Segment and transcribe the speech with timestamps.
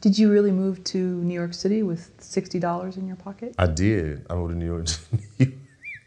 [0.00, 3.54] Did you really move to New York City with $60 in your pocket?
[3.58, 4.24] I did.
[4.30, 4.56] I moved to
[5.40, 5.52] New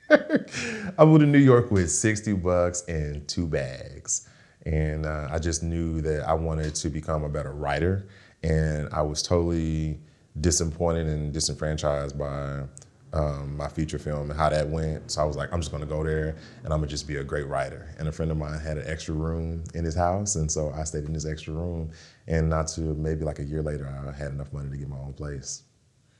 [0.09, 0.49] York.
[0.97, 4.29] I moved to New York with 60 bucks and two bags.
[4.65, 8.07] And uh, I just knew that I wanted to become a better writer.
[8.43, 9.99] And I was totally
[10.39, 12.63] disappointed and disenfranchised by
[13.13, 15.11] um, my feature film and how that went.
[15.11, 17.23] So I was like, I'm just gonna go there and I'm gonna just be a
[17.23, 17.93] great writer.
[17.99, 20.83] And a friend of mine had an extra room in his house, and so I
[20.83, 21.91] stayed in his extra room.
[22.27, 24.97] And not to maybe like a year later, I had enough money to get my
[24.97, 25.63] own place.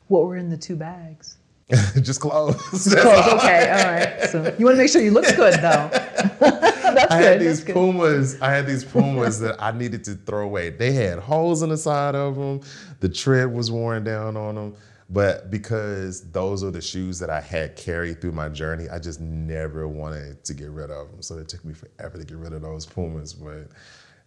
[0.07, 1.37] What were in the two bags?
[2.01, 2.57] just clothes.
[2.71, 3.27] Just clothes.
[3.33, 4.29] Okay, all right.
[4.29, 5.89] So you want to make sure you look good, though.
[5.91, 7.27] That's I good.
[7.27, 7.73] had these That's good.
[7.73, 8.41] Pumas.
[8.41, 10.69] I had these Pumas that I needed to throw away.
[10.71, 12.61] They had holes in the side of them.
[12.99, 14.75] The tread was worn down on them.
[15.09, 19.20] But because those are the shoes that I had carried through my journey, I just
[19.20, 21.21] never wanted to get rid of them.
[21.21, 23.33] So it took me forever to get rid of those Pumas.
[23.33, 23.67] But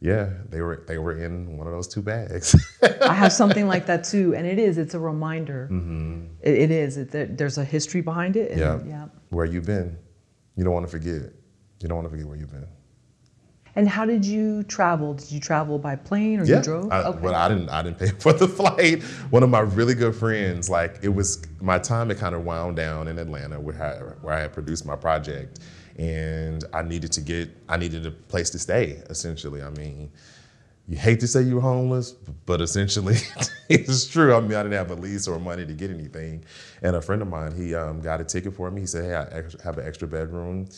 [0.04, 2.54] yeah, they were they were in one of those two bags.
[3.00, 4.76] I have something like that too, and it is.
[4.76, 5.66] It's a reminder.
[5.72, 6.26] Mm-hmm.
[6.42, 6.98] It, it is.
[6.98, 8.50] It, there's a history behind it.
[8.50, 8.80] And, yeah.
[8.86, 9.06] yeah.
[9.30, 9.96] Where you've been?
[10.56, 11.32] You don't want to forget.
[11.80, 12.66] You don't want to forget where you've been.
[13.76, 15.14] And how did you travel?
[15.14, 16.92] Did you travel by plane or Yeah, you drove?
[16.92, 17.70] I, but I didn't.
[17.70, 19.02] I didn't pay for the flight.
[19.30, 22.10] One of my really good friends, like it was my time.
[22.10, 25.60] It kind of wound down in Atlanta, where I, where I had produced my project,
[25.96, 27.50] and I needed to get.
[27.68, 29.02] I needed a place to stay.
[29.10, 30.10] Essentially, I mean,
[30.88, 33.16] you hate to say you're homeless, but essentially,
[33.68, 34.34] it's true.
[34.34, 36.44] I mean, I didn't have a lease or money to get anything,
[36.82, 38.82] and a friend of mine, he um, got a ticket for me.
[38.82, 40.68] He said, "Hey, I have an extra bedroom."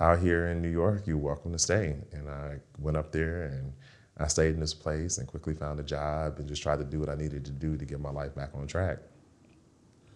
[0.00, 1.96] out here in New York, you're welcome to stay.
[2.12, 3.72] And I went up there and
[4.18, 7.00] I stayed in this place and quickly found a job and just tried to do
[7.00, 8.98] what I needed to do to get my life back on track.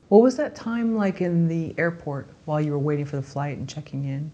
[0.08, 3.58] What was that time like in the airport while you were waiting for the flight
[3.58, 4.32] and checking in?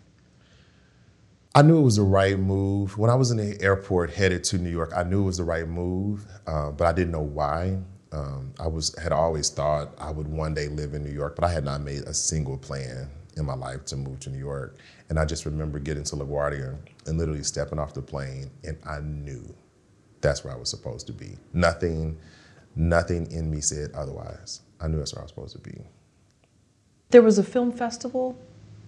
[1.56, 2.98] I knew it was the right move.
[2.98, 5.44] When I was in the airport headed to New York, I knew it was the
[5.44, 7.78] right move, uh, but I didn't know why.
[8.12, 11.46] Um, I was had always thought I would one day live in New York, but
[11.46, 14.76] I had not made a single plan in my life to move to New York.
[15.08, 19.00] And I just remember getting to LaGuardia and literally stepping off the plane, and I
[19.00, 19.42] knew
[20.20, 21.38] that's where I was supposed to be.
[21.54, 22.18] Nothing,
[22.74, 24.60] nothing in me said otherwise.
[24.78, 25.80] I knew that's where I was supposed to be.
[27.08, 28.36] There was a film festival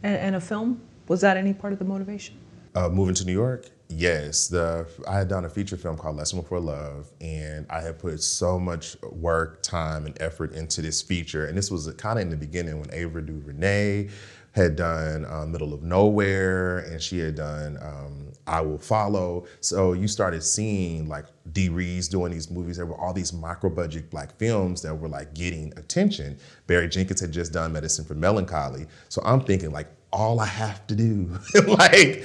[0.03, 0.83] and, and a film.
[1.07, 2.37] Was that any part of the motivation?
[2.75, 4.49] Uh, moving to New York, yes.
[4.49, 8.23] The I had done a feature film called Lesson Before Love, and I had put
[8.23, 11.47] so much work, time, and effort into this feature.
[11.47, 14.09] And this was kind of in the beginning when Ava DuVernay
[14.53, 19.47] had done uh, Middle of Nowhere, and she had done um, I Will Follow.
[19.61, 22.77] So you started seeing like Dee Rees doing these movies.
[22.77, 26.39] There were all these micro budget black films that were like getting attention.
[26.67, 28.87] Barry Jenkins had just done Medicine for Melancholy.
[29.09, 32.25] So I'm thinking like all I have to do, like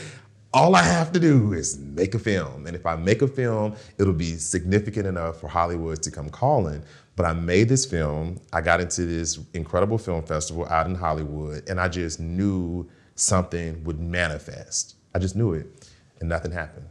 [0.53, 2.67] all I have to do is make a film.
[2.67, 6.83] And if I make a film, it'll be significant enough for Hollywood to come calling.
[7.15, 8.39] But I made this film.
[8.53, 13.83] I got into this incredible film festival out in Hollywood, and I just knew something
[13.83, 14.95] would manifest.
[15.13, 16.87] I just knew it, and nothing happened.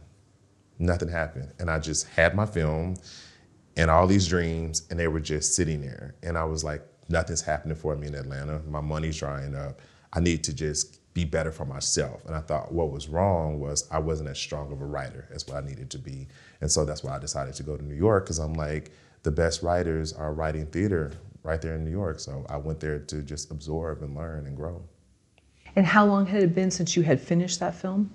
[0.79, 1.51] Nothing happened.
[1.59, 2.95] And I just had my film
[3.77, 6.15] and all these dreams, and they were just sitting there.
[6.23, 8.61] And I was like, nothing's happening for me in Atlanta.
[8.67, 9.79] My money's drying up.
[10.13, 12.25] I need to just be better for myself.
[12.25, 15.47] And I thought what was wrong was I wasn't as strong of a writer as
[15.47, 16.27] what I needed to be.
[16.61, 18.91] And so that's why I decided to go to New York because I'm like,
[19.21, 21.11] the best writers are writing theater
[21.43, 22.19] right there in New York.
[22.19, 24.81] So I went there to just absorb and learn and grow.
[25.75, 28.11] And how long had it been since you had finished that film?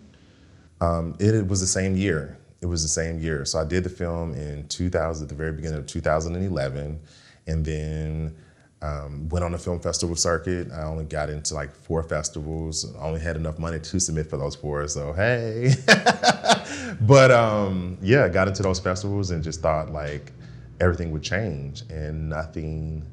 [0.81, 2.39] Um, it, it was the same year.
[2.61, 3.45] It was the same year.
[3.45, 7.01] So I did the film in 2000, at the very beginning of 2011,
[7.47, 8.37] and then
[8.81, 10.71] um, went on the film festival circuit.
[10.73, 12.95] I only got into like four festivals.
[12.97, 14.87] I only had enough money to submit for those four.
[14.89, 15.75] So hey,
[17.01, 20.33] but um, yeah, got into those festivals and just thought like
[20.81, 23.05] everything would change, and nothing,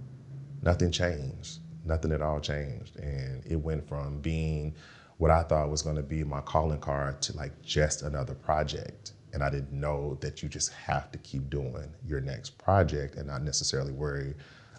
[0.62, 1.60] nothing changed.
[1.84, 4.74] Nothing at all changed, and it went from being
[5.18, 9.14] what I thought was going to be my calling card to like just another project.
[9.34, 13.28] And I didn't know that you just have to keep doing your next project and
[13.28, 14.34] not necessarily worry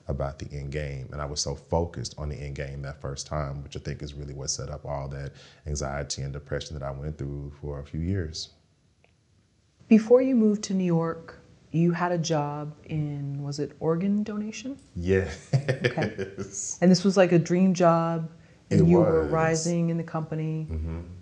[0.09, 1.09] about the end game.
[1.13, 4.03] And I was so focused on the end game that first time, which I think
[4.03, 5.33] is really what set up all that
[5.67, 8.51] anxiety and depression that I went through for a few years.
[9.89, 11.39] Before you moved to New York,
[11.71, 14.79] you had a job in, was it organ donation?
[14.95, 15.49] Yes.
[15.53, 16.15] Yeah.
[16.81, 18.31] And this was like a dream job.
[18.71, 20.67] And It you were rising in the company.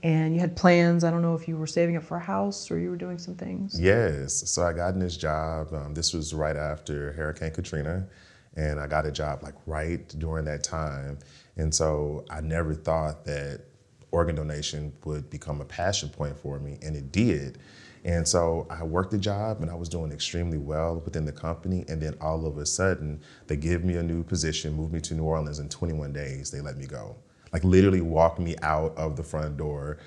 [0.03, 1.05] And you had plans.
[1.05, 3.19] I don't know if you were saving up for a house or you were doing
[3.19, 3.79] some things.
[3.79, 4.49] Yes.
[4.49, 5.73] So I got in this job.
[5.75, 8.07] Um, this was right after Hurricane Katrina,
[8.57, 11.19] and I got a job like right during that time.
[11.57, 13.63] And so I never thought that
[14.11, 17.59] organ donation would become a passion point for me, and it did.
[18.05, 21.87] And so I worked the job and I was doing extremely well within the company.
[21.89, 25.15] And then all of a sudden, they give me a new position, move me to
[25.15, 25.59] New Orleans.
[25.59, 27.17] In 21 days, they let me go.
[27.53, 29.99] Like literally walk me out of the front door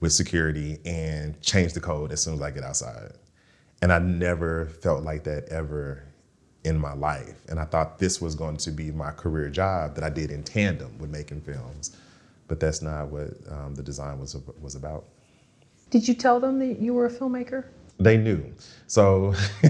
[0.00, 3.12] with security and change the code as soon as I get outside.
[3.82, 6.02] And I never felt like that ever
[6.64, 7.36] in my life.
[7.48, 10.42] And I thought this was going to be my career job that I did in
[10.42, 11.96] tandem with making films.
[12.48, 15.04] But that's not what um, the design was, was about.
[15.90, 17.64] Did you tell them that you were a filmmaker?
[17.98, 18.44] They knew.
[18.86, 19.34] So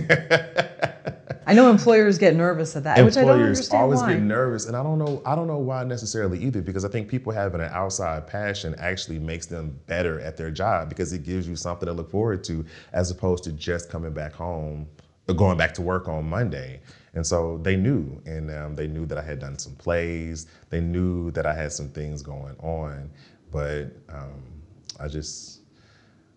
[1.47, 4.15] I know employers get nervous at that, employers which I don't understand always why.
[4.15, 5.21] get nervous, and I don't know.
[5.27, 9.19] I don't know why necessarily either, because I think people having an outside passion actually
[9.19, 12.65] makes them better at their job because it gives you something to look forward to,
[12.93, 14.87] as opposed to just coming back home,
[15.33, 16.81] going back to work on Monday.
[17.15, 20.47] And so they knew, and um, they knew that I had done some plays.
[20.69, 23.11] They knew that I had some things going on,
[23.51, 24.43] but um,
[25.01, 25.61] I just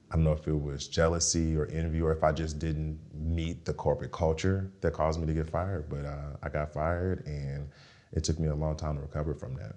[0.10, 3.66] I don't know if it was jealousy or envy or if I just didn't meet
[3.66, 5.90] the corporate culture that caused me to get fired.
[5.90, 7.68] But uh, I got fired and
[8.14, 9.76] it took me a long time to recover from that.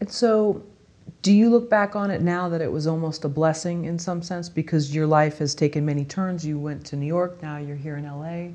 [0.00, 0.64] And so,
[1.22, 4.22] do you look back on it now that it was almost a blessing in some
[4.22, 6.44] sense because your life has taken many turns?
[6.44, 8.54] You went to New York, now you're here in LA.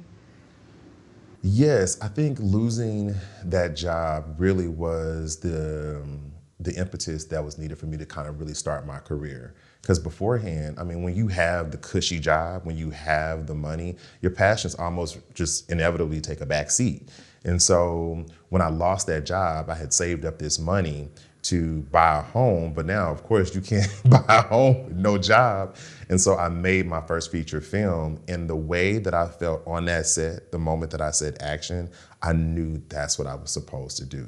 [1.42, 3.14] Yes, I think losing
[3.44, 8.28] that job really was the um, the impetus that was needed for me to kind
[8.28, 9.54] of really start my career.
[9.82, 13.98] Because beforehand, I mean, when you have the cushy job, when you have the money,
[14.22, 17.10] your passions almost just inevitably take a back seat.
[17.44, 21.10] And so when I lost that job, I had saved up this money
[21.44, 25.18] to buy a home, but now, of course, you can't buy a home with no
[25.18, 25.76] job.
[26.10, 28.22] And so I made my first feature film.
[28.28, 31.90] And the way that I felt on that set, the moment that I said action,
[32.22, 34.28] I knew that's what I was supposed to do.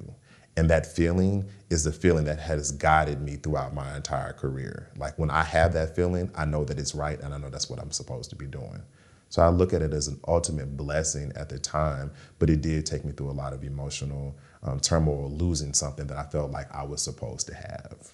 [0.57, 4.89] And that feeling is the feeling that has guided me throughout my entire career.
[4.97, 7.69] Like when I have that feeling, I know that it's right and I know that's
[7.69, 8.81] what I'm supposed to be doing.
[9.29, 12.85] So I look at it as an ultimate blessing at the time, but it did
[12.85, 14.35] take me through a lot of emotional
[14.65, 18.11] um, turmoil, losing something that I felt like I was supposed to have.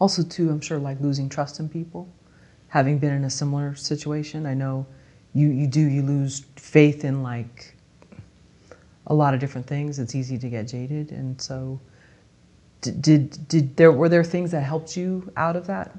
[0.00, 2.12] Also, too, I'm sure like losing trust in people.
[2.68, 4.86] Having been in a similar situation, I know
[5.32, 7.76] you, you do, you lose faith in like
[9.06, 9.98] a lot of different things.
[9.98, 11.80] It's easy to get jaded, and so
[12.80, 15.96] did did, did there were there things that helped you out of that?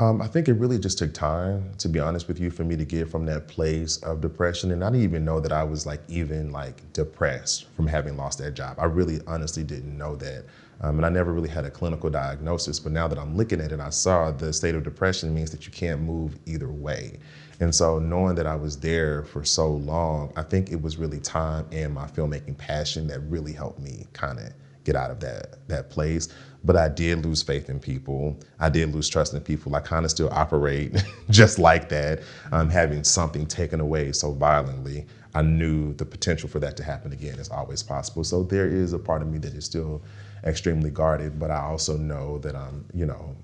[0.00, 2.76] Um, I think it really just took time, to be honest with you, for me
[2.76, 4.70] to get from that place of depression.
[4.70, 8.38] And I didn't even know that I was like even like depressed from having lost
[8.38, 8.76] that job.
[8.78, 10.44] I really honestly didn't know that.
[10.80, 13.72] Um, and I never really had a clinical diagnosis, but now that I'm looking at
[13.72, 17.18] it, I saw the state of depression means that you can't move either way.
[17.58, 21.18] And so knowing that I was there for so long, I think it was really
[21.18, 24.52] time and my filmmaking passion that really helped me kind of
[24.88, 26.28] get out of that that place.
[26.64, 28.36] But I did lose faith in people.
[28.58, 29.76] I did lose trust in people.
[29.76, 30.96] I kind of still operate
[31.30, 35.06] just like that, um, having something taken away so violently.
[35.34, 38.24] I knew the potential for that to happen again is always possible.
[38.24, 40.02] So there is a part of me that is still
[40.42, 43.36] extremely guarded, but I also know that I'm, you know,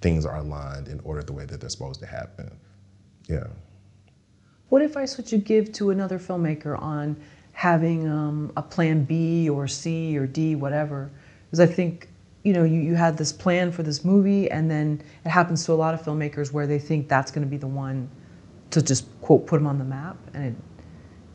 [0.00, 2.56] things are aligned in order the way that they're supposed to happen.
[3.26, 3.46] Yeah.
[4.68, 7.16] What advice would you give to another filmmaker on
[7.54, 11.10] having um, a plan B or C or D, whatever?
[11.46, 12.08] Because I think
[12.42, 15.72] you know you, you had this plan for this movie, and then it happens to
[15.72, 18.10] a lot of filmmakers where they think that's going to be the one
[18.70, 20.54] to just quote put them on the map, and it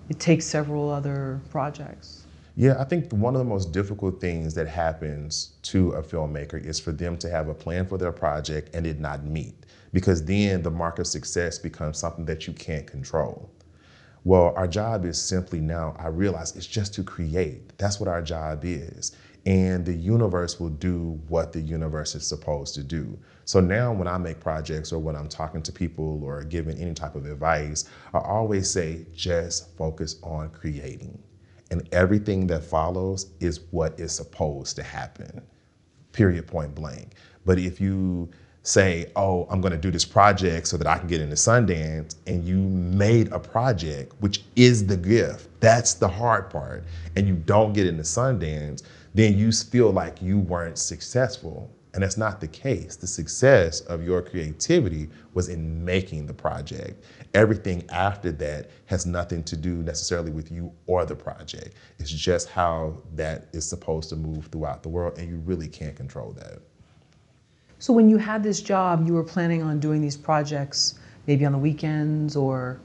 [0.09, 2.25] it takes several other projects.
[2.55, 6.79] Yeah, I think one of the most difficult things that happens to a filmmaker is
[6.79, 9.55] for them to have a plan for their project and it not meet,
[9.93, 13.49] because then the mark of success becomes something that you can't control.
[14.29, 17.75] Well, our job is simply now, I realize it's just to create.
[17.79, 19.13] That's what our job is.
[19.47, 23.17] And the universe will do what the universe is supposed to do.
[23.45, 26.93] So now when I make projects or when I'm talking to people or giving any
[26.93, 31.17] type of advice, I always say just focus on creating.
[31.71, 35.41] And everything that follows is what is supposed to happen,
[36.11, 37.13] period, point blank.
[37.47, 38.29] But if you
[38.63, 42.43] say, oh, I'm gonna do this project so that I can get into Sundance, and
[42.45, 46.83] you made a project, which is the gift, that's the hard part,
[47.15, 51.71] and you don't get into Sundance, then you feel like you weren't successful.
[51.95, 52.95] And that's not the case.
[52.95, 57.03] The success of your creativity was in making the project.
[57.33, 61.73] Everything after that has nothing to do necessarily with you or the project.
[61.97, 65.95] It's just how that is supposed to move throughout the world, and you really can't
[65.95, 66.59] control that.
[67.79, 71.53] So when you had this job, you were planning on doing these projects maybe on
[71.53, 72.79] the weekends or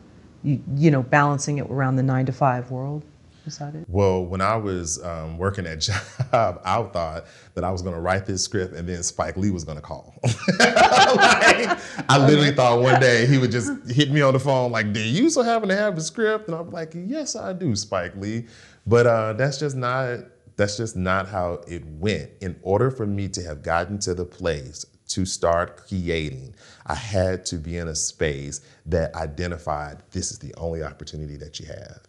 [0.45, 3.03] you, you know balancing it around the nine to five world.
[3.45, 3.85] decided?
[3.89, 8.01] Well, when I was um, working at job, I thought that I was going to
[8.01, 10.15] write this script and then Spike Lee was going to call.
[10.23, 14.93] like, I literally thought one day he would just hit me on the phone like,
[14.93, 18.15] "Do you so happen to have the script?" And I'm like, "Yes, I do, Spike
[18.17, 18.47] Lee."
[18.87, 20.21] But uh, that's just not
[20.57, 22.31] that's just not how it went.
[22.41, 26.55] In order for me to have gotten to the place to start creating,
[26.87, 31.61] I had to be in a space that identified this is the only opportunity that
[31.61, 32.01] you have.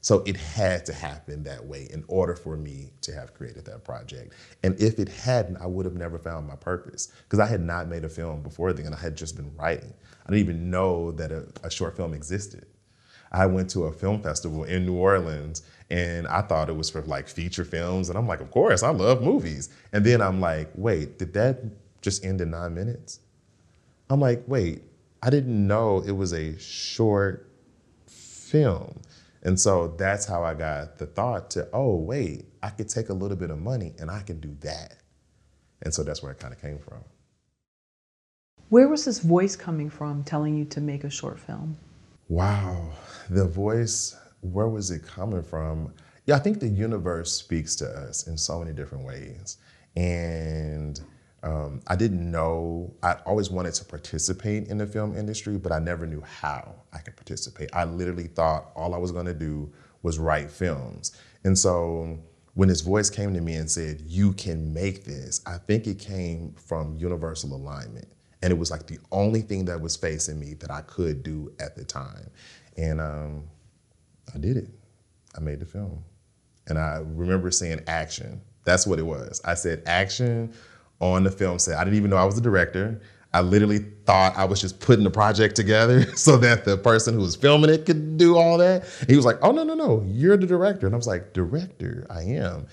[0.00, 3.82] So it had to happen that way in order for me to have created that
[3.82, 4.34] project.
[4.62, 7.88] And if it hadn't, I would have never found my purpose because I had not
[7.88, 8.94] made a film before then.
[8.94, 9.92] I had just been writing.
[10.24, 12.66] I didn't even know that a, a short film existed.
[13.32, 17.02] I went to a film festival in New Orleans and I thought it was for
[17.02, 18.08] like feature films.
[18.08, 19.68] And I'm like, of course, I love movies.
[19.92, 21.60] And then I'm like, wait, did that
[22.02, 23.20] just end in nine minutes?
[24.10, 24.82] I'm like, wait,
[25.22, 27.50] I didn't know it was a short
[28.06, 29.00] film.
[29.42, 33.14] And so that's how I got the thought to, oh, wait, I could take a
[33.14, 34.96] little bit of money and I can do that.
[35.82, 37.04] And so that's where it kind of came from.
[38.68, 41.76] Where was this voice coming from telling you to make a short film?
[42.28, 42.90] Wow,
[43.30, 44.16] the voice,
[44.52, 45.92] where was it coming from?
[46.26, 49.58] Yeah, I think the universe speaks to us in so many different ways.
[49.96, 51.00] And
[51.42, 55.78] um, I didn't know, I always wanted to participate in the film industry, but I
[55.78, 57.70] never knew how I could participate.
[57.72, 59.72] I literally thought all I was gonna do
[60.02, 61.16] was write films.
[61.44, 62.18] And so
[62.54, 65.98] when his voice came to me and said, You can make this, I think it
[65.98, 68.08] came from universal alignment.
[68.42, 71.52] And it was like the only thing that was facing me that I could do
[71.60, 72.30] at the time.
[72.76, 73.44] And um,
[74.34, 74.68] I did it.
[75.36, 76.02] I made the film.
[76.68, 78.40] And I remember saying action.
[78.64, 79.40] That's what it was.
[79.44, 80.52] I said action
[81.00, 81.78] on the film set.
[81.78, 83.00] I didn't even know I was the director.
[83.32, 87.20] I literally thought I was just putting the project together so that the person who
[87.20, 88.84] was filming it could do all that.
[89.08, 90.86] He was like, oh, no, no, no, you're the director.
[90.86, 92.66] And I was like, director, I am.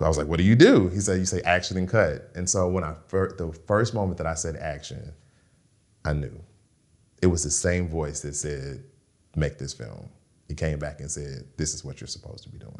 [0.00, 0.88] I was like, what do you do?
[0.88, 2.30] He said, you say action and cut.
[2.36, 5.12] And so when I, the first moment that I said action,
[6.04, 6.40] I knew.
[7.20, 8.84] It was the same voice that said,
[9.34, 10.08] make this film.
[10.48, 12.74] He came back and said, this is what you're supposed to be doing.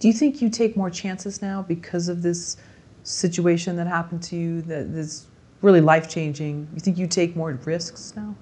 [0.00, 2.56] Do you think you take more chances now because of this
[3.04, 5.26] situation that happened to you that is
[5.62, 6.68] really life changing?
[6.74, 8.34] You think you take more risks now?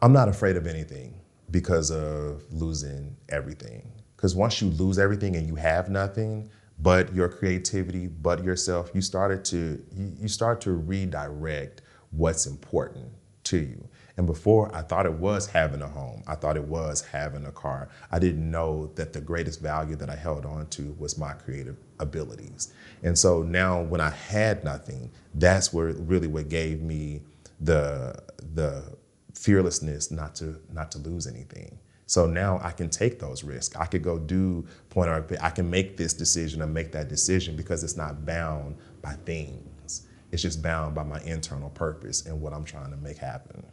[0.00, 1.14] I'm not afraid of anything
[1.50, 3.90] because of losing everything.
[4.16, 9.00] Because once you lose everything and you have nothing but your creativity, but yourself, you
[9.00, 13.08] started to you, you start to redirect what's important
[13.44, 13.88] to you.
[14.18, 16.24] And before, I thought it was having a home.
[16.26, 17.88] I thought it was having a car.
[18.10, 21.76] I didn't know that the greatest value that I held on to was my creative
[22.00, 22.72] abilities.
[23.04, 27.22] And so now when I had nothing, that's where really what gave me
[27.60, 28.20] the
[28.54, 28.96] the
[29.34, 31.78] fearlessness not to not to lose anything.
[32.06, 33.76] So now I can take those risks.
[33.76, 35.30] I could go do point art.
[35.40, 40.08] I can make this decision or make that decision because it's not bound by things.
[40.32, 43.64] It's just bound by my internal purpose and what I'm trying to make happen.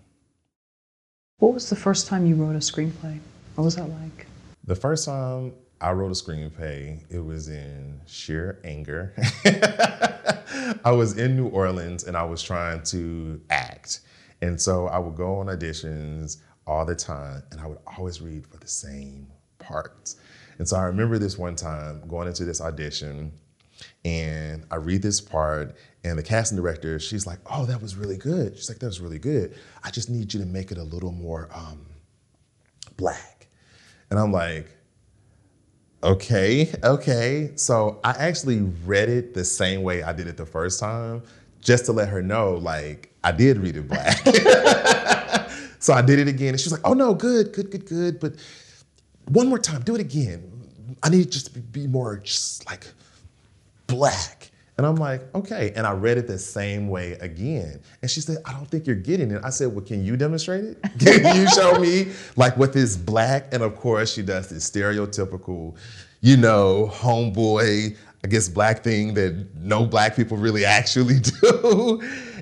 [1.40, 3.20] What was the first time you wrote a screenplay?
[3.56, 4.26] What was that like?
[4.64, 5.52] The first time
[5.82, 9.14] I wrote a screenplay, it was in sheer anger.
[10.86, 14.00] I was in New Orleans and I was trying to act.
[14.42, 18.48] And so I would go on auditions all the time, and I would always read
[18.48, 19.28] for the same
[19.60, 20.16] parts.
[20.58, 23.34] And so I remember this one time going into this audition,
[24.06, 28.18] and I read this part, and the casting director, she's like, "Oh, that was really
[28.18, 29.56] good." She's like, "That was really good.
[29.84, 31.86] I just need you to make it a little more um,
[32.96, 33.48] black."
[34.10, 34.68] And I'm like,
[36.04, 40.80] "Okay, okay." So I actually read it the same way I did it the first
[40.80, 41.24] time,
[41.60, 44.22] just to let her know, like, I did read it black.
[45.86, 48.34] So I did it again, and she's like, "Oh no, good, good, good, good." But
[49.28, 50.52] one more time, do it again.
[51.04, 52.88] I need it just to be more just like
[53.88, 54.52] black.
[54.78, 55.72] And I'm like, okay.
[55.76, 57.80] And I read it the same way again.
[58.02, 59.42] And she said, I don't think you're getting it.
[59.44, 60.82] I said, well, can you demonstrate it?
[61.00, 63.54] Can you show me like what this black?
[63.54, 65.78] And of course, she does this stereotypical,
[66.20, 72.02] you know, homeboy, I guess, black thing that no black people really actually do.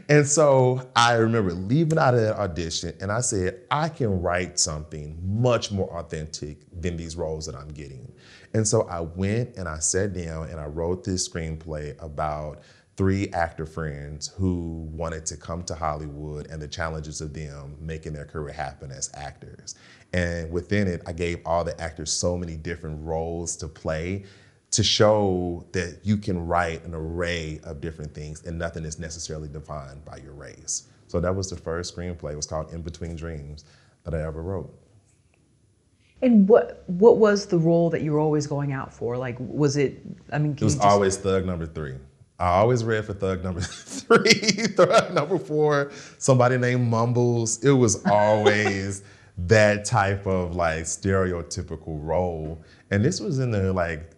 [0.10, 4.60] And so I remember leaving out of that audition and I said, I can write
[4.60, 8.12] something much more authentic than these roles that I'm getting.
[8.54, 12.62] And so I went and I sat down and I wrote this screenplay about
[12.96, 18.14] three actor friends who wanted to come to Hollywood and the challenges of them making
[18.14, 19.76] their career happen as actors.
[20.14, 24.26] And within it, I gave all the actors so many different roles to play
[24.70, 29.48] to show that you can write an array of different things and nothing is necessarily
[29.48, 30.88] defined by your race.
[31.08, 32.34] So that was the first screenplay.
[32.34, 33.66] It was called In Between Dreams
[34.04, 34.83] that I ever wrote.
[36.24, 39.18] And what what was the role that you were always going out for?
[39.18, 40.02] Like, was it?
[40.32, 41.96] I mean, It was just, always thug number three.
[42.40, 44.34] I always read for thug number three,
[44.78, 47.64] thug number four, somebody named Mumbles.
[47.64, 49.04] It was always
[49.38, 52.64] that type of like stereotypical role.
[52.92, 54.12] And this was in the like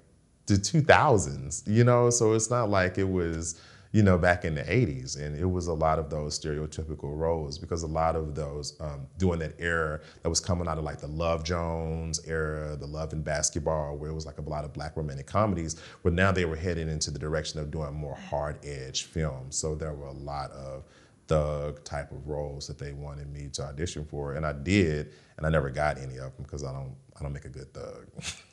[0.46, 2.10] the 2000s, you know?
[2.10, 3.60] So it's not like it was,
[3.96, 5.18] you know, back in the 80s.
[5.18, 9.08] And it was a lot of those stereotypical roles because a lot of those um,
[9.18, 13.14] during that era that was coming out of like the Love Jones era, the Love
[13.14, 16.44] and Basketball, where it was like a lot of black romantic comedies, where now they
[16.44, 19.56] were heading into the direction of doing more hard edge films.
[19.56, 20.84] So there were a lot of
[21.30, 24.34] thug type of roles that they wanted me to audition for.
[24.34, 27.32] And I did, and I never got any of them because I don't I don't
[27.32, 28.08] make a good thug.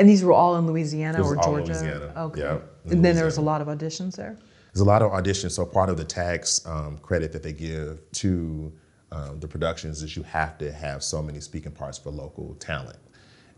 [0.00, 1.74] and these were all in Louisiana or Georgia.
[1.74, 2.12] Louisiana.
[2.16, 2.40] Okay.
[2.86, 4.38] In and then there was a lot of auditions there.
[4.72, 5.52] There's a lot of auditions.
[5.52, 8.72] So part of the tax um, credit that they give to
[9.12, 12.98] um, the productions is you have to have so many speaking parts for local talent.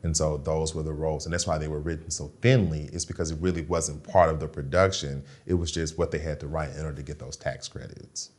[0.02, 1.26] And so those were the roles.
[1.26, 4.40] And that's why they were written so thinly, is because it really wasn't part of
[4.40, 5.22] the production.
[5.46, 8.30] It was just what they had to write in order to get those tax credits.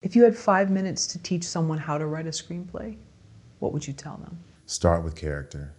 [0.00, 2.96] If you had five minutes to teach someone how to write a screenplay,
[3.58, 4.38] what would you tell them?
[4.64, 5.74] Start with character.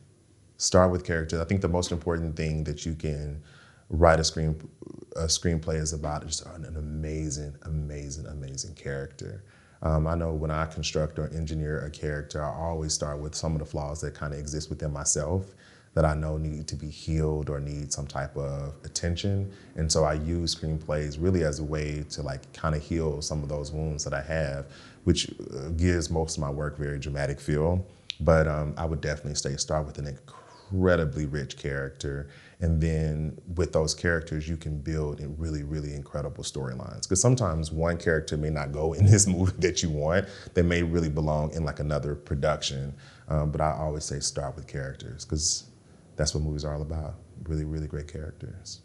[0.57, 1.41] Start with character.
[1.41, 3.41] I think the most important thing that you can
[3.89, 4.57] write a screen
[5.15, 9.43] a screenplay is about just an amazing, amazing, amazing character.
[9.81, 13.53] Um, I know when I construct or engineer a character, I always start with some
[13.53, 15.53] of the flaws that kind of exist within myself
[15.93, 19.51] that I know need to be healed or need some type of attention.
[19.75, 23.41] And so I use screenplays really as a way to like kind of heal some
[23.41, 24.65] of those wounds that I have,
[25.05, 27.85] which uh, gives most of my work very dramatic feel.
[28.19, 30.07] But um, I would definitely say start with an
[30.71, 32.29] incredibly rich character.
[32.61, 37.03] And then with those characters, you can build in really, really incredible storylines.
[37.03, 40.27] Because sometimes one character may not go in this movie that you want.
[40.53, 42.93] They may really belong in like another production.
[43.27, 45.65] Um, but I always say start with characters because
[46.15, 47.15] that's what movies are all about.
[47.43, 48.81] Really, really great characters.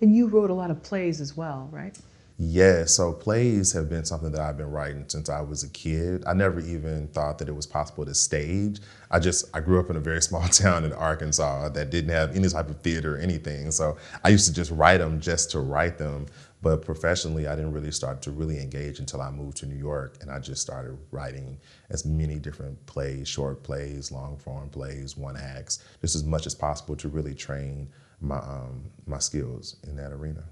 [0.00, 1.98] And you wrote a lot of plays as well, right?
[2.40, 6.22] Yeah, so plays have been something that I've been writing since I was a kid.
[6.24, 8.78] I never even thought that it was possible to stage.
[9.10, 12.36] I just I grew up in a very small town in Arkansas that didn't have
[12.36, 13.72] any type of theater or anything.
[13.72, 16.26] So I used to just write them just to write them.
[16.62, 20.18] But professionally, I didn't really start to really engage until I moved to New York
[20.20, 21.58] and I just started writing
[21.90, 26.54] as many different plays, short plays, long form plays, one acts, just as much as
[26.54, 27.88] possible to really train
[28.20, 30.44] my um, my skills in that arena.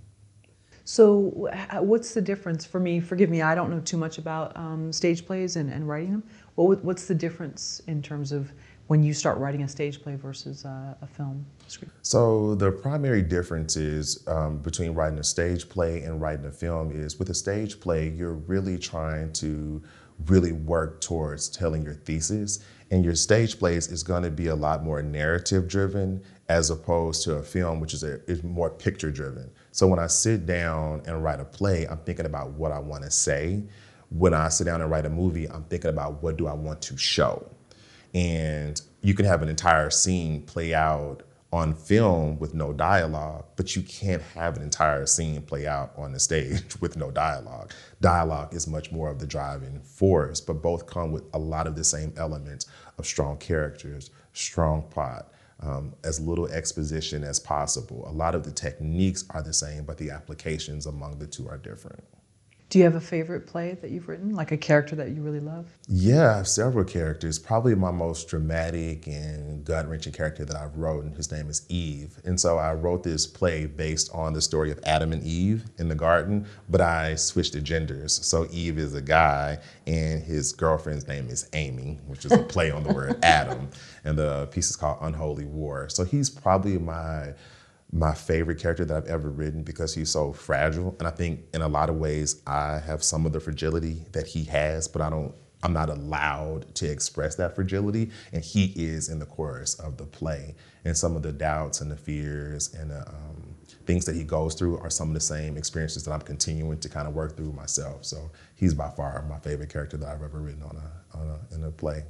[0.88, 3.00] So, what's the difference for me?
[3.00, 6.22] Forgive me, I don't know too much about um, stage plays and, and writing them.
[6.54, 8.52] What, what's the difference in terms of
[8.86, 11.92] when you start writing a stage play versus uh, a film script?
[12.02, 16.92] So the primary difference is um, between writing a stage play and writing a film
[16.92, 19.82] is with a stage play, you're really trying to
[20.26, 22.60] really work towards telling your thesis.
[22.92, 27.24] And your stage plays is going to be a lot more narrative driven as opposed
[27.24, 29.50] to a film, which is, a, is more picture driven.
[29.76, 33.04] So when I sit down and write a play, I'm thinking about what I want
[33.04, 33.62] to say.
[34.10, 36.80] When I sit down and write a movie, I'm thinking about what do I want
[36.82, 37.48] to show
[38.16, 43.76] and you can have an entire scene play out on film with no dialogue, but
[43.76, 47.72] you can't have an entire scene play out on the stage with no dialogue.
[48.00, 51.76] Dialogue is much more of the driving force, but both come with a lot of
[51.76, 52.66] the same elements
[52.98, 58.04] of strong characters, strong plot, um, as little exposition as possible.
[58.08, 61.58] A lot of the techniques are the same, but the applications among the two are
[61.58, 62.04] different.
[62.68, 65.38] Do you have a favorite play that you've written, like a character that you really
[65.38, 65.66] love?
[65.86, 67.38] Yeah, I have several characters.
[67.38, 72.18] Probably my most dramatic and gut wrenching character that I've written, his name is Eve.
[72.24, 75.88] And so I wrote this play based on the story of Adam and Eve in
[75.88, 78.12] the garden, but I switched the genders.
[78.26, 82.72] So Eve is a guy, and his girlfriend's name is Amy, which is a play
[82.72, 83.68] on the word Adam.
[84.02, 85.88] And the piece is called Unholy War.
[85.88, 87.34] So he's probably my
[87.96, 90.94] my favorite character that I've ever written because he's so fragile.
[90.98, 94.26] And I think in a lot of ways I have some of the fragility that
[94.26, 98.10] he has, but I don't I'm not allowed to express that fragility.
[98.32, 100.54] And he is in the chorus of the play.
[100.84, 103.56] And some of the doubts and the fears and the um,
[103.86, 106.88] things that he goes through are some of the same experiences that I'm continuing to
[106.88, 108.04] kind of work through myself.
[108.04, 111.54] So he's by far my favorite character that I've ever written on a, on a
[111.54, 112.04] in a play.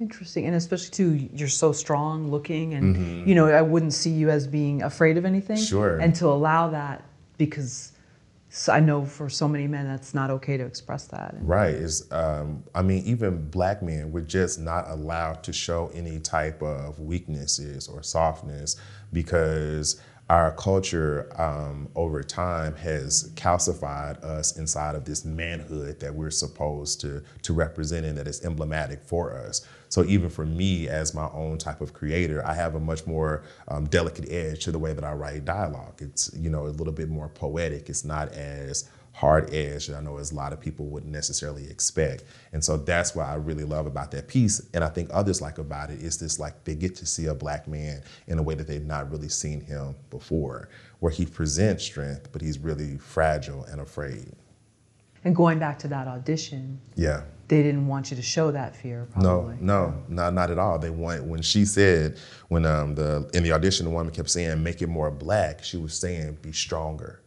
[0.00, 4.30] Interesting, and especially too, you're so strong looking, and you know, I wouldn't see you
[4.30, 5.56] as being afraid of anything.
[5.56, 5.98] Sure.
[5.98, 7.04] And to allow that,
[7.36, 7.92] because
[8.68, 11.34] I know for so many men that's not okay to express that.
[11.40, 11.74] Right.
[11.74, 16.62] Is um, I mean, even black men were just not allowed to show any type
[16.62, 18.76] of weaknesses or softness
[19.12, 26.30] because our culture um, over time has calcified us inside of this manhood that we're
[26.30, 29.66] supposed to, to represent and that is emblematic for us.
[29.88, 33.42] So even for me as my own type of creator, I have a much more
[33.68, 36.00] um, delicate edge to the way that I write dialogue.
[36.00, 37.88] It's, you know, a little bit more poetic.
[37.88, 41.68] It's not as hard edge that I know as a lot of people wouldn't necessarily
[41.68, 42.22] expect.
[42.52, 44.64] And so that's what I really love about that piece.
[44.74, 47.34] And I think others like about it is this like they get to see a
[47.34, 50.68] black man in a way that they've not really seen him before,
[51.00, 54.36] where he presents strength, but he's really fragile and afraid.
[55.24, 57.22] And going back to that audition, yeah.
[57.48, 59.56] They didn't want you to show that fear, probably.
[59.58, 60.78] No, no, not not at all.
[60.78, 64.62] They want when she said when um the in the audition the woman kept saying
[64.62, 67.22] make it more black, she was saying be stronger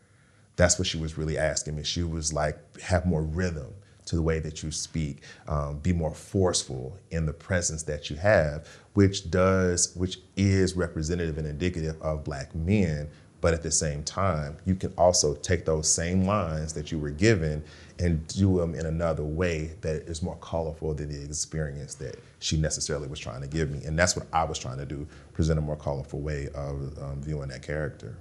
[0.61, 1.83] that's what she was really asking me.
[1.83, 3.73] She was like, have more rhythm
[4.05, 8.15] to the way that you speak, um, be more forceful in the presence that you
[8.17, 13.09] have, which does, which is representative and indicative of black men.
[13.41, 17.09] But at the same time, you can also take those same lines that you were
[17.09, 17.63] given
[17.97, 22.55] and do them in another way that is more colorful than the experience that she
[22.55, 23.83] necessarily was trying to give me.
[23.83, 27.21] And that's what I was trying to do, present a more colorful way of um,
[27.21, 28.15] viewing that character.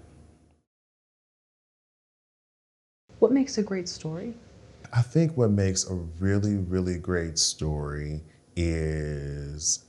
[3.19, 4.35] What makes a great story?
[4.93, 8.23] I think what makes a really, really great story
[8.57, 9.85] is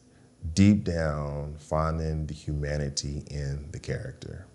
[0.53, 4.45] deep down finding the humanity in the character.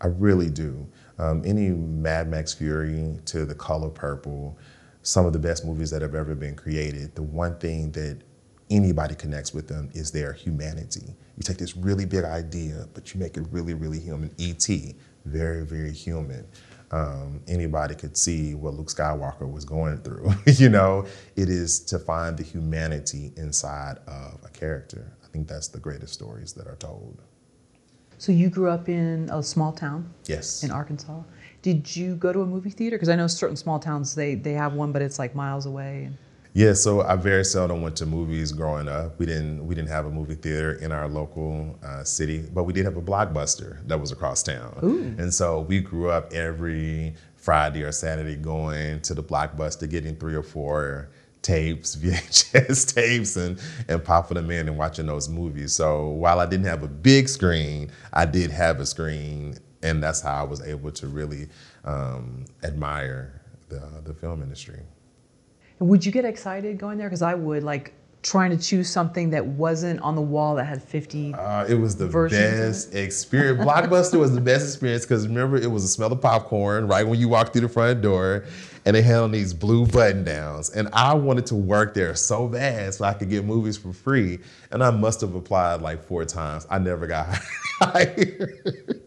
[0.00, 0.86] I really do.
[1.18, 4.58] Um, any Mad Max Fury to The Color Purple,
[5.02, 8.18] some of the best movies that have ever been created, the one thing that
[8.68, 11.14] anybody connects with them is their humanity.
[11.36, 14.30] You take this really big idea, but you make it really, really human.
[14.38, 16.46] E.T., very, very human
[16.90, 20.32] um, anybody could see what Luke Skywalker was going through.
[20.46, 25.12] you know, it is to find the humanity inside of a character.
[25.24, 27.22] I think that's the greatest stories that are told.
[28.18, 30.12] So you grew up in a small town?
[30.24, 30.62] Yes.
[30.62, 31.22] In Arkansas.
[31.62, 32.96] Did you go to a movie theater?
[32.96, 36.10] Because I know certain small towns they they have one, but it's like miles away.
[36.56, 39.18] Yeah, so I very seldom went to movies growing up.
[39.18, 42.72] We didn't we didn't have a movie theater in our local uh, city, but we
[42.72, 44.78] did have a blockbuster that was across town.
[44.82, 45.14] Ooh.
[45.18, 50.34] And so we grew up every Friday or Saturday going to the blockbuster, getting three
[50.34, 51.10] or four
[51.46, 55.72] tapes, VHS tapes, and and popping them in and watching those movies.
[55.72, 60.20] So while I didn't have a big screen, I did have a screen, and that's
[60.20, 61.48] how I was able to really
[61.84, 64.80] um, admire the the film industry.
[65.78, 67.08] Would you get excited going there?
[67.08, 67.92] Because I would, like
[68.26, 71.94] trying to choose something that wasn't on the wall that had 50 uh, it was
[71.94, 73.64] the best experience.
[73.64, 77.20] Blockbuster was the best experience because remember it was a smell of popcorn right when
[77.20, 78.44] you walked through the front door
[78.84, 82.48] and they had on these blue button downs and i wanted to work there so
[82.48, 84.40] bad so i could get movies for free
[84.72, 86.66] and i must have applied like four times.
[86.68, 87.28] I never got
[87.80, 89.02] hired.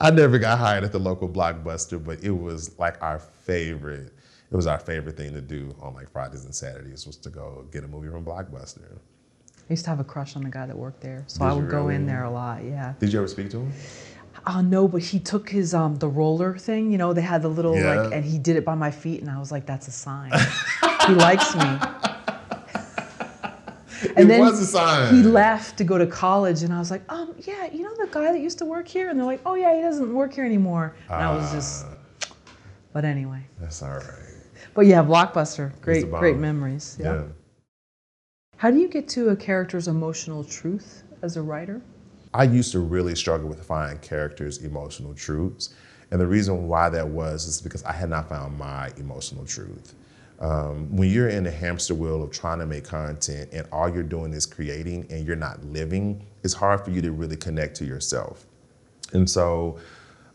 [0.00, 4.14] I never got hired at the local blockbuster but it was like our favorite
[4.52, 7.64] it was our favorite thing to do on like Fridays and Saturdays was to go
[7.72, 8.98] get a movie from Blockbuster.
[9.56, 11.52] I used to have a crush on the guy that worked there, so Did I
[11.54, 12.62] would go in there a lot.
[12.62, 12.92] Yeah.
[12.98, 13.72] Did you ever speak to him?
[14.44, 16.92] Uh, no, but he took his um the roller thing.
[16.92, 18.02] You know, they had the little yeah.
[18.02, 20.32] like, and he did it by my feet, and I was like, that's a sign.
[21.06, 21.64] he likes me.
[24.16, 25.14] And it then was a sign.
[25.14, 28.08] He left to go to college, and I was like, um, yeah, you know the
[28.10, 30.44] guy that used to work here, and they're like, oh yeah, he doesn't work here
[30.44, 30.96] anymore.
[31.08, 32.34] And uh, I was just, ah.
[32.92, 33.46] but anyway.
[33.60, 34.21] That's all right.
[34.74, 36.96] But yeah, Blockbuster, great, great memories.
[37.00, 37.14] Yeah.
[37.14, 37.22] yeah.
[38.56, 41.82] How do you get to a character's emotional truth as a writer?
[42.34, 45.74] I used to really struggle with finding characters' emotional truths.
[46.10, 49.94] And the reason why that was is because I had not found my emotional truth.
[50.40, 54.02] Um, when you're in the hamster wheel of trying to make content and all you're
[54.02, 57.84] doing is creating and you're not living, it's hard for you to really connect to
[57.84, 58.46] yourself.
[59.12, 59.78] And so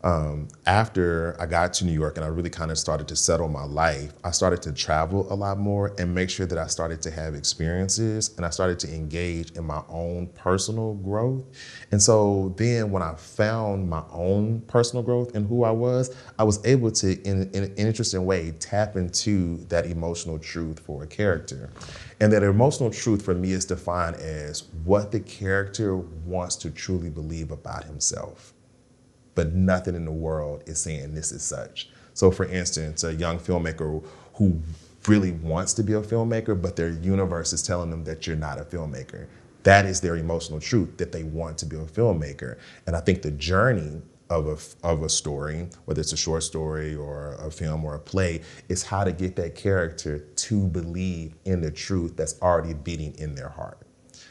[0.04, 3.48] um, after I got to New York and I really kind of started to settle
[3.48, 7.02] my life, I started to travel a lot more and make sure that I started
[7.02, 11.44] to have experiences and I started to engage in my own personal growth.
[11.90, 16.44] And so then when I found my own personal growth and who I was, I
[16.44, 21.06] was able to, in, in an interesting way, tap into that emotional truth for a
[21.06, 21.70] character.
[22.20, 27.10] And that emotional truth for me is defined as what the character wants to truly
[27.10, 28.54] believe about himself
[29.38, 31.88] but nothing in the world is saying this is such.
[32.12, 34.60] So, for instance, a young filmmaker who
[35.06, 38.58] really wants to be a filmmaker, but their universe is telling them that you're not
[38.58, 39.28] a filmmaker.
[39.62, 42.58] That is their emotional truth that they want to be a filmmaker.
[42.88, 46.96] And I think the journey of a, of a story, whether it's a short story
[46.96, 51.60] or a film or a play, is how to get that character to believe in
[51.60, 53.78] the truth that's already beating in their heart.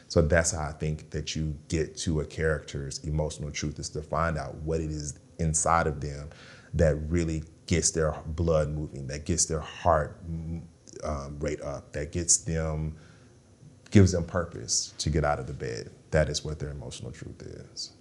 [0.08, 4.02] So that's how I think that you get to a character's emotional truth is to
[4.02, 6.30] find out what it is inside of them
[6.74, 10.18] that really gets their blood moving, that gets their heart
[11.04, 12.96] um, rate up, that gets them,
[13.90, 15.90] gives them purpose to get out of the bed.
[16.10, 17.92] That is what their emotional truth is.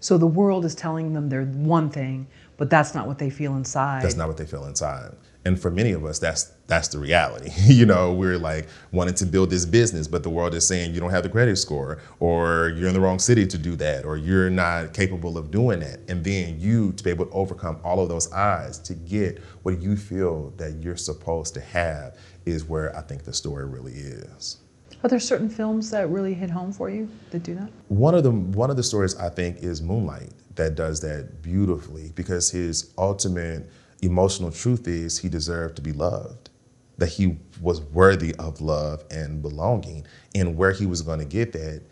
[0.00, 3.56] So the world is telling them they're one thing, but that's not what they feel
[3.56, 4.02] inside.
[4.02, 5.14] That's not what they feel inside.
[5.46, 7.50] And for many of us, that's that's the reality.
[7.66, 11.00] you know, we're like wanting to build this business, but the world is saying you
[11.00, 14.16] don't have the credit score, or you're in the wrong city to do that, or
[14.16, 16.00] you're not capable of doing that.
[16.08, 19.80] And then you to be able to overcome all of those odds to get what
[19.80, 24.58] you feel that you're supposed to have is where I think the story really is.
[25.02, 27.68] Are there certain films that really hit home for you that do that?
[27.88, 32.12] One of the one of the stories I think is Moonlight that does that beautifully
[32.14, 33.68] because his ultimate
[34.02, 36.50] emotional truth is he deserved to be loved,
[36.98, 41.52] that he was worthy of love and belonging, and where he was going to get
[41.52, 41.82] that,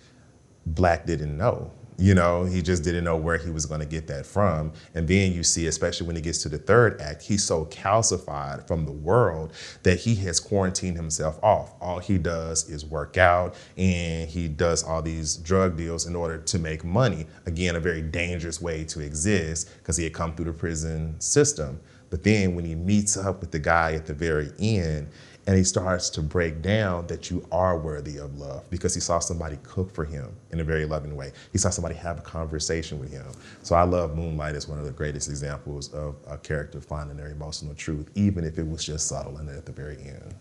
[0.66, 1.70] Black didn't know.
[1.98, 4.72] You know, he just didn't know where he was going to get that from.
[4.94, 8.66] And then you see, especially when he gets to the third act, he's so calcified
[8.66, 11.74] from the world that he has quarantined himself off.
[11.80, 16.38] All he does is work out and he does all these drug deals in order
[16.38, 17.26] to make money.
[17.46, 21.78] Again, a very dangerous way to exist because he had come through the prison system.
[22.12, 25.08] But then when he meets up with the guy at the very end,
[25.46, 29.18] and he starts to break down that you are worthy of love because he saw
[29.18, 31.32] somebody cook for him in a very loving way.
[31.52, 33.24] He saw somebody have a conversation with him.
[33.62, 37.30] So I love Moonlight as one of the greatest examples of a character finding their
[37.30, 40.34] emotional truth, even if it was just subtle and at the very end.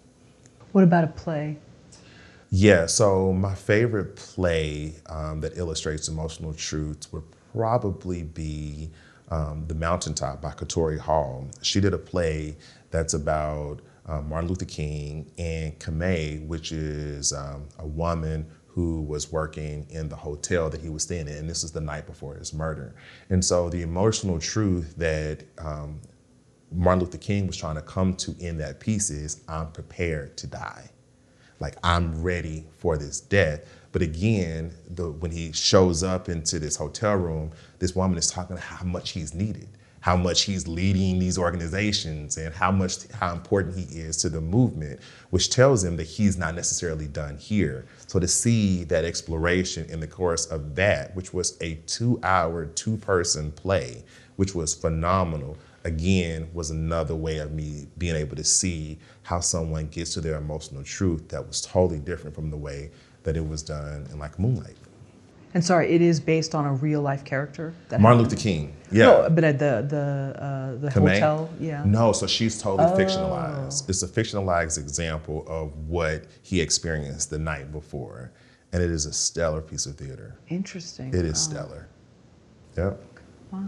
[0.73, 1.57] What about a play?
[2.49, 8.89] Yeah, so my favorite play um, that illustrates emotional truth would probably be
[9.32, 11.48] um, The Mountaintop by Katori Hall.
[11.63, 12.58] She did a play
[12.91, 19.32] that's about um, Martin Luther King, and Camae, which is um, a woman who was
[19.32, 21.36] working in the hotel that he was staying in.
[21.36, 22.96] And this is the night before his murder.
[23.30, 26.02] And so the emotional truth that um,
[26.72, 30.48] Martin Luther King was trying to come to in that piece is I'm prepared to
[30.48, 30.89] die.
[31.60, 33.65] Like I'm ready for this death.
[33.91, 38.56] But again, the, when he shows up into this hotel room, this woman is talking
[38.56, 39.67] about how much he's needed
[40.02, 44.41] how much he's leading these organizations and how much how important he is to the
[44.41, 47.86] movement, which tells him that he's not necessarily done here.
[48.08, 53.52] So to see that exploration in the course of that, which was a two-hour, two-person
[53.52, 54.04] play,
[54.36, 59.88] which was phenomenal, again was another way of me being able to see how someone
[59.88, 62.89] gets to their emotional truth that was totally different from the way
[63.24, 64.76] that it was done in like Moonlight.
[65.53, 67.73] And sorry, it is based on a real life character.
[67.89, 68.73] That Martin Luther King.
[68.91, 69.05] Yeah.
[69.05, 71.13] No, but at the the uh, the Camae?
[71.13, 71.49] hotel.
[71.59, 71.83] Yeah.
[71.85, 72.97] No, so she's totally oh.
[72.97, 73.89] fictionalized.
[73.89, 78.31] It's a fictionalized example of what he experienced the night before,
[78.71, 80.37] and it is a stellar piece of theater.
[80.49, 81.09] Interesting.
[81.09, 81.87] It is stellar.
[82.77, 83.01] Yep.
[83.51, 83.67] Wow.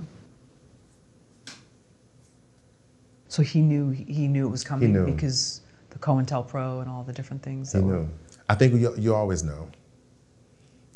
[3.28, 7.42] So he knew he knew it was coming because the COINTELPRO and all the different
[7.42, 7.74] things.
[7.74, 8.10] He knew.
[8.48, 9.70] I think you, you always know.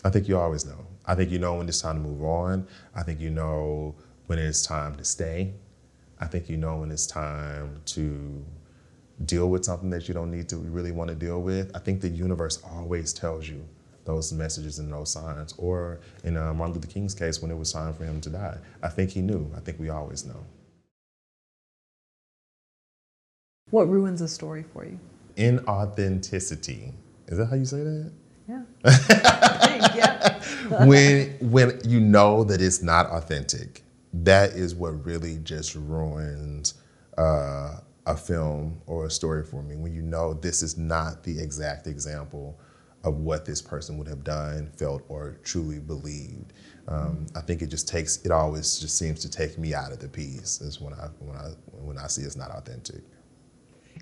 [0.07, 0.85] I think you always know.
[1.05, 2.65] I think you know when it's time to move on.
[2.95, 3.93] I think you know
[4.27, 5.53] when it's time to stay.
[6.21, 8.45] I think you know when it's time to
[9.25, 11.75] deal with something that you don't need to really want to deal with.
[11.75, 13.67] I think the universe always tells you
[14.05, 15.53] those messages and those signs.
[15.57, 18.59] Or in uh, Martin Luther King's case, when it was time for him to die,
[18.81, 19.51] I think he knew.
[19.57, 20.41] I think we always know.
[23.71, 25.01] What ruins a story for you?
[25.35, 26.93] Inauthenticity.
[27.27, 28.13] Is that how you say that?
[28.47, 28.63] Yeah.
[29.95, 30.39] yeah.
[30.85, 33.83] when when you know that it's not authentic,
[34.13, 36.75] that is what really just ruins
[37.17, 39.75] uh, a film or a story for me.
[39.75, 42.59] When you know this is not the exact example
[43.03, 46.53] of what this person would have done, felt, or truly believed.
[46.87, 49.99] Um, I think it just takes it always just seems to take me out of
[49.99, 50.61] the piece.
[50.61, 53.01] Is when I when I when I see it's not authentic.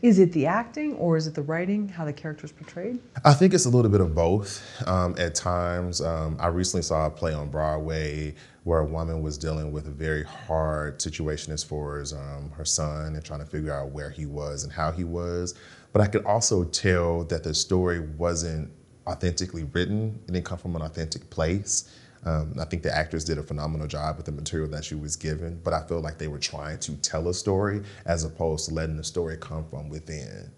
[0.02, 3.00] Is it the acting or is it the writing, how the character's portrayed?
[3.24, 6.02] I think it's a little bit of both um, at times.
[6.02, 9.92] Um, I recently saw a play on Broadway where a woman was dealing with a
[9.92, 14.10] very hard situation as far as um, her son and trying to figure out where
[14.10, 15.54] he was and how he was.
[15.94, 18.72] But I could also tell that the story wasn't
[19.08, 21.90] authentically written, it didn't come from an authentic place.
[22.26, 25.16] Um, I think the actors did a phenomenal job with the material that she was
[25.16, 28.74] given, but I feel like they were trying to tell a story as opposed to
[28.74, 30.52] letting the story come from within.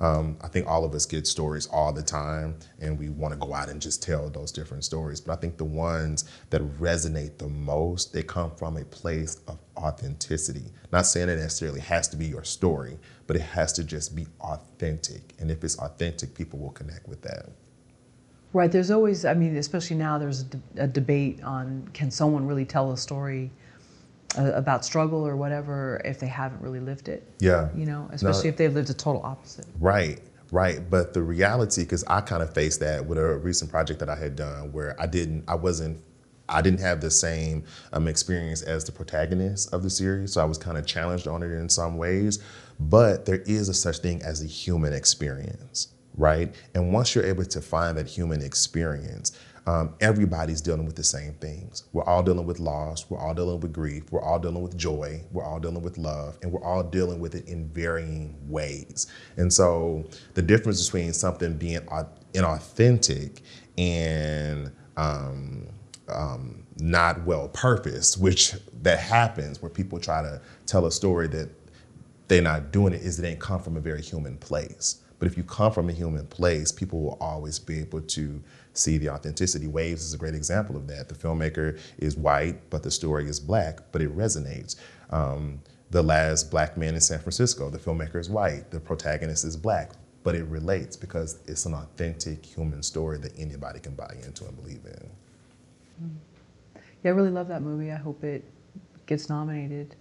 [0.00, 3.38] Um, I think all of us get stories all the time, and we want to
[3.38, 5.20] go out and just tell those different stories.
[5.20, 9.58] But I think the ones that resonate the most, they come from a place of
[9.76, 10.64] authenticity.
[10.92, 14.26] Not saying it necessarily has to be your story, but it has to just be
[14.40, 15.34] authentic.
[15.38, 17.50] And if it's authentic, people will connect with that.
[18.54, 18.70] Right.
[18.70, 20.44] There's always, I mean, especially now, there's
[20.76, 23.50] a, debate on can someone really tell a story
[24.38, 27.28] uh, about struggle or whatever if they haven't really lived it.
[27.40, 27.68] Yeah.
[27.74, 29.66] You know, especially if they've lived a total opposite.
[29.80, 30.20] Right,
[30.52, 30.88] right.
[30.88, 34.14] But the reality, because I kind of faced that with a recent project that I
[34.14, 36.00] had done where I didn't, I wasn't,
[36.48, 40.32] I didn't have the same um, experience as the protagonist of the series.
[40.32, 42.38] So I was kind of challenged on it in some ways.
[42.78, 46.54] But there is a such thing as a human experience, right?
[46.74, 49.32] And once you're able to find that human experience,
[49.66, 51.84] um, everybody's dealing with the same things.
[51.92, 53.08] We're all dealing with loss.
[53.08, 54.04] We're all dealing with grief.
[54.12, 55.22] We're all dealing with joy.
[55.32, 56.38] We're all dealing with love.
[56.42, 59.06] And we're all dealing with it in varying ways.
[59.38, 61.80] And so the difference between something being
[62.34, 63.40] inauthentic
[63.78, 65.66] and um,
[66.08, 71.48] um, not well purposed, which that happens where people try to tell a story that
[72.28, 75.03] they're not doing it, is it ain't come from a very human place.
[75.18, 78.98] But if you come from a human place, people will always be able to see
[78.98, 79.66] the authenticity.
[79.66, 81.08] Waves is a great example of that.
[81.08, 84.76] The filmmaker is white, but the story is black, but it resonates.
[85.10, 89.56] Um, the last black man in San Francisco, the filmmaker is white, the protagonist is
[89.56, 89.92] black,
[90.24, 94.56] but it relates because it's an authentic human story that anybody can buy into and
[94.56, 95.10] believe in.
[97.04, 97.92] Yeah, I really love that movie.
[97.92, 98.42] I hope it
[99.06, 99.94] gets nominated.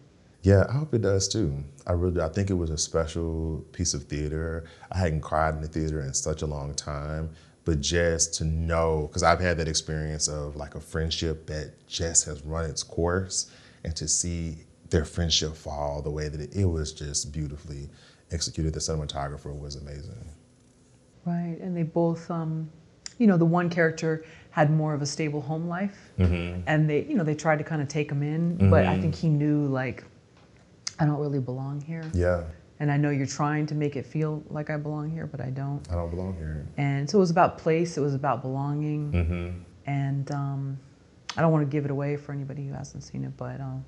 [0.43, 1.63] Yeah, I hope it does too.
[1.88, 4.65] I really, I think it was a special piece of theater.
[4.91, 7.32] I hadn't cried in the theater in such a long time
[7.65, 12.25] but just to know because i've had that experience of like a friendship that just
[12.25, 13.51] has run its course
[13.84, 14.58] and to see
[14.89, 17.89] their friendship fall the way that it, it was just beautifully
[18.32, 20.29] executed the cinematographer was amazing
[21.25, 22.69] right and they both um,
[23.17, 26.62] you know the one character had more of a stable home life mm-hmm.
[26.67, 28.69] and they you know they tried to kind of take him in mm-hmm.
[28.69, 29.01] but i mm-hmm.
[29.01, 30.03] think he knew like
[31.03, 32.43] i don't really belong here yeah
[32.79, 35.51] and I know you're trying to make it feel like I belong here, but I
[35.51, 35.81] don't.
[35.89, 36.65] I don't belong here.
[36.75, 37.97] And so it was about place.
[37.97, 39.11] It was about belonging.
[39.11, 39.59] Mm-hmm.
[39.85, 40.79] And um,
[41.37, 43.85] I don't want to give it away for anybody who hasn't seen it, but um,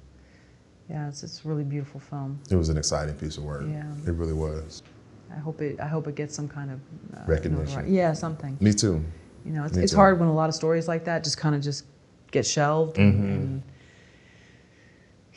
[0.89, 2.39] yeah, it's it's a really beautiful film.
[2.49, 3.65] It was an exciting piece of work.
[3.67, 4.83] Yeah, it really was.
[5.29, 5.79] I hope it.
[5.79, 6.79] I hope it gets some kind of
[7.17, 7.91] uh, recognition.
[7.93, 8.57] yeah, something.
[8.61, 9.03] Me too.
[9.45, 11.61] You know, it's, it's hard when a lot of stories like that just kind of
[11.61, 11.85] just
[12.31, 12.95] get shelved.
[12.95, 13.23] Mm-hmm.
[13.23, 13.63] And, and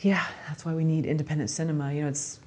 [0.01, 1.93] yeah, that's why we need independent cinema.
[1.93, 2.39] You know, it's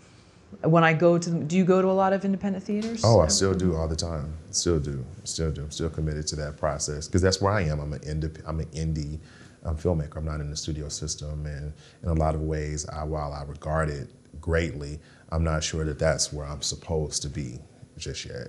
[0.62, 3.02] when I go to, do you go to a lot of independent theaters?
[3.04, 4.34] Oh, I still do all the time.
[4.50, 5.62] Still do, still do.
[5.62, 7.80] I'm still committed to that process because that's where I am.
[7.80, 9.18] I'm an indie, I'm an indie
[9.64, 10.16] um, filmmaker.
[10.16, 13.44] I'm not in the studio system, and in a lot of ways, I, while I
[13.44, 14.10] regard it
[14.40, 14.98] greatly,
[15.30, 17.58] I'm not sure that that's where I'm supposed to be
[17.96, 18.48] just yet.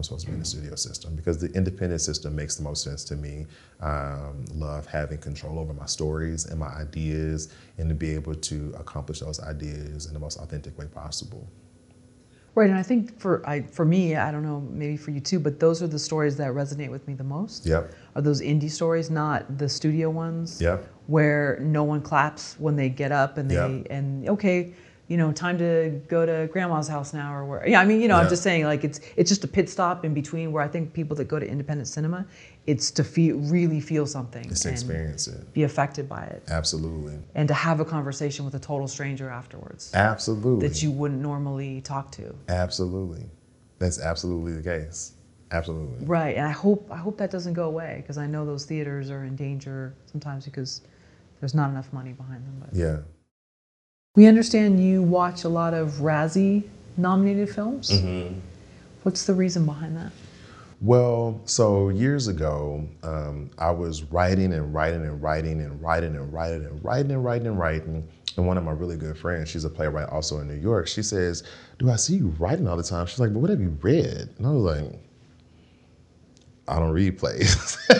[0.00, 2.82] I'm supposed to be in the studio system because the independent system makes the most
[2.82, 3.44] sense to me.
[3.80, 8.74] Um, love having control over my stories and my ideas and to be able to
[8.78, 11.46] accomplish those ideas in the most authentic way possible.
[12.54, 15.38] Right, and I think for I, for me, I don't know, maybe for you too,
[15.38, 17.66] but those are the stories that resonate with me the most.
[17.66, 17.92] Yep.
[18.16, 20.62] Are those indie stories, not the studio ones?
[20.62, 20.88] Yep.
[21.08, 23.86] Where no one claps when they get up and they yep.
[23.90, 24.72] and okay,
[25.10, 27.68] you know, time to go to grandma's house now or where.
[27.68, 28.22] Yeah, I mean, you know, yeah.
[28.22, 30.92] I'm just saying like it's it's just a pit stop in between where I think
[30.92, 32.24] people that go to independent cinema,
[32.68, 34.44] it's to feel really feel something.
[34.48, 35.52] It's to experience it.
[35.52, 36.44] Be affected by it.
[36.48, 37.18] Absolutely.
[37.34, 39.90] And to have a conversation with a total stranger afterwards.
[39.94, 40.68] Absolutely.
[40.68, 42.32] That you wouldn't normally talk to.
[42.48, 43.28] Absolutely.
[43.80, 45.14] That's absolutely the case.
[45.50, 46.06] Absolutely.
[46.06, 49.10] Right, and I hope I hope that doesn't go away because I know those theaters
[49.10, 50.82] are in danger sometimes because
[51.40, 52.56] there's not enough money behind them.
[52.60, 52.78] But.
[52.78, 52.98] Yeah.
[54.16, 56.64] We understand you watch a lot of Razzie
[56.96, 57.90] nominated films.
[57.90, 58.40] Mm-hmm.
[59.04, 60.10] What's the reason behind that?
[60.80, 66.32] Well, so years ago, um, I was writing and writing and writing and writing and
[66.32, 68.08] writing and writing and writing and writing.
[68.36, 71.04] And one of my really good friends, she's a playwright also in New York, she
[71.04, 71.44] says,
[71.78, 73.06] Do I see you writing all the time?
[73.06, 74.28] She's like, But what have you read?
[74.38, 74.98] And I was like,
[76.66, 77.78] I don't read plays.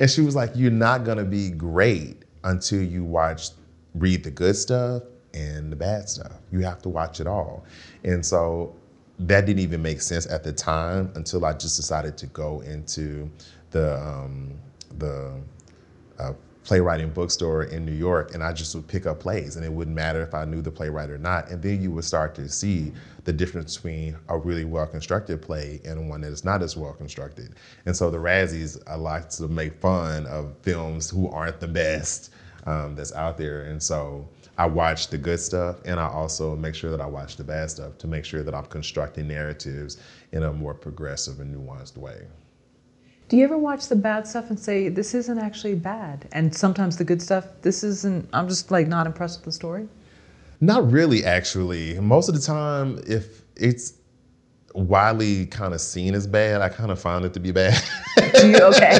[0.00, 3.48] and she was like, You're not going to be great until you watch
[3.94, 5.02] read the good stuff
[5.34, 6.32] and the bad stuff.
[6.50, 7.64] You have to watch it all.
[8.04, 8.74] And so
[9.18, 13.30] that didn't even make sense at the time until I just decided to go into
[13.70, 14.52] the um,
[14.98, 15.32] the
[16.18, 16.32] uh,
[16.64, 19.96] playwriting bookstore in New York, and I just would pick up plays, and it wouldn't
[19.96, 21.50] matter if I knew the playwright or not.
[21.50, 22.92] And then you would start to see
[23.24, 26.92] the difference between a really well constructed play and one that is not as well
[26.92, 27.54] constructed.
[27.86, 32.32] And so the Razzies, I like to make fun of films who aren't the best
[32.64, 33.62] um, that's out there.
[33.62, 37.36] And so I watch the good stuff and I also make sure that I watch
[37.36, 39.98] the bad stuff to make sure that I'm constructing narratives
[40.32, 42.26] in a more progressive and nuanced way.
[43.28, 46.28] Do you ever watch the bad stuff and say, this isn't actually bad?
[46.32, 49.88] And sometimes the good stuff, this isn't, I'm just like not impressed with the story?
[50.60, 51.98] Not really, actually.
[51.98, 53.94] Most of the time, if it's
[54.74, 57.82] widely kind of seen as bad, I kind of find it to be bad.
[58.34, 58.58] Do you?
[58.58, 58.98] Okay.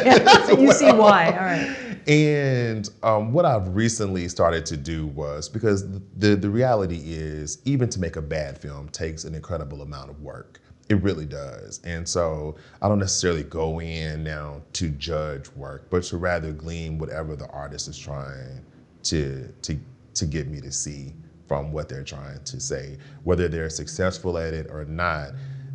[0.58, 1.26] you see why.
[1.26, 7.00] All right and um, what I've recently started to do was because the the reality
[7.04, 10.60] is even to make a bad film takes an incredible amount of work.
[10.88, 11.80] It really does.
[11.84, 16.98] And so I don't necessarily go in now to judge work, but to rather glean
[16.98, 18.64] whatever the artist is trying
[19.04, 19.78] to to
[20.14, 21.14] to get me to see
[21.46, 22.98] from what they're trying to say.
[23.24, 25.30] Whether they're successful at it or not,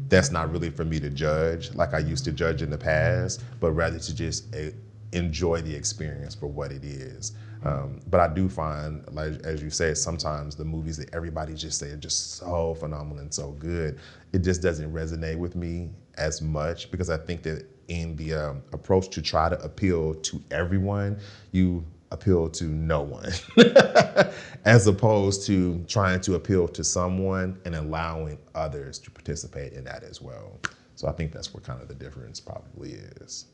[0.10, 3.44] that's not really for me to judge like I used to judge in the past,
[3.60, 4.72] but rather to just uh,
[5.12, 7.34] enjoy the experience for what it is.
[7.64, 11.80] Um, but I do find, like as you said, sometimes the movies that everybody just
[11.80, 14.00] say are just so phenomenal and so good,
[14.34, 18.64] it just doesn't resonate with me as much because I think that in the um,
[18.74, 21.20] approach to try to appeal to everyone,
[21.52, 23.30] you appeal to no one,
[24.66, 30.04] as opposed to trying to appeal to someone and allowing others to participate in that
[30.04, 30.60] as well.
[30.96, 33.46] So I think that's where kind of the difference probably is.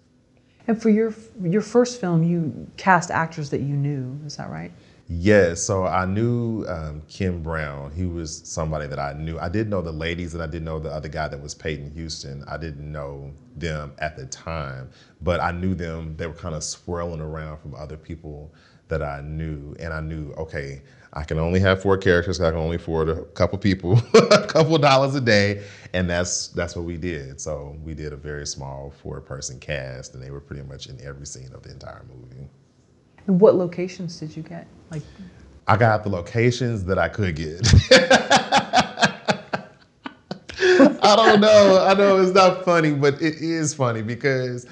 [0.67, 4.19] And for your your first film, you cast actors that you knew.
[4.25, 4.71] Is that right?
[5.09, 5.61] Yes.
[5.61, 7.91] So I knew um, Kim Brown.
[7.91, 9.37] He was somebody that I knew.
[9.37, 11.91] I did know the ladies, and I did know the other guy that was Peyton
[11.91, 12.43] Houston.
[12.47, 14.89] I didn't know them at the time,
[15.21, 16.15] but I knew them.
[16.15, 18.53] They were kind of swirling around from other people
[18.87, 20.81] that I knew, and I knew okay.
[21.15, 22.41] I can only have four characters.
[22.41, 24.01] I can only afford a couple people,
[24.31, 27.39] a couple dollars a day, and that's that's what we did.
[27.39, 31.27] So we did a very small four-person cast, and they were pretty much in every
[31.27, 32.47] scene of the entire movie.
[33.27, 34.65] And what locations did you get?
[34.89, 35.03] Like,
[35.67, 37.61] I got the locations that I could get.
[41.05, 41.85] I don't know.
[41.87, 44.65] I know it's not funny, but it is funny because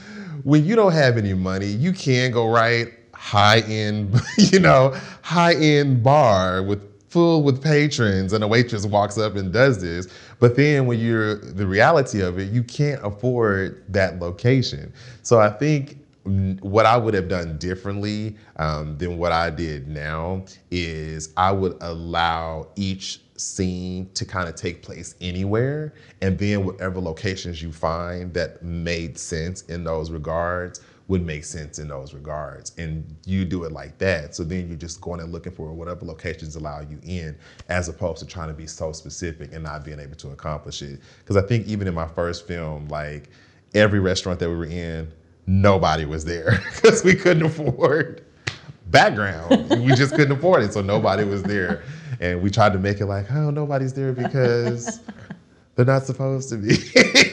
[0.44, 2.88] when you don't have any money, you can go right
[3.22, 9.18] high end, you know, high end bar with full with patrons and a waitress walks
[9.18, 10.08] up and does this.
[10.40, 14.92] But then when you're the reality of it, you can't afford that location.
[15.22, 16.00] So I think
[16.62, 21.78] what I would have done differently um, than what I did now is I would
[21.82, 28.34] allow each scene to kind of take place anywhere, and then whatever locations you find
[28.34, 30.82] that made sense in those regards
[31.12, 32.72] would make sense in those regards.
[32.78, 34.34] And you do it like that.
[34.34, 37.38] So then you're just going and looking for whatever locations allow you in,
[37.68, 41.02] as opposed to trying to be so specific and not being able to accomplish it.
[41.20, 43.30] Because I think even in my first film, like
[43.74, 45.12] every restaurant that we were in,
[45.48, 48.24] nobody was there because we couldn't afford
[48.86, 49.70] background.
[49.70, 50.72] we just couldn't afford it.
[50.72, 51.84] So nobody was there.
[52.22, 55.02] And we tried to make it like, oh, nobody's there because
[55.76, 56.78] they're not supposed to be.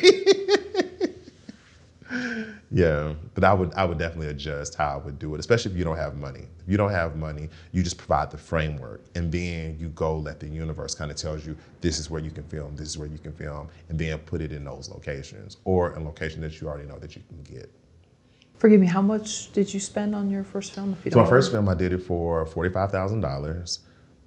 [2.71, 5.79] Yeah, but I would I would definitely adjust how I would do it, especially if
[5.79, 6.47] you don't have money.
[6.61, 10.39] If you don't have money, you just provide the framework, and then you go let
[10.39, 13.09] the universe kind of tells you this is where you can film, this is where
[13.09, 16.69] you can film, and then put it in those locations or in location that you
[16.69, 17.71] already know that you can get.
[18.59, 20.95] Forgive me, how much did you spend on your first film?
[20.99, 23.81] If you so my first film, I did it for forty five thousand dollars.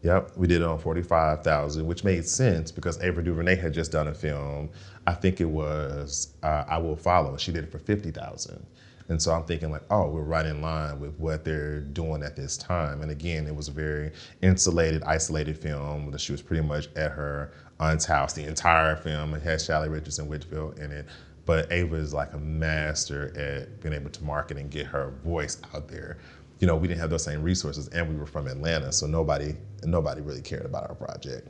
[0.04, 3.72] Yep, we did it on forty five thousand, which made sense because Ava DuVernay had
[3.72, 4.72] just done a film
[5.08, 7.38] I think it was uh, I Will Follow.
[7.38, 8.66] She did it for 50,000.
[9.10, 12.36] And so I'm thinking like, oh, we're right in line with what they're doing at
[12.38, 13.02] this time.
[13.02, 16.12] And again, it was a very insulated, isolated film.
[16.12, 19.34] that She was pretty much at her aunt's house the entire film.
[19.34, 21.08] It has Salli Richardson Whitfield in it.
[21.46, 25.58] But Ava is like a master at being able to market and get her voice
[25.76, 26.18] out there.
[26.60, 29.56] You know, we didn't have those same resources and we were from Atlanta, so nobody
[29.84, 31.50] nobody really cared about our project.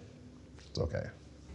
[0.66, 1.08] It's okay.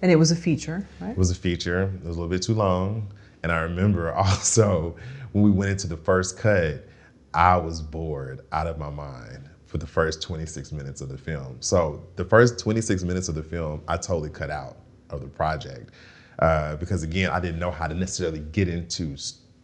[0.03, 1.11] And it was a feature, right?
[1.11, 1.85] It was a feature.
[1.85, 3.13] It was a little bit too long.
[3.43, 4.97] And I remember also
[5.33, 6.87] when we went into the first cut,
[7.35, 11.57] I was bored out of my mind for the first 26 minutes of the film.
[11.61, 14.79] So the first 26 minutes of the film, I totally cut out
[15.11, 15.91] of the project.
[16.39, 19.17] Uh, because again, I didn't know how to necessarily get into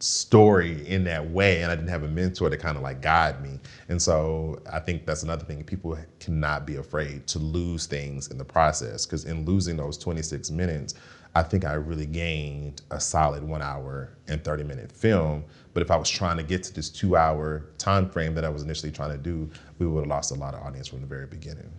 [0.03, 3.41] story in that way and I didn't have a mentor to kind of like guide
[3.41, 3.59] me.
[3.87, 8.37] And so I think that's another thing people cannot be afraid to lose things in
[8.37, 10.95] the process because in losing those 26 minutes,
[11.35, 15.89] I think I really gained a solid 1 hour and 30 minute film, but if
[15.89, 18.91] I was trying to get to this 2 hour time frame that I was initially
[18.91, 19.49] trying to do,
[19.79, 21.71] we would have lost a lot of audience from the very beginning.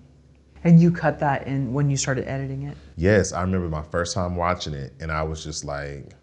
[0.64, 2.76] And you cut that in when you started editing it?
[2.96, 6.14] Yes, I remember my first time watching it and I was just like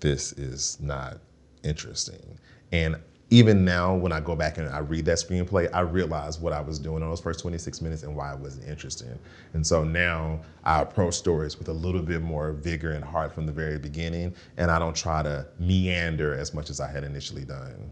[0.00, 1.18] this is not
[1.62, 2.38] interesting.
[2.72, 2.96] And
[3.32, 6.60] even now, when I go back and I read that screenplay, I realize what I
[6.60, 9.16] was doing on those first 26 minutes and why it wasn't interesting.
[9.52, 13.46] And so now I approach stories with a little bit more vigor and heart from
[13.46, 17.44] the very beginning, and I don't try to meander as much as I had initially
[17.44, 17.90] done.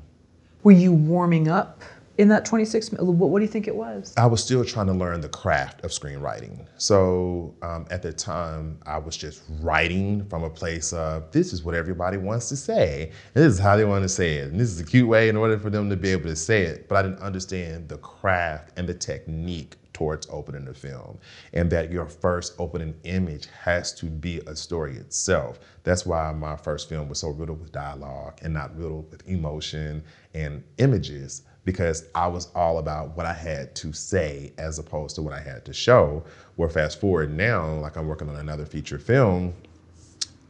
[0.64, 1.82] Were you warming up
[2.18, 4.92] in that 26 what, what do you think it was I was still trying to
[4.92, 6.66] learn the craft of screenwriting.
[6.76, 11.62] So um, at the time, I was just writing from a place of this is
[11.62, 13.12] what everybody wants to say.
[13.34, 14.50] And this is how they want to say it.
[14.50, 16.62] And this is a cute way in order for them to be able to say
[16.62, 16.88] it.
[16.88, 21.18] But I didn't understand the craft and the technique towards opening the film
[21.54, 25.58] and that your first opening image has to be a story itself.
[25.82, 30.04] That's why my first film was so riddled with dialogue and not riddled with emotion
[30.34, 35.22] and images because I was all about what I had to say as opposed to
[35.22, 36.24] what I had to show.
[36.56, 39.52] Where fast forward now, like I'm working on another feature film,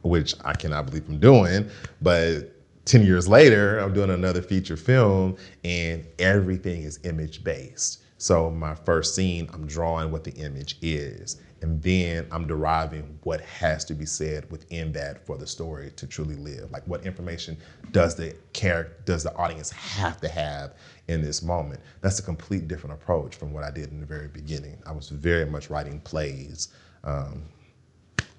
[0.01, 1.69] which I cannot believe I'm doing,
[2.01, 2.55] but
[2.85, 8.01] 10 years later, I'm doing another feature film and everything is image based.
[8.17, 11.35] So my first scene, I'm drawing what the image is.
[11.61, 16.07] And then I'm deriving what has to be said within that for the story to
[16.07, 16.71] truly live.
[16.71, 17.57] Like what information
[17.91, 20.75] does the character, does the audience have to have
[21.09, 21.81] in this moment?
[22.01, 24.77] That's a complete different approach from what I did in the very beginning.
[24.85, 26.69] I was very much writing plays
[27.03, 27.43] um,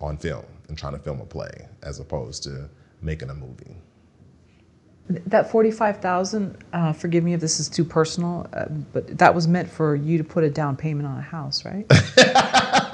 [0.00, 2.70] on film and trying to film a play as opposed to
[3.02, 3.76] making a movie.
[5.26, 9.68] That 45,000, uh, forgive me if this is too personal, uh, but that was meant
[9.68, 11.84] for you to put a down payment on a house, right?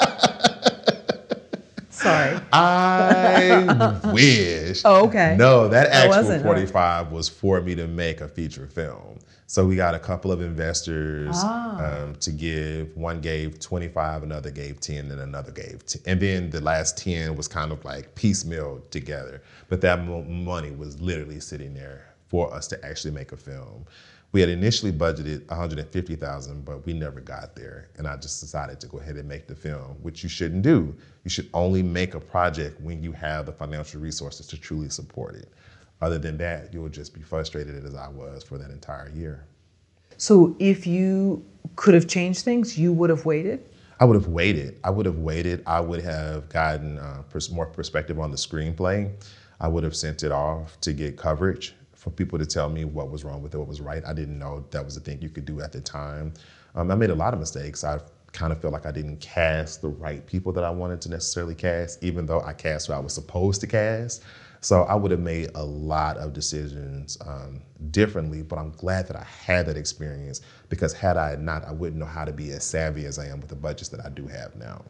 [2.06, 2.40] Sorry.
[2.52, 4.82] I wish.
[4.84, 5.36] Oh, okay.
[5.38, 9.18] No, that actual wasn't, 45 was for me to make a feature film.
[9.48, 12.02] So we got a couple of investors Ah.
[12.02, 12.96] um, to give.
[12.96, 16.02] One gave 25, another gave 10, and another gave 10.
[16.06, 19.42] And then the last 10 was kind of like piecemeal together.
[19.68, 23.86] But that mo- money was literally sitting there for us to actually make a film.
[24.36, 27.88] We had initially budgeted 150,000, but we never got there.
[27.96, 30.94] And I just decided to go ahead and make the film, which you shouldn't do.
[31.24, 35.36] You should only make a project when you have the financial resources to truly support
[35.36, 35.48] it.
[36.02, 39.46] Other than that, you'll just be frustrated as I was for that entire year.
[40.18, 41.42] So if you
[41.76, 43.64] could have changed things, you would have waited?
[44.00, 44.78] I would have waited.
[44.84, 45.62] I would have waited.
[45.66, 47.22] I would have gotten uh,
[47.52, 49.10] more perspective on the screenplay.
[49.58, 51.74] I would have sent it off to get coverage
[52.06, 54.04] for people to tell me what was wrong with it, what was right.
[54.06, 56.32] I didn't know that was a thing you could do at the time.
[56.76, 57.82] Um, I made a lot of mistakes.
[57.82, 57.98] I
[58.30, 61.56] kind of feel like I didn't cast the right people that I wanted to necessarily
[61.56, 64.22] cast, even though I cast who I was supposed to cast.
[64.60, 69.16] So I would have made a lot of decisions um, differently, but I'm glad that
[69.16, 72.62] I had that experience because had I not, I wouldn't know how to be as
[72.62, 74.84] savvy as I am with the budgets that I do have now.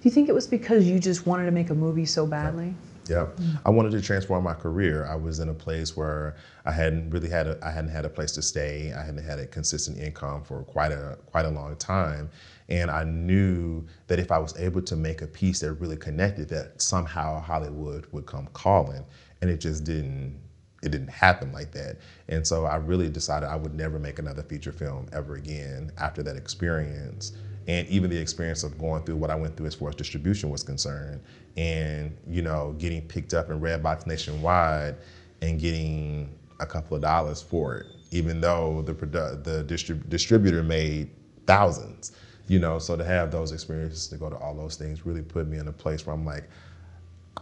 [0.00, 2.74] Do you think it was because you just wanted to make a movie so badly?
[3.08, 3.36] Yep.
[3.36, 3.56] Mm-hmm.
[3.64, 5.06] I wanted to transform my career.
[5.06, 8.08] I was in a place where I hadn't really had a I hadn't had a
[8.08, 8.92] place to stay.
[8.92, 12.30] I hadn't had a consistent income for quite a quite a long time.
[12.68, 16.48] And I knew that if I was able to make a piece that really connected,
[16.50, 19.04] that somehow Hollywood would come calling.
[19.40, 20.38] And it just didn't
[20.82, 21.96] it didn't happen like that.
[22.28, 26.22] And so I really decided I would never make another feature film ever again after
[26.22, 27.32] that experience.
[27.66, 30.48] And even the experience of going through what I went through as far as distribution
[30.50, 31.20] was concerned,
[31.58, 34.94] and you know, getting picked up in Redbox nationwide
[35.42, 40.62] and getting a couple of dollars for it, even though the produ- the distrib- distributor
[40.62, 41.10] made
[41.46, 42.12] thousands.
[42.46, 45.48] You know, so to have those experiences, to go to all those things, really put
[45.48, 46.48] me in a place where I'm like,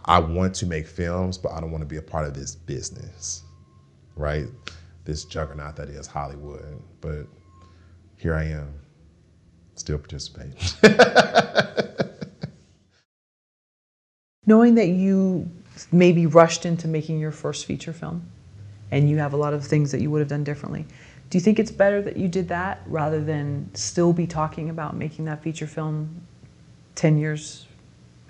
[0.05, 2.55] I want to make films, but I don't want to be a part of this
[2.55, 3.43] business,
[4.15, 4.47] right?
[5.05, 6.81] This juggernaut that is Hollywood.
[7.01, 7.27] But
[8.17, 8.73] here I am,
[9.75, 10.55] still participating.
[14.47, 15.47] Knowing that you
[15.91, 18.25] maybe rushed into making your first feature film
[18.89, 20.85] and you have a lot of things that you would have done differently,
[21.29, 24.95] do you think it's better that you did that rather than still be talking about
[24.95, 26.21] making that feature film
[26.95, 27.67] 10 years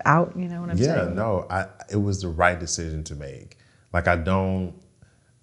[0.04, 0.32] out?
[0.36, 1.14] You know what I'm yeah, saying?
[1.14, 3.56] no, I it was the right decision to make.
[3.92, 4.74] Like I don't,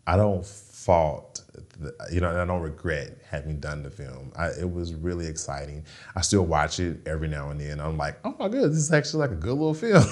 [0.06, 1.42] I don't fault,
[1.80, 4.32] the, you know, I don't regret having done the film.
[4.36, 5.84] I, it was really exciting.
[6.16, 7.80] I still watch it every now and then.
[7.80, 10.04] I'm like, oh my god, this is actually like a good little film.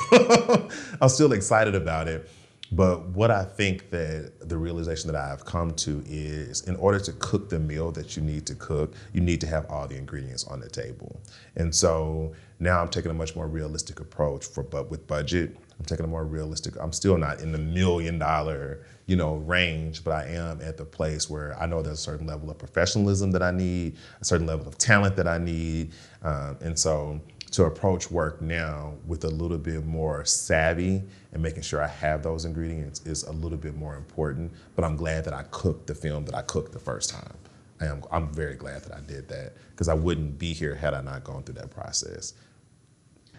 [1.01, 2.29] I'm still excited about it.
[2.75, 7.11] But what I think that the realization that I've come to is in order to
[7.13, 10.45] cook the meal that you need to cook, you need to have all the ingredients
[10.45, 11.21] on the table.
[11.55, 15.55] And so now I'm taking a much more realistic approach for but with budget.
[15.77, 20.03] I'm taking a more realistic, I'm still not in the million dollar, you know, range,
[20.03, 23.31] but I am at the place where I know there's a certain level of professionalism
[23.31, 25.91] that I need, a certain level of talent that I need.
[26.23, 27.19] Um, and so
[27.51, 32.23] to approach work now with a little bit more savvy and making sure I have
[32.23, 34.51] those ingredients is a little bit more important.
[34.75, 37.33] But I'm glad that I cooked the film that I cooked the first time.
[37.81, 40.93] I am, I'm very glad that I did that because I wouldn't be here had
[40.93, 42.33] I not gone through that process.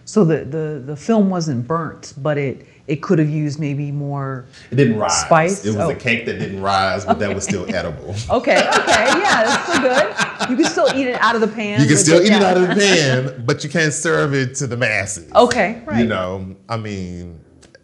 [0.05, 4.44] So the, the, the film wasn't burnt, but it, it could have used maybe more.
[4.70, 5.20] It didn't rise.
[5.22, 5.64] Spice?
[5.64, 5.90] It was Oh.
[5.90, 8.14] a cake that didn't rise, but that was still edible.
[8.30, 10.50] Okay, okay, yeah, that's still good.
[10.50, 11.80] You can still eat it out of the pan.
[11.80, 14.66] You can still eat it out of the pan, but you can't serve it to
[14.66, 15.32] the masses.
[15.32, 16.00] Okay, right.
[16.00, 17.40] You know, I mean,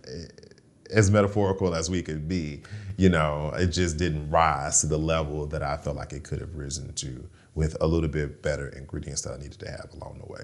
[0.06, 0.26] eh,
[0.90, 2.60] as metaphorical as we could be,
[2.98, 6.40] you know, it just didn't rise to the level that I felt like it could
[6.40, 10.18] have risen to with a little bit better ingredients that I needed to have along
[10.24, 10.42] the way.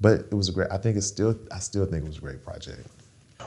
[0.00, 0.68] But it was a great.
[0.70, 1.38] I think it's still.
[1.50, 2.86] I still think it was a great project.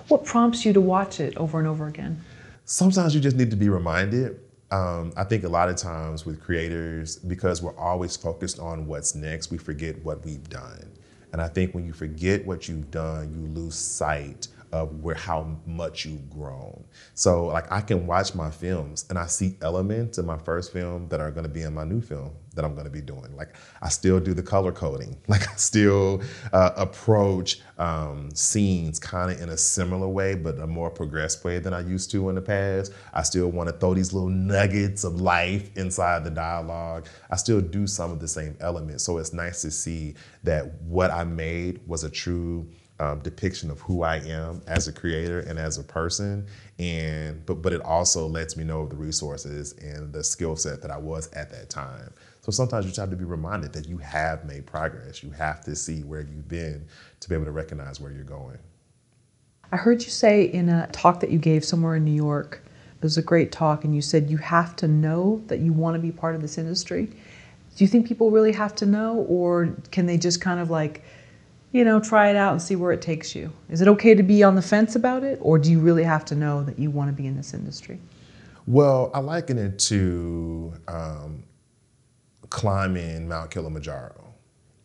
[0.08, 2.24] What prompts you to watch it over and over again?
[2.72, 4.40] sometimes you just need to be reminded.
[4.72, 9.14] Um, I think a lot of times with creators, because we're always focused on what's
[9.14, 10.90] next, we forget what we've done.
[11.34, 15.58] And I think when you forget what you've done, you lose sight of where how
[15.66, 16.84] much you've grown.
[17.14, 21.08] So like I can watch my films and I see elements in my first film
[21.10, 23.36] that are going to be in my new film that I'm going to be doing.
[23.36, 25.18] Like I still do the color coding.
[25.32, 30.68] Like I still uh, approach um, scenes kind of in a similar way, but a
[30.68, 32.92] more progressed way than I used to in the past.
[33.14, 37.08] I still want to throw these little nuggets of life inside the dialogue.
[37.30, 39.06] I still do some of the same elements.
[39.06, 42.68] So it's nice to see that what I made was a true
[43.02, 46.46] um, depiction of who I am as a creator and as a person,
[46.78, 50.84] and but but it also lets me know of the resources and the skill set
[50.84, 52.14] that I was at that time.
[52.42, 55.24] So sometimes you just have to be reminded that you have made progress.
[55.24, 56.86] You have to see where you've been
[57.20, 58.60] to be able to recognize where you're going.
[59.72, 62.62] I heard you say in a talk that you gave somewhere in New York,
[62.98, 65.96] it was a great talk, and you said you have to know that you want
[65.96, 67.06] to be part of this industry.
[67.06, 71.04] Do you think people really have to know, or can they just kind of like,
[71.72, 73.52] you know, try it out and see where it takes you?
[73.70, 76.26] Is it okay to be on the fence about it, or do you really have
[76.26, 78.00] to know that you want to be in this industry?
[78.68, 81.44] Well, I liken it to um,
[82.50, 84.34] climbing Mount Kilimanjaro.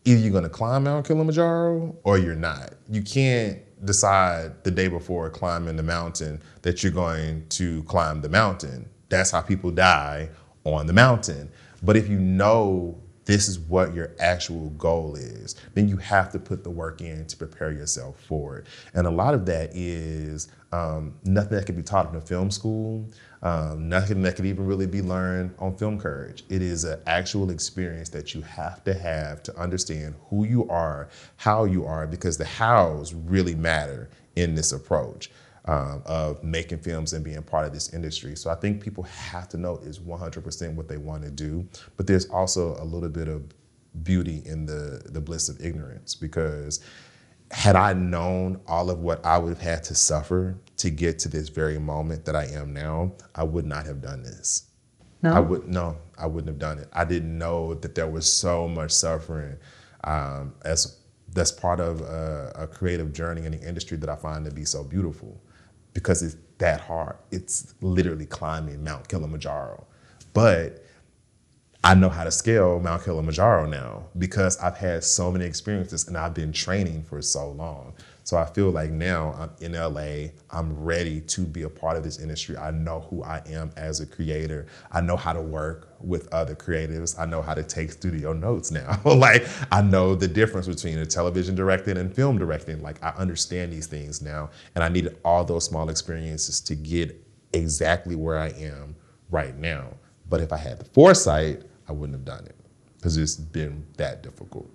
[0.04, 2.74] Either you're going to climb Mount Kilimanjaro or you're not.
[2.88, 8.28] You can't decide the day before climbing the mountain that you're going to climb the
[8.28, 8.88] mountain.
[9.08, 10.30] That's how people die
[10.64, 11.50] on the mountain.
[11.82, 16.38] But if you know this is what your actual goal is, then you have to
[16.38, 18.66] put the work in to prepare yourself for it.
[18.94, 22.50] And a lot of that is um, nothing that can be taught in a film
[22.50, 23.08] school,
[23.42, 26.44] um, nothing that could even really be learned on Film Courage.
[26.48, 31.08] It is an actual experience that you have to have to understand who you are,
[31.36, 35.30] how you are, because the hows really matter in this approach
[35.66, 38.36] um, of making films and being part of this industry.
[38.36, 42.06] So I think people have to know is 100% what they want to do, but
[42.06, 43.44] there's also a little bit of
[44.02, 46.80] beauty in the the bliss of ignorance because
[47.50, 51.28] had I known all of what I would have had to suffer to get to
[51.28, 54.64] this very moment that I am now, I would not have done this.
[55.22, 55.32] No.
[55.32, 56.88] I would no, I wouldn't have done it.
[56.92, 59.56] I didn't know that there was so much suffering
[60.04, 60.98] um, as
[61.32, 64.64] that's part of a, a creative journey in the industry that I find to be
[64.64, 65.40] so beautiful
[65.96, 67.16] because it's that hard.
[67.30, 69.86] It's literally climbing Mount Kilimanjaro,
[70.34, 70.84] but
[71.82, 76.18] I know how to scale Mount Kilimanjaro now because I've had so many experiences and
[76.18, 77.94] I've been training for so long.
[78.26, 82.02] So I feel like now I'm in LA, I'm ready to be a part of
[82.02, 82.56] this industry.
[82.56, 84.66] I know who I am as a creator.
[84.90, 87.16] I know how to work with other creatives.
[87.20, 89.00] I know how to take studio notes now.
[89.04, 92.82] like I know the difference between a television directing and film directing.
[92.82, 97.24] Like I understand these things now and I needed all those small experiences to get
[97.52, 98.96] exactly where I am
[99.30, 99.86] right now.
[100.28, 102.56] But if I had the foresight, I wouldn't have done it
[102.96, 104.68] because it's been that difficult.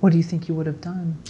[0.00, 1.22] What do you think you would have done?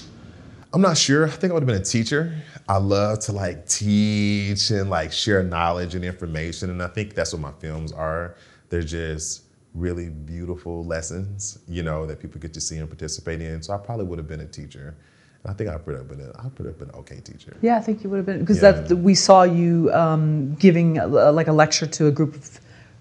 [0.73, 1.27] I'm not sure.
[1.27, 2.33] I think I would have been a teacher.
[2.69, 6.71] I love to like teach and like share knowledge and information.
[6.71, 8.37] And I think that's what my films are.
[8.69, 9.43] They're just
[9.75, 13.63] really beautiful lessons, you know, that people get to see and participate in.
[13.63, 14.95] So I probably would have been a teacher.
[15.43, 17.57] And I think I would have been a, I have been an okay teacher.
[17.63, 18.73] Yeah, I think you would have been because Yeah.
[18.73, 22.61] that we saw you um, giving a, like a lecture to a group of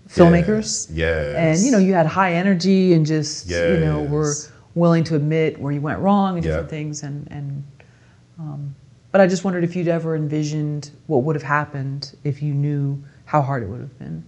[0.10, 0.88] filmmakers.
[0.92, 0.96] Yes.
[0.96, 1.36] yes.
[1.36, 4.52] and you know you had high energy and just you know were Yes.
[4.80, 7.64] Willing to admit where you went wrong and different things and and
[8.40, 8.76] um,
[9.12, 13.04] but I just wondered if you'd ever envisioned what would have happened if you knew
[13.26, 14.24] how hard it would have been.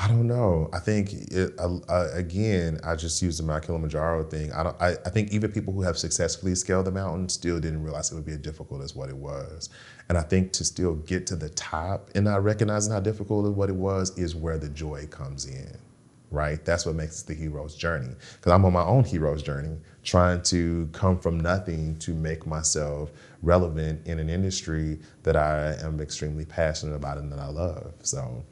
[0.00, 0.70] I don't know.
[0.72, 4.52] I think it, uh, uh, again, I just used the Mount Kilimanjaro thing.
[4.52, 4.80] I don't.
[4.80, 8.14] I, I think even people who have successfully scaled the mountain still didn't realize it
[8.14, 9.70] would be as difficult as what it was.
[10.08, 13.50] And I think to still get to the top and not recognizing how difficult it
[13.50, 15.76] what it was is where the joy comes in,
[16.30, 16.64] right?
[16.64, 18.14] That's what makes the hero's journey.
[18.36, 23.10] Because I'm on my own hero's journey, trying to come from nothing to make myself
[23.42, 27.94] relevant in an industry that I am extremely passionate about and that I love.
[28.02, 28.44] So.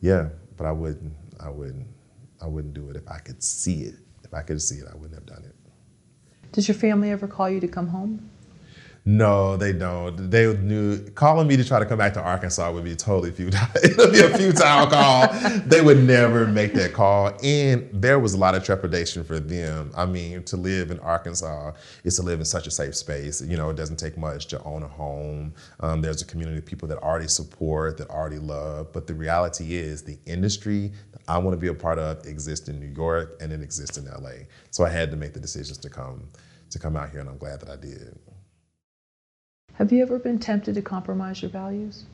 [0.00, 1.12] Yeah, but I wouldn't.
[1.38, 1.86] I wouldn't.
[2.42, 3.96] I wouldn't do it if I could see it.
[4.24, 5.54] If I could see it, I wouldn't have done it.
[6.52, 8.29] Does your family ever call you to come home?
[9.10, 10.30] No, they don't.
[10.30, 13.66] They knew calling me to try to come back to Arkansas would be totally futile.
[13.82, 15.26] it would be a futile call.
[15.66, 17.36] They would never make that call.
[17.42, 19.90] And there was a lot of trepidation for them.
[19.96, 21.72] I mean, to live in Arkansas
[22.04, 23.42] is to live in such a safe space.
[23.42, 25.54] You know, it doesn't take much to own a home.
[25.80, 28.92] Um, there's a community of people that already support, that already love.
[28.92, 32.68] But the reality is, the industry that I want to be a part of exists
[32.68, 34.44] in New York and it exists in LA.
[34.70, 36.28] So I had to make the decisions to come
[36.70, 38.16] to come out here, and I'm glad that I did.
[39.80, 42.04] Have you ever been tempted to compromise your values?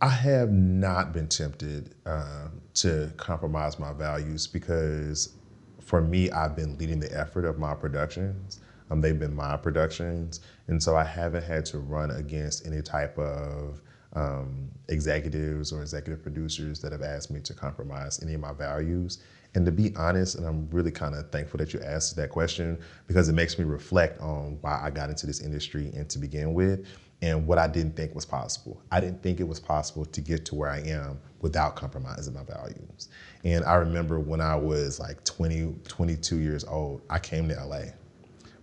[0.00, 5.34] I have not been tempted uh, to compromise my values because
[5.80, 8.58] for me, I've been leading the effort of my productions.
[8.90, 10.40] Um, they've been my productions.
[10.66, 13.80] And so I haven't had to run against any type of
[14.14, 19.22] um, executives or executive producers that have asked me to compromise any of my values.
[19.54, 22.78] And to be honest, and I'm really kind of thankful that you asked that question
[23.06, 26.54] because it makes me reflect on why I got into this industry and to begin
[26.54, 26.86] with
[27.20, 28.80] and what I didn't think was possible.
[28.90, 32.44] I didn't think it was possible to get to where I am without compromising my
[32.44, 33.08] values.
[33.44, 37.92] And I remember when I was like 20, 22 years old, I came to LA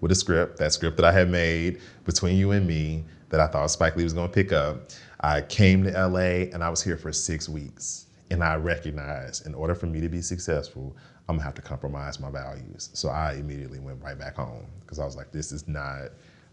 [0.02, 3.48] with a script, that script that I had made between you and me that I
[3.48, 4.90] thought Spike Lee was gonna pick up.
[5.22, 8.08] I came to LA and I was here for six weeks.
[8.32, 10.95] And I recognized in order for me to be successful,
[11.27, 12.89] I'm gonna have to compromise my values.
[12.93, 16.09] So I immediately went right back home because I was like, this is not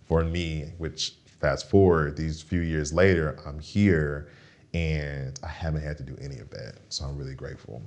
[0.07, 4.29] for me, which fast forward these few years later, I'm here
[4.75, 6.77] and I haven't had to do any of that.
[6.89, 7.83] So I'm really grateful.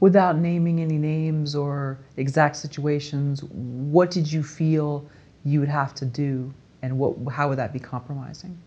[0.00, 5.08] Without naming any names or exact situations, what did you feel
[5.44, 8.58] you would have to do and what, how would that be compromising?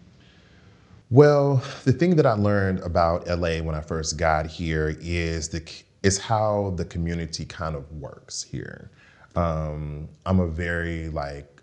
[1.09, 5.63] Well, the thing that I learned about LA when I first got here is the
[6.03, 8.91] is how the community kind of works here.
[9.35, 11.61] Um, I'm a very like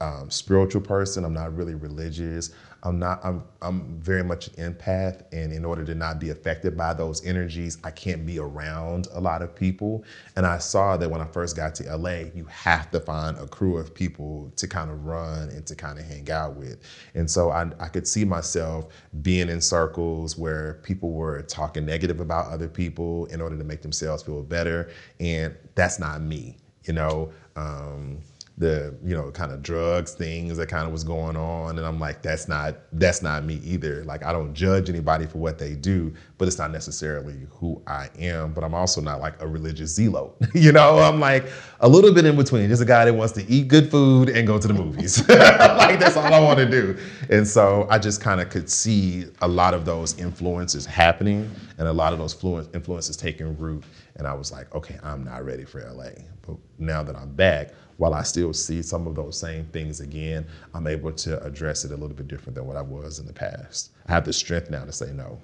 [0.00, 1.24] um, spiritual person.
[1.24, 2.50] I'm not really religious.
[2.82, 3.20] I'm not.
[3.22, 3.44] I'm.
[3.62, 7.76] I'm very much an empath, and in order to not be affected by those energies,
[7.84, 10.04] I can't be around a lot of people.
[10.36, 13.46] And I saw that when I first got to LA, you have to find a
[13.46, 16.78] crew of people to kind of run and to kind of hang out with.
[17.14, 18.86] And so I, I could see myself
[19.20, 23.82] being in circles where people were talking negative about other people in order to make
[23.82, 26.56] themselves feel better, and that's not me.
[26.84, 27.32] You know.
[27.56, 28.20] Um,
[28.60, 31.98] the you know kind of drugs things that kind of was going on and i'm
[31.98, 34.04] like that's not that's not me either.
[34.04, 38.10] Like i don't judge anybody for what they do but it's not necessarily who i
[38.18, 40.98] am but i'm also not like a religious zealot you know?
[40.98, 41.46] I'm like
[41.80, 44.46] a little bit in between just a guy that wants to eat good food and
[44.46, 45.26] go to the movies.
[45.30, 46.96] Like that's all i want to do.
[47.30, 51.88] And so i just kind of could see a lot of those influences happening and
[51.88, 52.34] a lot of those
[52.74, 53.84] influences taking root
[54.16, 56.04] and i was like okay i'm not ready for la
[56.42, 57.70] but now that i'm back
[58.00, 61.90] while I still see some of those same things again, I'm able to address it
[61.90, 63.90] a little bit different than what I was in the past.
[64.06, 65.38] I have the strength now to say no.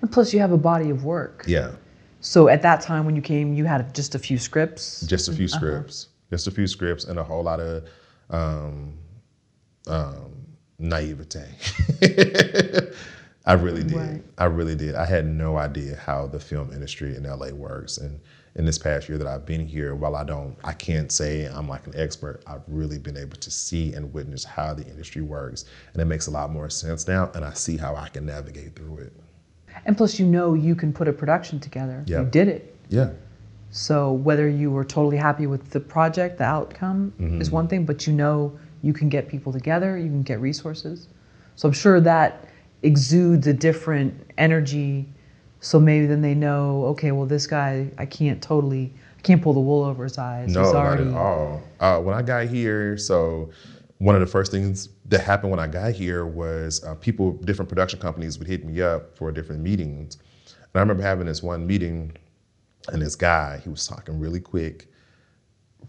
[0.00, 1.42] And plus, you have a body of work.
[1.48, 1.72] Yeah.
[2.20, 5.00] So at that time when you came, you had just a few scripts?
[5.00, 5.56] Just a few uh-huh.
[5.56, 6.08] scripts.
[6.30, 7.88] Just a few scripts and a whole lot of
[8.30, 8.94] um,
[9.88, 10.30] um,
[10.78, 11.44] naivete.
[13.46, 13.96] I really did.
[13.96, 14.22] Right.
[14.38, 14.94] I really did.
[14.94, 17.98] I had no idea how the film industry in LA works.
[17.98, 18.20] And
[18.56, 21.68] in this past year that I've been here, while I don't, I can't say I'm
[21.68, 25.66] like an expert, I've really been able to see and witness how the industry works.
[25.92, 28.74] And it makes a lot more sense now, and I see how I can navigate
[28.74, 29.12] through it.
[29.86, 32.04] And plus, you know you can put a production together.
[32.06, 32.20] Yep.
[32.20, 32.76] You did it.
[32.88, 33.10] Yeah.
[33.70, 37.40] So whether you were totally happy with the project, the outcome mm-hmm.
[37.40, 41.08] is one thing, but you know you can get people together, you can get resources.
[41.54, 42.48] So I'm sure that
[42.82, 45.06] exudes a different energy
[45.60, 49.52] so maybe then they know, okay, well, this guy, I can't totally, I can't pull
[49.52, 50.52] the wool over his eyes.
[50.52, 51.04] No, already...
[51.04, 51.62] not at all.
[51.80, 53.50] Uh, when I got here, so
[53.98, 57.68] one of the first things that happened when I got here was uh, people, different
[57.68, 60.16] production companies would hit me up for different meetings.
[60.46, 62.16] And I remember having this one meeting,
[62.88, 64.88] and this guy, he was talking really quick,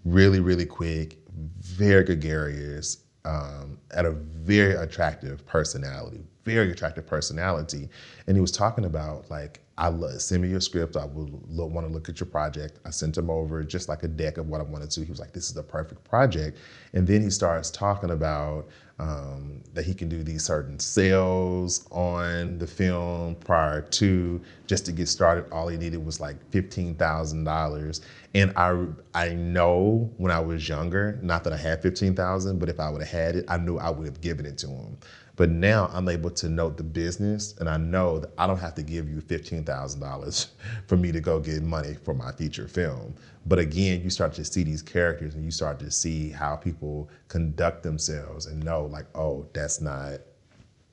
[0.03, 1.19] really, really quick,
[1.61, 7.89] very gregarious, um, at a very attractive personality, very attractive personality.
[8.27, 10.95] And he was talking about like, I love, send me your script.
[10.95, 12.79] I would want to look at your project.
[12.85, 15.03] I sent him over just like a deck of what I wanted to.
[15.03, 16.59] He was like, this is the perfect project.
[16.93, 18.67] And then he starts talking about
[19.01, 24.91] um, that he can do these certain sales on the film prior to just to
[24.91, 25.45] get started.
[25.51, 28.01] All he needed was like fifteen thousand dollars,
[28.35, 28.85] and I
[29.15, 32.91] I know when I was younger, not that I had fifteen thousand, but if I
[32.91, 34.97] would have had it, I knew I would have given it to him.
[35.37, 38.75] But now I'm able to note the business and I know that I don't have
[38.75, 40.47] to give you $15,000
[40.87, 43.15] for me to go get money for my feature film.
[43.45, 47.09] But again, you start to see these characters and you start to see how people
[47.29, 50.19] conduct themselves and know, like, oh, that's not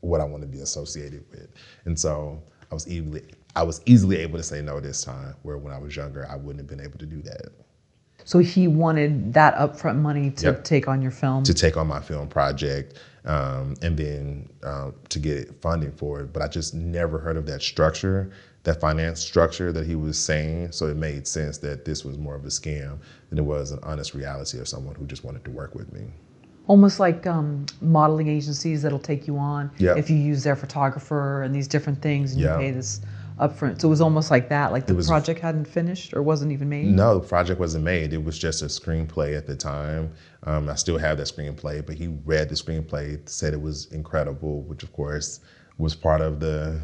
[0.01, 1.49] what I want to be associated with.
[1.85, 3.23] And so I was easily
[3.57, 6.37] I was easily able to say no this time, where when I was younger, I
[6.37, 7.49] wouldn't have been able to do that.
[8.25, 10.65] So he wanted that upfront money to Yep.
[10.65, 11.45] take on your film.
[11.45, 16.33] to take on my film project um, and then um, to get funding for it.
[16.33, 18.31] But I just never heard of that structure,
[18.65, 20.73] that finance structure that he was saying.
[20.73, 22.99] So it made sense that this was more of a scam
[23.29, 26.07] than it was an honest reality of someone who just wanted to work with me.
[26.67, 29.97] Almost like um, modeling agencies that'll take you on Yep.
[29.99, 32.55] if you use their photographer and these different things and Yeah.
[32.55, 33.01] you pay this
[33.39, 33.81] upfront.
[33.81, 36.69] So it was almost like that, like the was- project hadn't finished or wasn't even
[36.69, 36.87] made.
[36.87, 38.13] No, the project wasn't made.
[38.13, 40.13] It was just a screenplay at the time.
[40.45, 44.63] Um, I still have that screenplay, but he read the screenplay, said it was incredible,
[44.63, 45.41] which of course
[45.79, 46.81] was part of the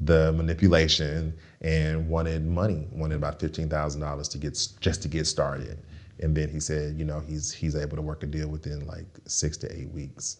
[0.00, 5.26] the manipulation, and wanted money, wanted about fifteen thousand dollars to get just to get
[5.26, 5.78] started.
[6.20, 9.06] And then he said, you know, he's he's able to work a deal within like
[9.26, 10.38] six to eight weeks.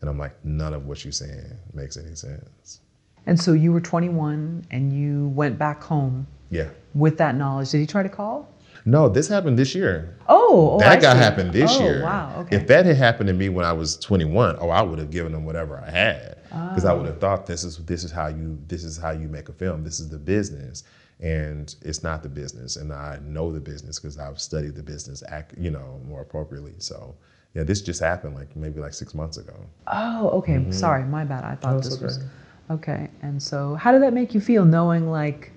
[0.00, 2.80] And I'm like, none of what you're saying makes any sense.
[3.26, 6.68] And so you were 21 and you went back home Yeah.
[6.94, 7.70] with that knowledge.
[7.70, 8.48] Did he try to call?
[8.84, 10.16] No, this happened this year.
[10.28, 12.02] Oh, oh that got happened this oh, year.
[12.02, 12.34] Wow.
[12.40, 12.56] Okay.
[12.56, 15.32] If that had happened to me when I was 21, oh, I would have given
[15.32, 17.20] them whatever I had because I would have ah.
[17.20, 19.84] thought this is this is how you this is how you make a film.
[19.84, 20.84] This is the business,
[21.20, 22.76] and it's not the business.
[22.76, 26.74] And I know the business because I've studied the business, act, you know, more appropriately.
[26.78, 27.14] So
[27.54, 29.54] yeah, this just happened like maybe like six months ago.
[29.86, 30.54] oh, okay.
[30.54, 30.72] Mm-hmm.
[30.72, 31.44] Sorry, my bad.
[31.44, 32.24] I thought this was
[32.70, 33.08] okay.
[33.22, 35.52] And so, how did that make you feel, knowing like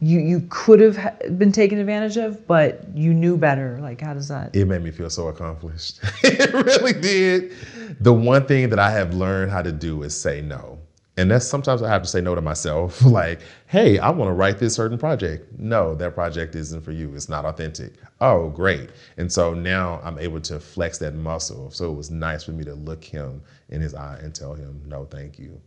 [0.00, 3.78] you you could have been taken advantage of, but you knew better?
[3.80, 4.54] Like, how does that?
[4.54, 6.00] It made me feel so accomplished.
[6.22, 7.52] it really did.
[8.00, 10.78] The one thing that I have learned how to do is say no.
[11.16, 13.02] And that's sometimes I have to say no to myself.
[13.04, 15.58] like, hey, I want to write this certain project.
[15.58, 17.14] No, that project isn't for you.
[17.14, 17.92] It's not authentic.
[18.20, 18.90] Oh, great.
[19.16, 21.70] And so now I'm able to flex that muscle.
[21.70, 24.82] So it was nice for me to look him in his eye and tell him,
[24.86, 25.60] no, thank you.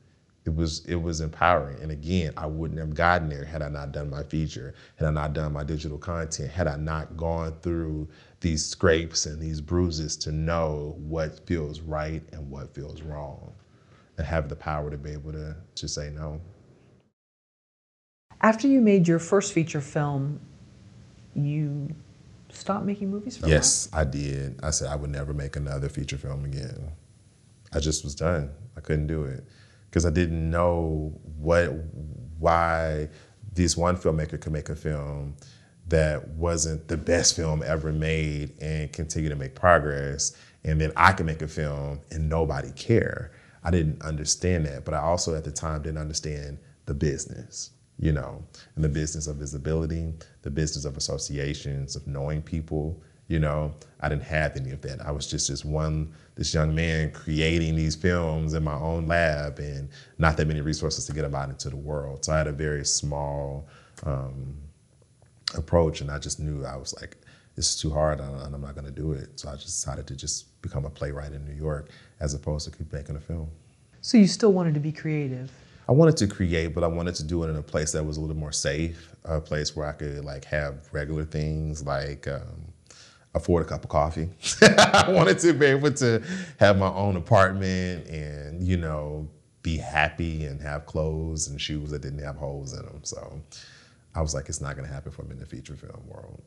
[0.48, 1.82] It was it was empowering.
[1.82, 5.12] And again, I wouldn't have gotten there had I not done my feature, had I
[5.12, 8.08] not done my digital content, had I not gone through
[8.40, 13.54] these scrapes and these bruises to know what feels right and what feels wrong.
[14.18, 16.40] And have the power to be able to to say no.
[18.40, 20.40] After you made your first feature film,
[21.36, 21.94] you
[22.48, 23.48] stopped making movies for?
[23.48, 24.62] Yes, I did.
[24.64, 26.94] I said I would never make another feature film again.
[27.74, 28.52] I just was done.
[28.78, 29.44] I couldn't do it
[29.90, 31.72] because I didn't know what
[32.40, 33.10] why
[33.54, 35.36] this one filmmaker could make a film
[35.88, 41.14] that wasn't the best film ever made and continue to make progress and then I
[41.14, 43.32] could make a film and nobody care.
[43.64, 48.12] I didn't understand that, but I also at the time didn't understand the business you
[48.12, 48.44] know,
[48.76, 50.14] and the business of visibility,
[50.44, 53.02] the business of associations, of knowing people.
[53.28, 55.02] You know, I didn't have any of that.
[55.06, 59.60] I was just this one, this young man creating these films in my own lab,
[59.60, 62.24] and not that many resources to get them out into the world.
[62.24, 63.68] So I had a very small
[64.06, 64.56] um,
[65.56, 67.18] approach, and I just knew I was like,
[67.56, 69.40] this is too hard, and I'm not going to do it.
[69.40, 72.78] So I just decided to just become a playwright in New York, as opposed to
[72.78, 73.50] keep making a film.
[74.02, 75.52] So you still wanted to be creative.
[75.90, 78.18] I wanted to create, but I wanted to do it in a place that was
[78.18, 82.67] a little more safe, a place where I could like have regular things like um,
[83.38, 84.30] afford a cup of coffee.
[84.62, 86.22] I wanted to be able to
[86.60, 89.28] have my own apartment and you know
[89.64, 93.02] be happy and have clothes and shoes that didn't have holes in them.
[93.04, 93.42] So
[94.16, 96.42] I was like, it's not going to happen for me in the feature film world.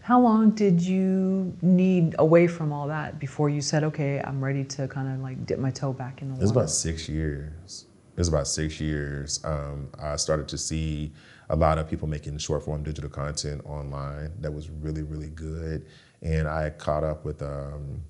[0.00, 4.64] How long did you need away from all that before you said, okay, I'm ready
[4.64, 6.42] to kind of like dip my toe back in the water?
[6.42, 7.86] It was about six years.
[8.16, 9.40] It was about six years.
[9.44, 11.12] Um, I started to see
[11.52, 15.86] a lot of people making short form digital content online that was really, really good.
[16.22, 18.00] And I caught up with um,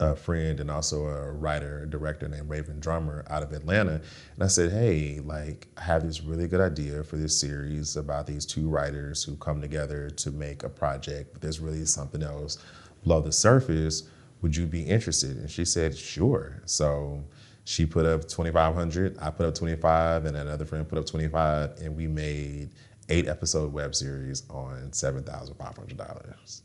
[0.00, 4.02] a friend and also a writer, director named Raven Drummer out of Atlanta.
[4.34, 8.26] And I said, hey, like, I have this really good idea for this series about
[8.26, 12.58] these two writers who come together to make a project, but there's really something else
[13.02, 14.02] below the surface.
[14.42, 15.38] Would you be interested?
[15.38, 16.62] And she said, sure.
[16.66, 17.24] So
[17.68, 21.94] she put up 2,500, I put up 25, and another friend put up 25, and
[21.94, 22.70] we made
[23.10, 26.62] eight episode web series on $7,500.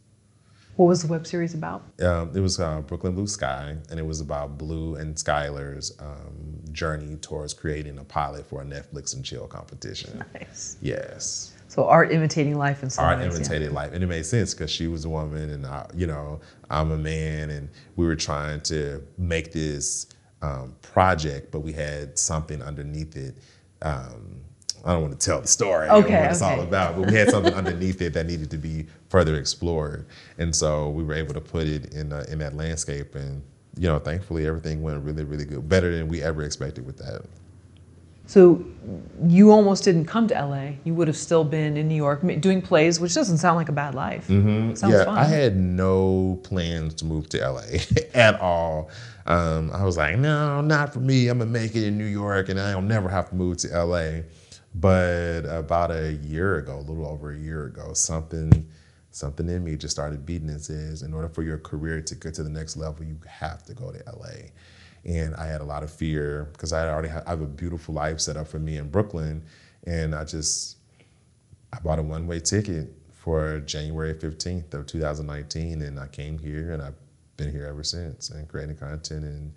[0.77, 1.83] What was the web series about?
[2.01, 6.61] Um, it was uh, Brooklyn Blue Sky, and it was about Blue and Skylar's um,
[6.71, 10.23] journey towards creating a pilot for a Netflix and chill competition.
[10.33, 10.77] Nice.
[10.81, 13.33] Yes, So art imitating life some art ways,
[13.73, 13.75] yeah.
[13.75, 16.39] life, and it made sense because she was a woman, and I, you know,
[16.69, 20.07] I'm a man, and we were trying to make this
[20.43, 23.35] um, project, but we had something underneath it.
[23.81, 24.41] Um,
[24.85, 27.29] I don't want to tell the story okay, what it's all about, but we had
[27.31, 30.05] something underneath it that needed to be further explored,
[30.37, 33.41] and so we were able to put it in uh, in that landscape, and
[33.77, 37.21] you know, thankfully everything went really, really good, better than we ever expected with that.
[38.25, 38.63] So
[39.25, 40.71] you almost didn't come to LA.
[40.83, 43.73] You would have still been in New York doing plays, which doesn't sound like a
[43.73, 44.27] bad life.
[44.27, 44.89] Mm-hmm.
[44.89, 45.17] Yeah, fun.
[45.17, 47.63] I had no plans to move to LA
[48.13, 48.89] at all.
[49.25, 51.27] Um, I was like, no, not for me.
[51.27, 54.21] I'm gonna make it in New York, and I'll never have to move to LA.
[54.75, 58.67] But about a year ago, a little over a year ago, something
[59.11, 62.33] something in me just started beating and says, in order for your career to get
[62.33, 64.49] to the next level, you have to go to LA.
[65.05, 67.93] And I had a lot of fear because I already have, I have a beautiful
[67.93, 69.43] life set up for me in Brooklyn,
[69.85, 70.77] and I just
[71.73, 76.71] I bought a one way ticket for January 15th of 2019, and I came here,
[76.71, 76.95] and I've
[77.37, 79.53] been here ever since, and creating content, and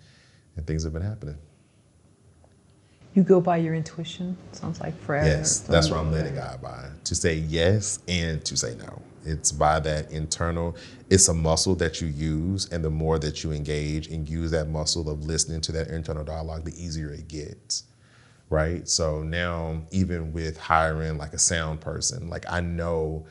[0.57, 1.37] and things have been happening.
[3.13, 4.37] You go by your intuition.
[4.51, 5.27] Sounds like forever.
[5.27, 9.01] Yes, that's what I'm letting God by to say yes and to say no.
[9.27, 10.75] It's by that internal,
[11.09, 14.69] it's a muscle that you use, and the more that you engage and use that
[14.69, 17.83] muscle of listening to that internal dialogue, the easier it gets.
[18.49, 18.87] Right.
[18.87, 23.25] So now, even with hiring like a sound person, like I know,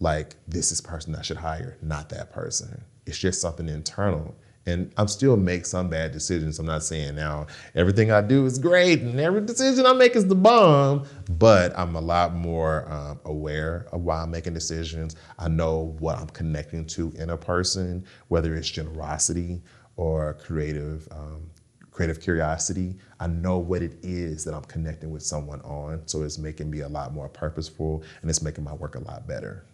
[0.00, 2.82] like this is person I should hire, not that person.
[3.04, 4.34] It's just something internal.
[4.68, 6.58] And I'm still make some bad decisions.
[6.58, 10.26] I'm not saying now everything I do is great and every decision I make is
[10.26, 11.06] the bomb,
[11.38, 15.16] but I'm a lot more um, aware of why I'm making decisions.
[15.38, 19.62] I know what I'm connecting to in a person, whether it's generosity
[19.96, 21.50] or creative um,
[21.90, 22.94] creative curiosity.
[23.18, 26.80] I know what it is that I'm connecting with someone on, so it's making me
[26.80, 29.64] a lot more purposeful and it's making my work a lot better.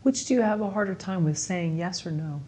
[0.00, 2.40] Which do you have a harder time with saying yes or no?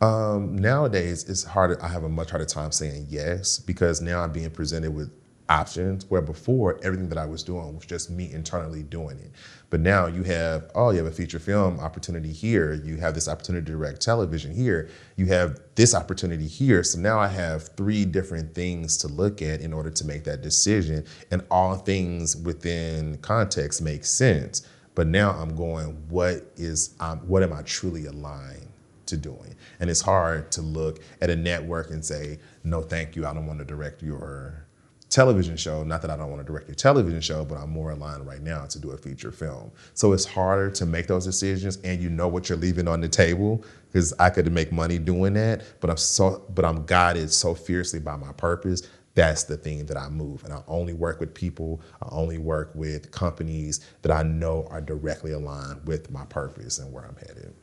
[0.00, 1.82] Um, nowadays, it's harder.
[1.82, 5.10] I have a much harder time saying yes because now I'm being presented with
[5.48, 9.32] options where before everything that I was doing was just me internally doing it.
[9.70, 12.74] But now you have, oh, you have a feature film opportunity here.
[12.74, 14.88] You have this opportunity to direct television here.
[15.16, 16.84] You have this opportunity here.
[16.84, 20.42] So now I have three different things to look at in order to make that
[20.42, 21.04] decision.
[21.30, 24.66] And all things within context make sense.
[24.94, 28.67] But now I'm going, what is, um, what am I truly aligned
[29.08, 29.54] to doing?
[29.80, 33.26] And it's hard to look at a network and say, no, thank you.
[33.26, 34.64] I don't want to direct your
[35.08, 35.82] television show.
[35.84, 38.42] Not that I don't want to direct your television show, but I'm more aligned right
[38.42, 39.72] now to do a feature film.
[39.94, 43.08] So it's harder to make those decisions, and you know what you're leaving on the
[43.08, 47.54] table because I could make money doing that, but I'm so, but I'm guided so
[47.54, 48.82] fiercely by my purpose.
[49.14, 51.80] That's the thing that I move, and I only work with people.
[52.02, 56.92] I only work with companies that I know are directly aligned with my purpose and
[56.92, 57.54] where I'm headed.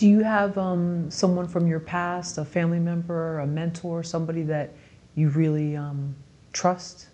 [0.00, 4.72] Do you have um, someone from your past, a family member, a mentor, somebody that
[5.14, 6.16] you really um,
[6.54, 7.08] trust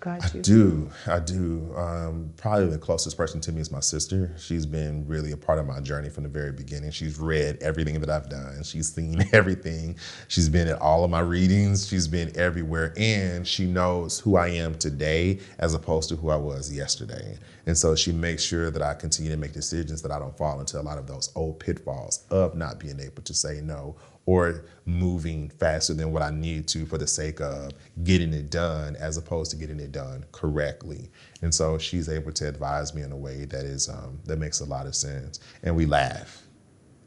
[0.00, 0.90] guide I do.
[1.06, 1.72] I do.
[1.76, 4.34] Um, probably the closest person to me is my sister.
[4.38, 6.90] She's been really a part of my journey from the very beginning.
[6.90, 8.62] She's read everything that I've done.
[8.62, 9.96] She's seen everything.
[10.28, 11.88] She's been at all of my readings.
[11.88, 12.92] She's been everywhere.
[12.96, 17.36] And she knows who I am today as opposed to who I was yesterday.
[17.66, 20.60] And so she makes sure that I continue to make decisions that I don't fall
[20.60, 23.96] into a lot of those old pitfalls of not being able to say no
[24.28, 27.70] or moving faster than what I need to for the sake of
[28.04, 31.08] getting it done as opposed to getting it done correctly.
[31.40, 34.60] And so she's able to advise me in a way that is um, that makes
[34.60, 35.40] a lot of sense.
[35.62, 36.42] And we laugh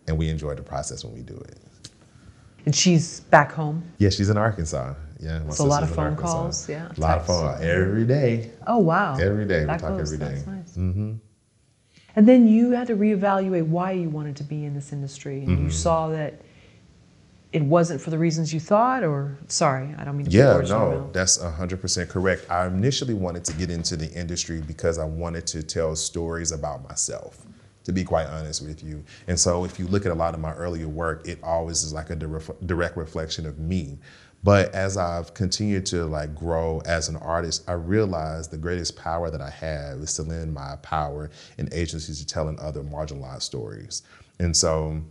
[0.07, 1.59] and we enjoy the process when we do it.
[2.65, 3.83] And she's back home.
[3.99, 4.95] Yeah, she's in Arkansas.
[5.19, 8.49] Yeah, my So a lot of phone calls, yeah, A lot of phone every day.
[8.65, 9.15] Oh wow!
[9.17, 9.61] Every day.
[9.61, 10.25] We talk every day.
[10.25, 10.71] That's nice.
[10.75, 11.13] Mm-hmm.
[12.15, 15.49] And then you had to reevaluate why you wanted to be in this industry, and
[15.49, 15.63] Mm-hmm.
[15.65, 16.41] you saw that
[17.53, 19.03] it wasn't for the reasons you thought.
[19.03, 20.31] Or sorry, I don't mean to.
[20.31, 22.49] Yeah, no, that's 100% correct.
[22.49, 26.87] I initially wanted to get into the industry because I wanted to tell stories about
[26.87, 27.45] myself,
[27.83, 29.03] to be quite honest with you.
[29.27, 31.93] And so if you look at a lot of my earlier work, it always is
[31.93, 33.99] like a direct reflection of me.
[34.43, 39.29] But as I've continued to like grow as an artist, I realized the greatest power
[39.29, 41.29] that I have is to lend my power
[41.59, 44.01] and agency to telling other marginalized stories.
[44.39, 45.03] And so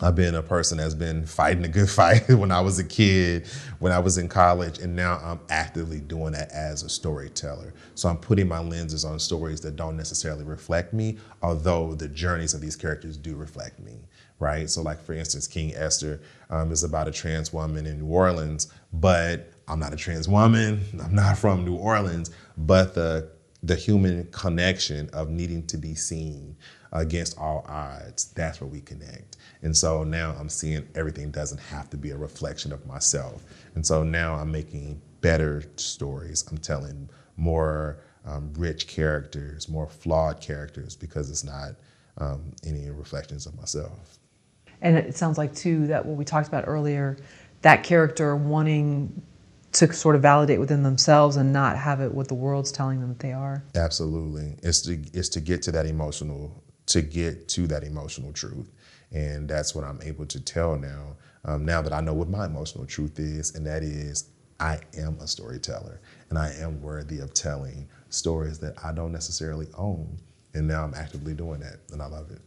[0.00, 3.46] I've been a person that's been fighting a good fight when I was a kid,
[3.80, 7.74] when I was in college, and now I'm actively doing that as a storyteller.
[7.94, 12.54] So I'm putting my lenses on stories that don't necessarily reflect me, although the journeys
[12.54, 13.98] of these characters do reflect me,
[14.38, 14.70] right?
[14.70, 16.20] So, like for instance, King Esther
[16.50, 20.80] um, is about a trans woman in New Orleans, but I'm not a trans woman.
[21.02, 23.30] I'm not from New Orleans, but the
[23.64, 26.56] the human connection of needing to be seen,
[26.92, 29.36] against all odds, that's where we connect.
[29.62, 33.44] And so now I'm seeing everything doesn't have to be a reflection of myself.
[33.74, 36.44] And so now I'm making better stories.
[36.50, 41.72] I'm telling more um, rich characters, more flawed characters, because it's not
[42.18, 44.18] um, any reflections of myself.
[44.80, 47.16] And it sounds like, too, that what we talked about earlier,
[47.62, 49.22] that character wanting
[49.72, 53.08] to sort of validate within themselves and not have it what the world's telling them
[53.08, 53.62] that they are.
[53.74, 54.56] Absolutely.
[54.62, 58.70] It's to, it's to get to that emotional, to get to that emotional truth.
[59.12, 62.46] And that's what I'm able to tell now, um, now that I know what my
[62.46, 64.30] emotional truth is, and that is
[64.60, 69.68] I am a storyteller and I am worthy of telling stories that I don't necessarily
[69.76, 70.18] own.
[70.54, 72.40] And now I'm actively doing that, and I love it.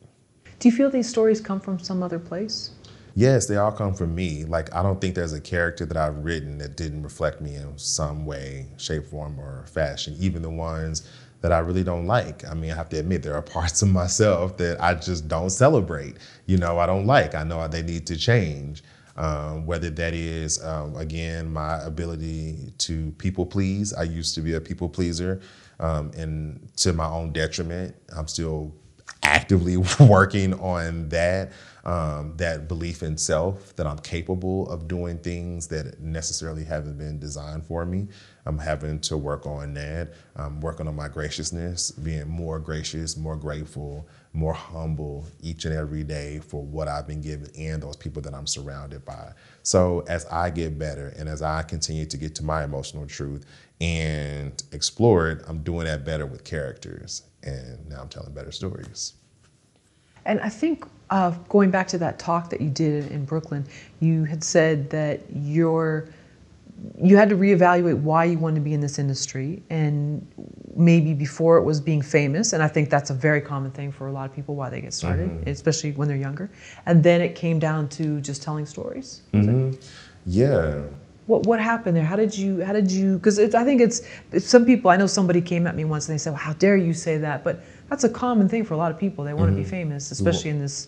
[0.59, 2.71] Do you feel these stories come from some other place?
[3.15, 4.45] Yes, they all come from me.
[4.45, 7.77] Like, I don't think there's a character that I've written that didn't reflect me in
[7.77, 11.07] some way, shape, form, or fashion, even the ones
[11.41, 12.47] that I really don't like.
[12.47, 15.49] I mean, I have to admit, there are parts of myself that I just don't
[15.49, 16.17] celebrate.
[16.45, 17.35] You know, I don't like.
[17.35, 18.83] I know they need to change.
[19.17, 23.93] Um, whether that is, um, again, my ability to people please.
[23.93, 25.41] I used to be a people pleaser,
[25.79, 27.93] um, and to my own detriment.
[28.15, 28.73] I'm still
[29.21, 31.51] actively working on that.
[31.83, 37.17] Um, that belief in self, that I'm capable of doing things that necessarily haven't been
[37.17, 38.07] designed for me.
[38.45, 40.13] I'm having to work on that.
[40.35, 46.03] I'm working on my graciousness, being more gracious, more grateful, more humble each and every
[46.03, 49.33] day for what I've been given and those people that I'm surrounded by.
[49.63, 53.45] So as I get better and as I continue to get to my emotional truth
[53.79, 57.23] and explore it, I'm doing that better with characters.
[57.43, 59.13] And now I'm telling better stories.
[60.25, 63.65] And I think uh, going back to that talk that you did in Brooklyn,
[63.99, 66.09] you had said that you're
[67.01, 70.25] you had to reevaluate why you wanted to be in this industry and
[70.75, 72.53] maybe before it was being famous.
[72.53, 74.81] And i think that's a very common thing for a lot of people why they
[74.81, 75.49] get started mm-hmm.
[75.49, 76.49] especially when they're younger.
[76.85, 79.21] And then it came down to just telling stories.
[79.33, 79.79] Mm-hmm.
[80.25, 80.81] yeah.
[81.27, 82.03] What, what happened there?
[82.03, 84.01] How did you how did you because i think it's,
[84.43, 86.77] some people i know somebody came at me once and they said well, how dare
[86.77, 87.43] you say that?
[87.43, 89.23] But that's a common thing for a lot of people.
[89.23, 89.57] They want mm-hmm.
[89.57, 90.87] to be famous especially in this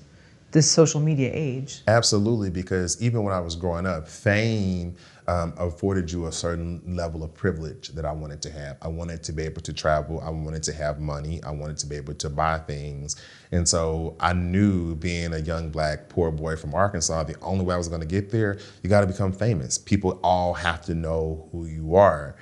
[0.51, 1.81] this social media age.
[1.87, 4.95] Absolutely because even when i was growing up fame
[5.27, 8.77] um, afforded you a certain level of privilege that I wanted to have.
[8.81, 10.21] I wanted to be able to travel.
[10.21, 11.41] I wanted to have money.
[11.43, 13.15] I wanted to be able to buy things.
[13.51, 17.75] And so I knew being a young black poor boy from Arkansas, the only way
[17.75, 19.77] I was going to get there, you got to become famous.
[19.77, 22.35] People all have to know who you are.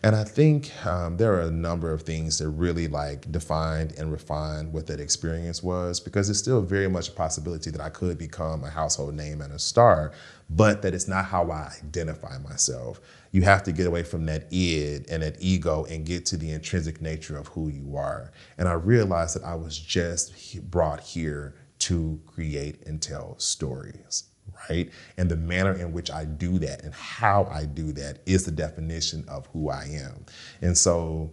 [0.00, 4.12] And I think um, there are a number of things that really like defined and
[4.12, 8.16] refined what that experience was because it's still very much a possibility that I could
[8.16, 10.12] become a household name and a star,
[10.50, 13.00] but that it's not how I identify myself.
[13.32, 16.52] You have to get away from that id and that ego and get to the
[16.52, 18.30] intrinsic nature of who you are.
[18.56, 24.28] And I realized that I was just brought here to create and tell stories
[24.68, 24.90] right?
[25.16, 28.50] And the manner in which I do that and how I do that is the
[28.50, 30.24] definition of who I am.
[30.60, 31.30] And so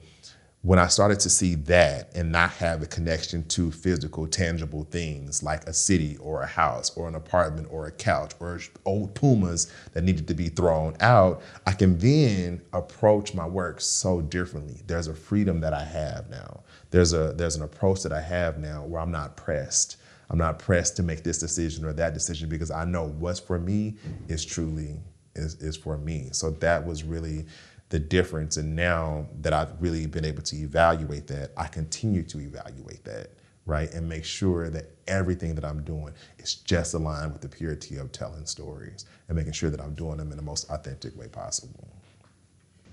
[0.65, 5.43] when I started to see that and not have a connection to physical, tangible things
[5.43, 9.71] like a city or a house or an apartment or a couch or old Pumas
[9.93, 14.81] that needed to be thrown out, I can then approach my work so differently.
[14.87, 16.63] There's a freedom that I have now.
[16.89, 19.97] There's a there's an approach that I have now where I'm not pressed
[20.29, 23.59] I'm not pressed to make this decision or that decision because I know what's for
[23.59, 23.95] me
[24.27, 24.97] is truly
[25.35, 26.29] is, is for me.
[26.31, 27.45] So that was really
[27.89, 28.57] the difference.
[28.57, 33.31] And now that I've really been able to evaluate that, I continue to evaluate that,
[33.65, 33.91] right?
[33.93, 38.11] And make sure that everything that I'm doing is just aligned with the purity of
[38.11, 41.87] telling stories and making sure that I'm doing them in the most authentic way possible.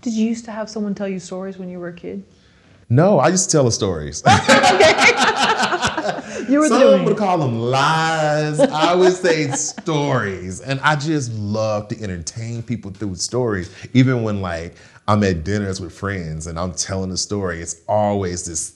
[0.03, 2.25] Did you used to have someone tell you stories when you were a kid?
[2.93, 4.23] No, I used to tell the stories.
[6.47, 8.61] you were Some would call them lies.
[8.61, 13.75] I would say stories, and I just love to entertain people through stories.
[13.95, 14.75] Even when like
[15.09, 18.75] I'm at dinners with friends and I'm telling a story, it's always this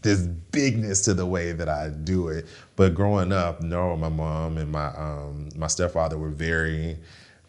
[0.00, 2.46] this bigness to the way that I do it.
[2.76, 6.96] But growing up, no, my mom and my um, my stepfather were very,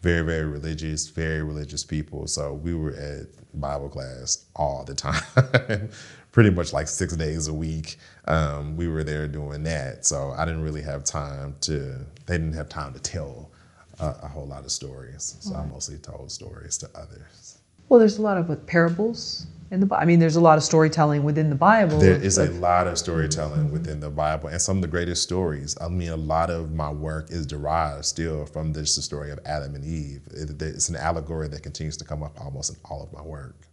[0.02, 2.26] very, very religious, very religious people.
[2.26, 5.90] So we were at Bible class all the time,
[6.32, 7.98] pretty much like six days a week.
[8.26, 10.06] Um, we were there doing that.
[10.06, 13.50] So I didn't really have time to, they didn't have time to tell
[13.98, 15.36] a, a whole lot of stories.
[15.40, 15.62] So right.
[15.62, 17.58] I mostly told stories to others.
[17.88, 19.94] Well, there's a lot of what, parables in the.
[19.94, 21.98] I mean, there's a lot of storytelling within the Bible.
[21.98, 25.76] There is a lot of storytelling within the Bible, and some of the greatest stories.
[25.80, 29.38] I mean, a lot of my work is derived still from this the story of
[29.44, 30.22] Adam and Eve.
[30.32, 33.66] It, it's an allegory that continues to come up almost in all of my work.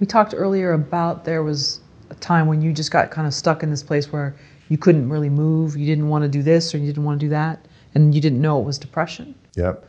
[0.00, 1.80] We talked earlier about there was
[2.10, 4.34] a time when you just got kind of stuck in this place where
[4.68, 7.26] you couldn't really move, you didn't want to do this or you didn't want to
[7.26, 9.34] do that, and you didn't know it was depression.
[9.56, 9.86] Yep.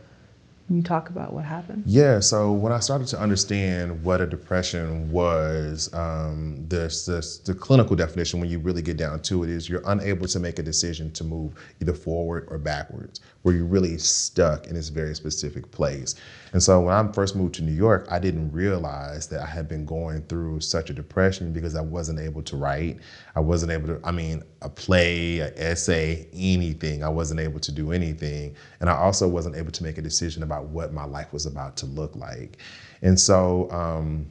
[0.70, 1.82] You talk about what happened?
[1.84, 8.40] Yeah, so when I started to understand what a depression was, um, the clinical definition,
[8.40, 11.24] when you really get down to it, is you're unable to make a decision to
[11.24, 16.14] move either forward or backwards, where you're really stuck in this very specific place.
[16.54, 19.68] And so when I first moved to New York, I didn't realize that I had
[19.68, 23.00] been going through such a depression because I wasn't able to write.
[23.36, 27.04] I wasn't able to, I mean, a play, an essay, anything.
[27.04, 28.56] I wasn't able to do anything.
[28.80, 31.76] And I also wasn't able to make a decision about what my life was about
[31.76, 32.56] to look like.
[33.02, 34.30] And so, um,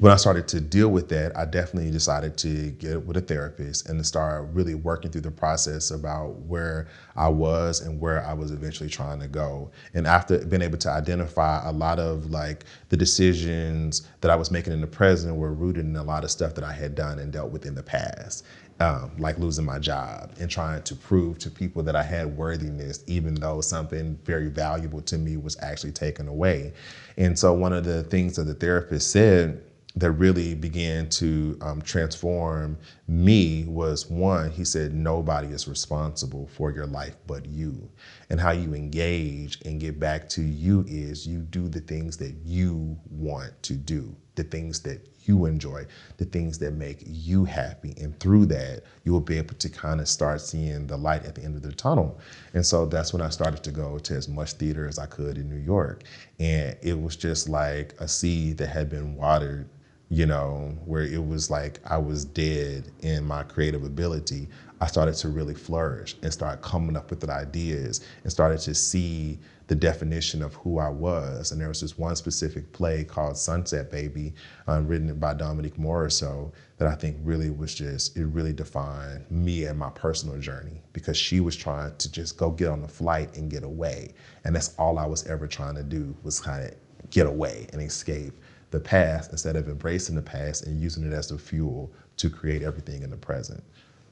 [0.00, 3.86] when I started to deal with that, I definitely decided to get with a therapist
[3.86, 8.32] and to start really working through the process about where I was and where I
[8.32, 9.70] was eventually trying to go.
[9.92, 14.50] And after being able to identify a lot of like the decisions that I was
[14.50, 17.18] making in the present were rooted in a lot of stuff that I had done
[17.18, 18.46] and dealt with in the past.
[18.80, 23.04] Um, like losing my job and trying to prove to people that I had worthiness,
[23.06, 26.72] even though something very valuable to me was actually taken away.
[27.18, 29.62] And so, one of the things that the therapist said
[30.00, 36.70] that really began to um, transform me was one, he said, nobody is responsible for
[36.70, 37.88] your life but you.
[38.30, 42.34] And how you engage and get back to you is you do the things that
[42.44, 45.86] you want to do, the things that you enjoy,
[46.16, 47.94] the things that make you happy.
[48.00, 51.34] And through that, you will be able to kind of start seeing the light at
[51.34, 52.18] the end of the tunnel.
[52.54, 55.36] And so that's when I started to go to as much theater as I could
[55.36, 56.04] in New York.
[56.38, 59.68] And it was just like a seed that had been watered
[60.10, 64.48] you know, where it was like I was dead in my creative ability,
[64.80, 69.38] I started to really flourish and start coming up with ideas and started to see
[69.68, 71.52] the definition of who I was.
[71.52, 74.34] And there was this one specific play called Sunset Baby,
[74.66, 79.66] um, written by Dominique Morisseau, that I think really was just, it really defined me
[79.66, 83.36] and my personal journey because she was trying to just go get on the flight
[83.36, 84.14] and get away.
[84.44, 86.74] And that's all I was ever trying to do was kind of
[87.10, 88.32] get away and escape
[88.70, 92.62] the past instead of embracing the past and using it as the fuel to create
[92.62, 93.62] everything in the present.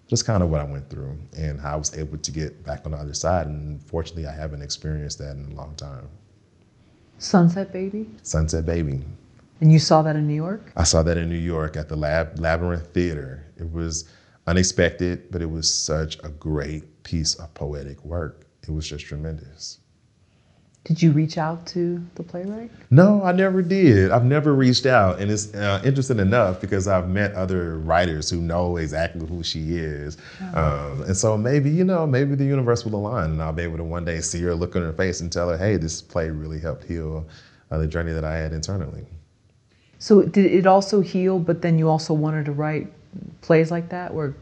[0.06, 2.86] Just kind of what I went through and how I was able to get back
[2.86, 3.46] on the other side.
[3.46, 6.08] And fortunately, I haven't experienced that in a long time.
[7.18, 8.08] Sunset Baby?
[8.22, 9.04] Sunset Baby.
[9.60, 10.72] And you saw that in New York?
[10.76, 13.44] I saw that in New York at the Lab, Labyrinth Theater.
[13.56, 14.08] It was
[14.46, 18.46] unexpected, but it was such a great piece of poetic work.
[18.62, 19.77] It was just tremendous.
[20.84, 22.70] Did you reach out to the playwright?
[22.90, 24.10] No, I never did.
[24.10, 25.20] I've never reached out.
[25.20, 29.76] And it's uh, interesting enough because I've met other writers who know exactly who she
[29.76, 30.16] is.
[30.54, 30.58] Oh.
[30.58, 33.76] Um, and so maybe, you know, maybe the universe will align and I'll be able
[33.76, 36.30] to one day see her, look in her face, and tell her, hey, this play
[36.30, 37.26] really helped heal
[37.70, 39.04] uh, the journey that I had internally.
[39.98, 42.86] So did it also heal, but then you also wanted to write
[43.40, 44.34] plays like that where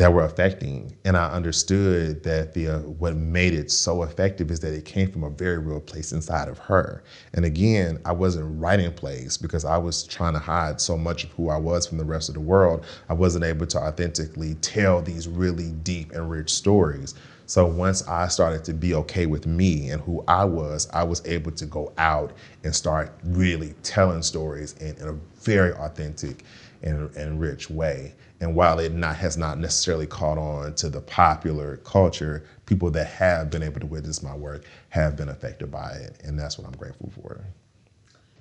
[0.00, 0.96] that were affecting.
[1.04, 5.12] And I understood that the uh, what made it so effective is that it came
[5.12, 7.04] from a very real place inside of her.
[7.34, 11.32] And again, I wasn't writing plays because I was trying to hide so much of
[11.32, 12.86] who I was from the rest of the world.
[13.10, 17.14] I wasn't able to authentically tell these really deep and rich stories.
[17.44, 21.20] So once I started to be okay with me and who I was, I was
[21.26, 22.32] able to go out
[22.64, 26.44] and start really telling stories in, in a very authentic
[26.82, 28.14] and, and rich way.
[28.40, 33.06] And while it not, has not necessarily caught on to the popular culture, people that
[33.06, 36.20] have been able to witness my work have been affected by it.
[36.24, 37.44] And that's what I'm grateful for.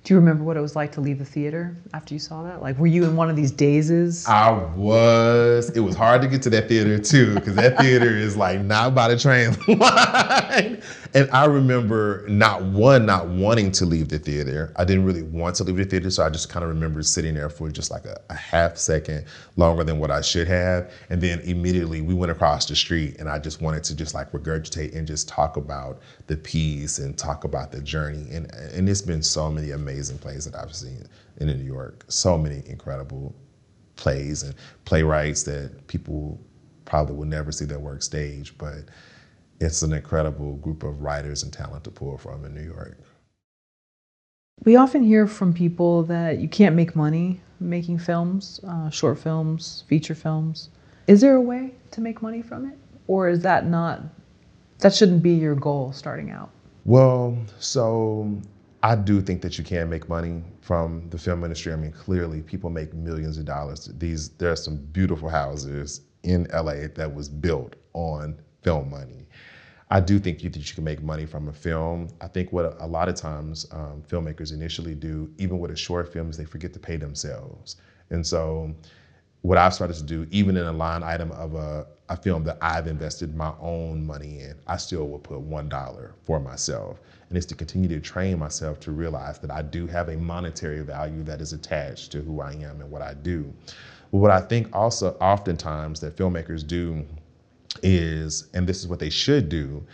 [0.06, 2.62] Do you remember what it was like to leave the theater after you saw that?
[2.62, 4.26] Like, were you in one of these dazes?
[4.28, 5.70] I was.
[5.72, 8.96] It was hard to get to that theater too, because that theater is like not
[8.96, 10.82] by the train line.
[11.14, 14.72] And I remember not one, not wanting to leave the theater.
[14.76, 17.34] I didn't really want to leave the theater, so I just kind of remember sitting
[17.34, 19.26] there for just like a, a half second
[19.56, 20.92] longer than what I should have.
[21.10, 24.32] And then immediately we went across the street, and I just wanted to just like
[24.32, 28.28] regurgitate and just talk about the piece and talk about the journey.
[28.32, 31.04] And and it's been so many amazing plays that I've seen
[31.38, 32.06] in New York.
[32.08, 33.34] So many incredible
[33.96, 34.54] plays and
[34.86, 36.40] playwrights that people
[36.86, 38.86] probably will never see their work stage, but
[39.60, 42.98] it's an incredible group of writers and talent to pull from in New York.
[44.66, 49.84] We often hear from people that you can't make money making films, uh, short films,
[49.88, 50.70] feature films.
[51.08, 52.78] Is there a way to make money from it?
[53.08, 54.02] Or is that not,
[54.80, 56.52] that shouldn't be your goal starting out?
[56.86, 58.32] Well, so
[58.84, 61.74] I do think that you can make money from the film industry.
[61.74, 63.90] I mean, clearly people make millions of dollars.
[63.98, 69.19] These, there are some beautiful houses in LA that was built on film money.
[69.92, 72.10] I do think that you can make money from a film.
[72.22, 75.76] I think what a, a lot of times um, filmmakers initially do, even with a
[75.76, 77.78] short film, is they forget to pay themselves.
[78.12, 78.74] And so
[79.42, 82.58] what I've started to do, even in a line item of a, a film that
[82.62, 87.00] I've invested my own money in, I still will put $1 for myself.
[87.30, 90.82] And it's to continue to train myself to realize that I do have a monetary
[90.82, 93.52] value that is attached to who I am and what I do.
[94.12, 97.06] But what I think also oftentimes that filmmakers do
[97.84, 99.86] is, and this is what they should do,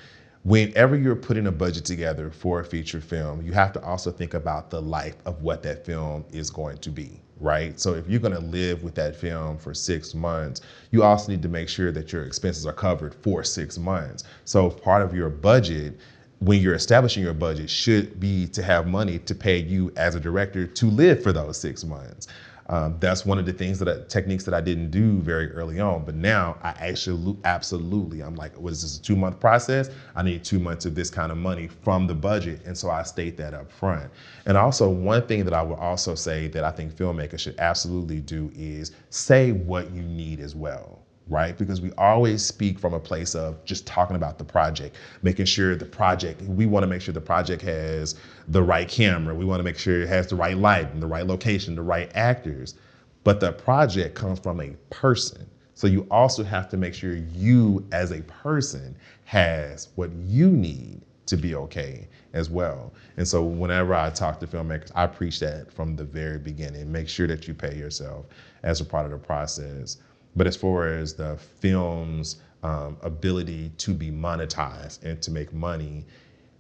[0.44, 4.34] whenever you're putting a budget together for a feature film, you have to also think
[4.34, 7.80] about the life of what that film is going to be right?
[7.80, 11.42] So if you're going to live with that film for six months, you also need
[11.42, 14.24] to make sure that your expenses are covered for six months.
[14.46, 16.00] So part of your budget,
[16.40, 20.20] when you're establishing your budget, should be to have money to pay you as a
[20.20, 22.28] director to live for those six months.
[22.68, 25.80] Um, that's one of the things that I, techniques that I didn't do very early
[25.80, 26.04] on.
[26.04, 29.90] But now I actually absolutely, I'm like, was this a two month process?
[30.16, 33.04] I need two months of this kind of money from the budget, and so I
[33.04, 34.12] state that up front.
[34.46, 38.20] And also, one thing that I would also say that I think filmmakers should absolutely
[38.20, 41.58] do is say what you need as well right?
[41.58, 45.76] Because we always speak from a place of just talking about the project, making sure
[45.76, 48.16] the project, we want to make sure the project has
[48.50, 49.34] the right camera.
[49.34, 51.82] We want to make sure it has the right light and the right location, the
[51.82, 52.76] right actors.
[53.24, 55.50] But the project comes from a person.
[55.74, 58.96] So you also have to make sure you as a person
[59.26, 62.94] has what you need to be okay as well.
[63.18, 66.92] And so whenever I talk to filmmakers, I preach that from the very beginning.
[66.92, 68.28] Make sure that you pay yourself
[68.64, 69.98] as a part of the process.
[70.36, 76.06] But as far as the film's um, ability to be monetized and to make money,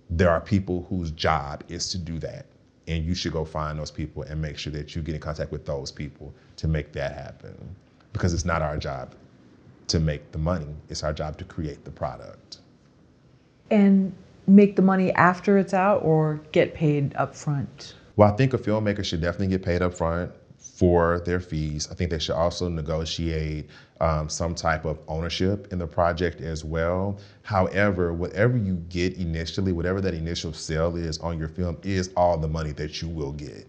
[0.10, 2.46] there are people whose job is to do that.
[2.88, 5.52] And you should go find those people and make sure that you get in contact
[5.52, 7.76] with those people to make that happen.
[8.14, 9.16] Because it's not our job
[9.88, 12.60] to make the money, it's our job to create the product.
[13.72, 14.14] And
[14.48, 17.96] make the money after it's out or get paid up front?
[18.16, 20.32] Well, I think a filmmaker should definitely get paid up front
[20.76, 21.88] for their fees.
[21.90, 23.70] I think they should also negotiate
[24.02, 27.18] um, some type of ownership in the project as well.
[27.44, 32.38] However, whatever you get initially, whatever that initial sale is on your film, is all
[32.38, 33.66] the money that you will get.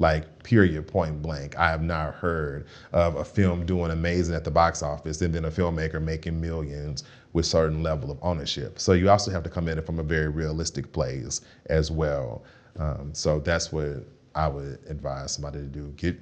[0.00, 1.56] Like, period, point blank.
[1.56, 5.44] I have not heard of a film doing amazing at the box office and then
[5.44, 7.04] a filmmaker making millions
[7.34, 8.80] with certain level of ownership.
[8.80, 12.42] So you also have to come in from a very realistic place as well.
[12.80, 15.92] Um, so that's what I would advise somebody to do.
[15.96, 16.18] Get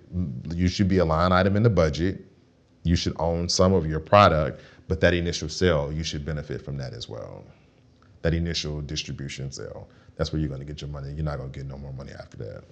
[0.54, 2.24] you should be a line item in the budget.
[2.82, 6.76] You should own some of your product, but that initial sale, you should benefit from
[6.78, 7.44] that as well.
[8.22, 9.88] That initial distribution sale.
[10.16, 11.12] That's where you're going to get your money.
[11.12, 12.64] You're not going to get no more money after that.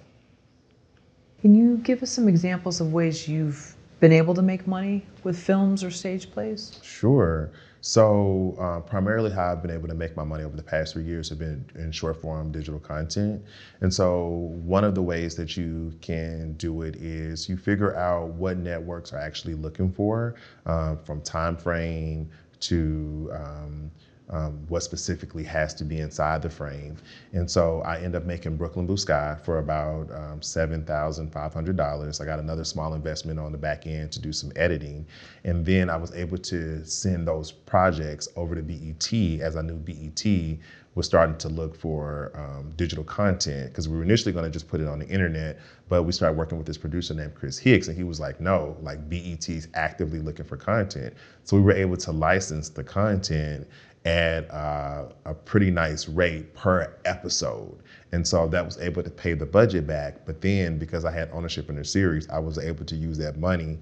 [1.40, 5.38] Can you give us some examples of ways you've been able to make money with
[5.38, 6.78] films or stage plays?
[6.82, 7.50] Sure.
[7.86, 11.04] So uh, primarily how I've been able to make my money over the past three
[11.04, 13.44] years have been in short form digital content.
[13.82, 18.28] And so one of the ways that you can do it is you figure out
[18.30, 20.34] what networks are actually looking for
[20.64, 22.30] uh, from time frame
[22.60, 23.90] to um,
[24.30, 26.96] um, what specifically has to be inside the frame.
[27.32, 32.20] And so I end up making Brooklyn Blue Sky for about um, $7,500.
[32.20, 35.06] I got another small investment on the back end to do some editing.
[35.44, 39.74] And then I was able to send those projects over to BET as I knew
[39.74, 40.58] BET
[40.94, 44.68] was starting to look for um, digital content because we were initially going to just
[44.68, 47.88] put it on the internet, but we started working with this producer named Chris Hicks,
[47.88, 51.96] and he was like, "No, like BET's actively looking for content." So we were able
[51.96, 53.66] to license the content
[54.04, 57.82] at uh, a pretty nice rate per episode.
[58.12, 60.26] And so that was able to pay the budget back.
[60.26, 63.38] But then because I had ownership in the series, I was able to use that
[63.38, 63.78] money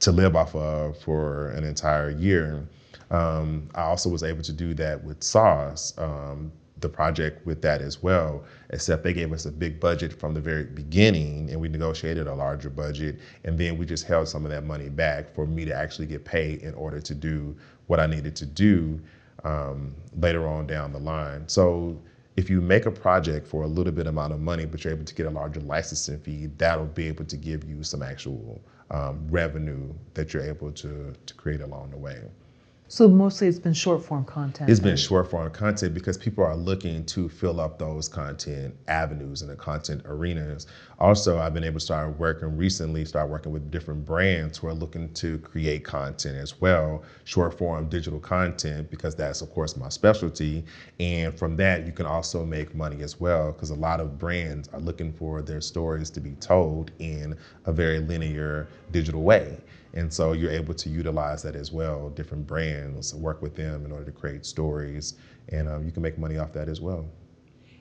[0.00, 2.66] to live off of for an entire year.
[3.10, 6.50] Um, I also was able to do that with Sauce, um,
[6.80, 10.40] the project with that as well, except they gave us a big budget from the
[10.40, 13.20] very beginning and we negotiated a larger budget.
[13.44, 16.24] And then we just held some of that money back for me to actually get
[16.24, 17.54] paid in order to do
[17.86, 19.00] what I needed to do
[19.44, 21.48] um, later on down the line.
[21.48, 22.00] So
[22.36, 25.04] if you make a project for a little bit amount of money, but you're able
[25.04, 28.60] to get a larger licensing fee, that'll be able to give you some actual
[28.90, 32.20] um, revenue that you're able to, to create along the way.
[32.92, 34.68] So mostly it's been short form content.
[34.68, 39.42] It's been short form content because people are looking to fill up those content avenues
[39.42, 40.66] and the content arenas.
[40.98, 44.74] Also, I've been able to start working recently, start working with different brands who are
[44.74, 49.88] looking to create content as well, short form digital content, because that's of course my
[49.88, 50.64] specialty.
[50.98, 54.68] And from that, you can also make money as well, because a lot of brands
[54.72, 57.36] are looking for their stories to be told in
[57.66, 59.58] a very linear digital way.
[59.94, 63.92] And so you're able to utilize that as well, different brands, work with them in
[63.92, 65.14] order to create stories,
[65.48, 67.08] and um, you can make money off that as well.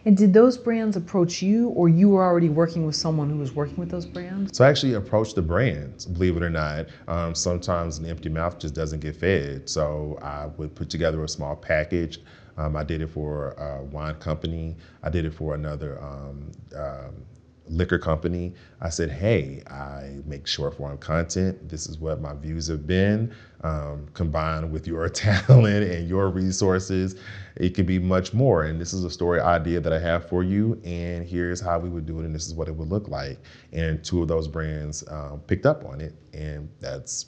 [0.05, 3.53] And did those brands approach you, or you were already working with someone who was
[3.53, 4.57] working with those brands?
[4.57, 6.87] So I actually approached the brands, believe it or not.
[7.07, 9.69] Um, sometimes an empty mouth just doesn't get fed.
[9.69, 12.19] So I would put together a small package.
[12.57, 14.77] Um, I did it for a wine company.
[15.03, 17.25] I did it for another um, um
[17.69, 18.53] liquor company.
[18.81, 21.69] I said, hey, I make short form content.
[21.69, 23.33] This is what my views have been.
[23.61, 27.15] Um, combined with your talent and your resources,
[27.55, 28.63] it can be much more.
[28.63, 30.81] And this is a story idea that I have for you.
[30.83, 32.25] And here's how we would do it.
[32.25, 33.39] And this is what it would look like.
[33.73, 36.15] And two of those brands um, picked up on it.
[36.33, 37.27] And that's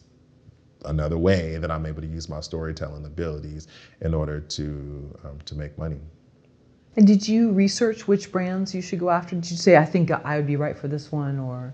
[0.85, 3.67] another way that I'm able to use my storytelling abilities
[4.01, 5.99] in order to um, to make money.
[6.95, 9.35] And did you research which brands you should go after?
[9.35, 11.73] Did you say, I think I would be right for this one or?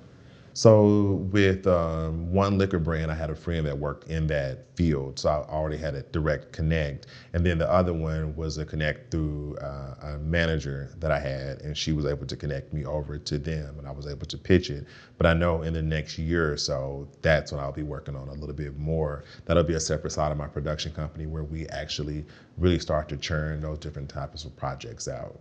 [0.58, 5.20] So with um, one liquor brand, I had a friend that worked in that field,
[5.20, 7.06] so I already had a direct connect.
[7.34, 11.62] And then the other one was a connect through uh, a manager that I had,
[11.62, 14.38] and she was able to connect me over to them, and I was able to
[14.40, 14.88] pitch it.
[15.20, 18.28] But I know in the next year or so, that's when I'll be working on
[18.28, 19.26] a little bit more.
[19.46, 22.26] That'll be a separate side of my production company where we actually
[22.58, 25.40] really start to churn those different types of projects out.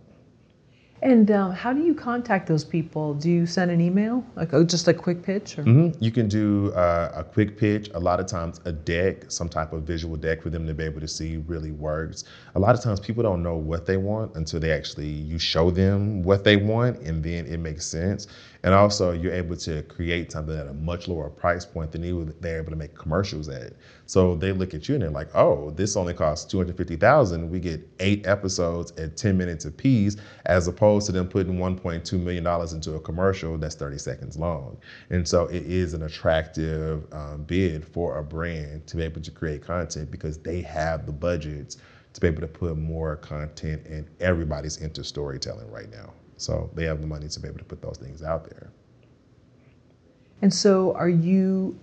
[1.01, 3.13] And um, how do you contact those people?
[3.13, 5.55] Do you send an email, like oh, just a quick pitch?
[5.57, 6.03] Mm-hmm.
[6.03, 7.89] You can do uh, a quick pitch.
[7.93, 10.83] A lot of times, a deck, some type of visual deck for them to be
[10.83, 12.23] able to see, really works.
[12.55, 15.69] A lot of times, people don't know what they want until they actually you show
[15.69, 18.27] them what they want, and then it makes sense.
[18.63, 22.33] And also, you're able to create something at a much lower price point than you
[22.39, 23.73] they're able to make commercials at.
[24.05, 26.95] So they look at you and they're like, "Oh, this only costs two hundred fifty
[26.95, 27.49] thousand.
[27.49, 32.05] We get eight episodes at ten minutes apiece, as opposed to them putting one point
[32.05, 34.77] two million dollars into a commercial that's thirty seconds long."
[35.09, 39.31] And so it is an attractive um, bid for a brand to be able to
[39.31, 41.77] create content because they have the budgets
[42.13, 46.13] to be able to put more content, and everybody's into storytelling right now.
[46.37, 48.69] So they have the money to be able to put those things out there.
[50.41, 51.77] And so are you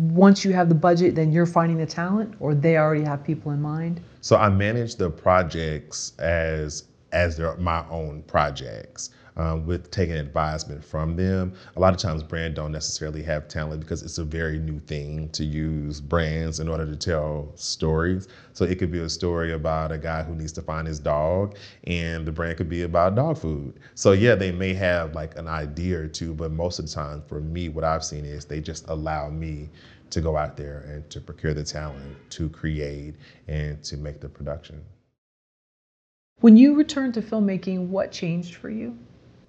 [0.00, 3.52] once you have the budget, then you're finding the talent or they already have people
[3.52, 4.00] in mind?
[4.20, 10.84] So I manage the projects as as they're my own projects um, with taking advisement
[10.84, 11.52] from them.
[11.76, 15.28] A lot of times, brands don't necessarily have talent because it's a very new thing
[15.30, 18.28] to use brands in order to tell stories.
[18.52, 21.56] So it could be a story about a guy who needs to find his dog,
[21.84, 23.78] and the brand could be about dog food.
[23.94, 27.22] So yeah, they may have like an idea or two, but most of the time,
[27.26, 29.68] for me, what I've seen is they just allow me
[30.10, 33.16] to go out there and to procure the talent, to create,
[33.48, 34.80] and to make the production.
[36.40, 38.98] When you returned to filmmaking, what changed for you?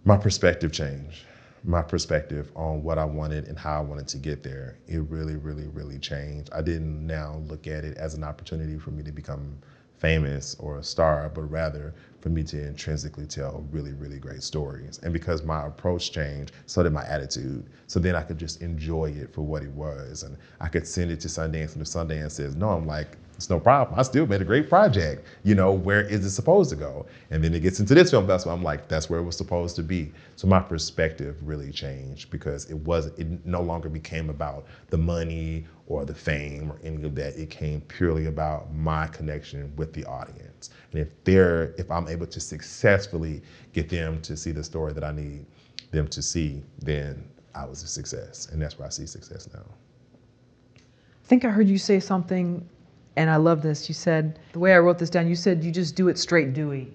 [0.07, 1.25] My perspective changed.
[1.65, 4.77] My perspective on what I wanted and how I wanted to get there.
[4.87, 6.49] It really, really, really changed.
[6.53, 9.57] I didn't now look at it as an opportunity for me to become
[9.97, 15.01] famous or a star, but rather for me to intrinsically tell really, really great stories.
[15.03, 17.65] And because my approach changed, so did my attitude.
[17.87, 20.23] So then I could just enjoy it for what it was.
[20.23, 23.51] And I could send it to Sundance, and if Sundance says no, I'm like, it's
[23.51, 23.99] no problem.
[23.99, 25.25] I still made a great project.
[25.43, 27.05] You know, where is it supposed to go?
[27.29, 28.57] And then it gets into this film festival.
[28.57, 30.11] I'm like, that's where it was supposed to be.
[30.35, 33.19] So my perspective really changed because it wasn't.
[33.19, 37.37] It no longer became about the money or the fame or any of that.
[37.37, 40.71] It came purely about my connection with the audience.
[40.91, 45.03] And if they're, if I'm able to successfully get them to see the story that
[45.03, 45.45] I need
[45.91, 47.23] them to see, then
[47.53, 48.47] I was a success.
[48.51, 49.63] And that's where I see success now.
[50.75, 52.67] I think I heard you say something
[53.17, 53.89] and I love this.
[53.89, 55.27] You said the way I wrote this down.
[55.27, 56.91] You said you just do it straight, Dui.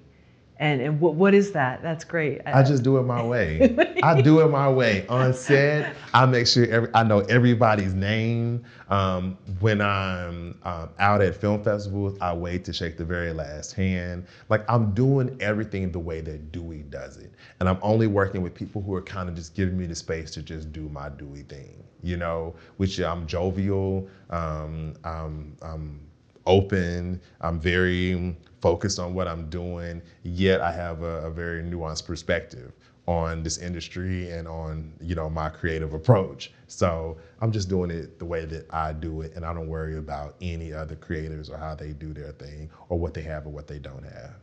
[0.58, 1.82] And and what what is that?
[1.82, 2.40] That's great.
[2.46, 3.76] I just do it my way.
[4.04, 5.04] I do it my way.
[5.08, 8.64] On set, I make sure every, I know everybody's name.
[8.88, 13.72] Um, when I'm um, out at film festivals, I wait to shake the very last
[13.72, 14.26] hand.
[14.48, 18.54] Like I'm doing everything the way that Dui does it, and I'm only working with
[18.54, 21.48] people who are kind of just giving me the space to just do my Dui
[21.48, 21.82] thing.
[22.04, 24.08] You know, which I'm jovial.
[24.30, 26.00] Um, I'm, I'm
[26.46, 27.20] open.
[27.40, 32.72] I'm very focused on what I'm doing, yet I have a, a, very nuanced perspective
[33.06, 36.52] on this industry and on you know my creative approach.
[36.68, 39.98] So I'm just doing it the way that I do it, and I don't worry
[39.98, 43.50] about any other creators or how they do their thing or what they have or
[43.50, 44.34] what they don't have.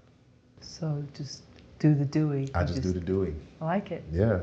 [0.62, 1.44] So just
[1.80, 2.52] do the Dui.
[2.54, 3.34] I just, just do the Dui.
[3.62, 4.04] I like it.
[4.12, 4.42] Yeah.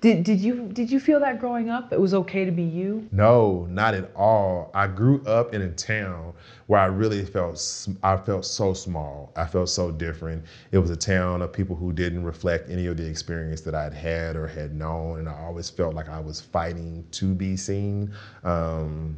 [0.00, 1.92] Did, did you did you feel that growing up?
[1.92, 3.08] It was okay to be you?
[3.10, 4.70] No, not at all.
[4.72, 6.34] I grew up in a town
[6.68, 9.32] where I really felt I felt so small.
[9.34, 10.44] I felt so different.
[10.70, 13.94] It was a town of people who didn't reflect any of the experience that I'd
[13.94, 18.12] had or had known, and I always felt like I was fighting to be seen.
[18.44, 19.16] Um,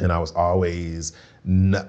[0.00, 1.12] and I was always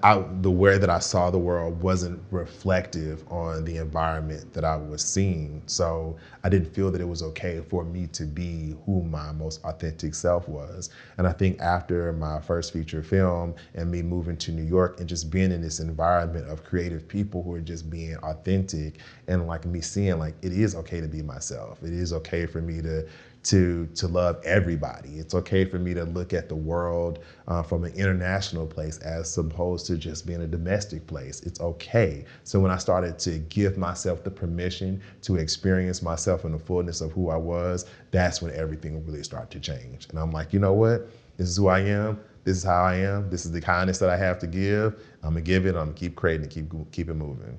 [0.04, 4.76] I, the way that I saw the world wasn't reflective on the environment that I
[4.76, 5.64] was seeing.
[5.66, 9.64] So I didn't feel that it was okay for me to be who my most
[9.66, 10.92] authentic self was.
[11.18, 15.10] And I think after my first feature film and me moving to New York and
[15.10, 19.66] just being in this environment of creative people who are just being authentic and like
[19.66, 21.82] me seeing like it is okay to be myself.
[21.82, 23.08] It is okay for me to
[23.48, 25.20] to to love everybody.
[25.20, 29.38] It's okay for me to look at the world uh, from an international place as
[29.38, 31.40] opposed to just being a domestic place.
[31.44, 32.26] It's okay.
[32.44, 37.00] So when I started to give myself the permission to experience myself in the fullness
[37.00, 40.08] of who I was, that's when everything really started to change.
[40.10, 41.10] And I'm like, you know what?
[41.38, 42.20] This is who I am.
[42.44, 43.30] This is how I am.
[43.30, 45.00] This is the kindness that I have to give.
[45.24, 45.70] I'm gonna give it.
[45.70, 47.58] I'm gonna keep creating and keep keep it moving.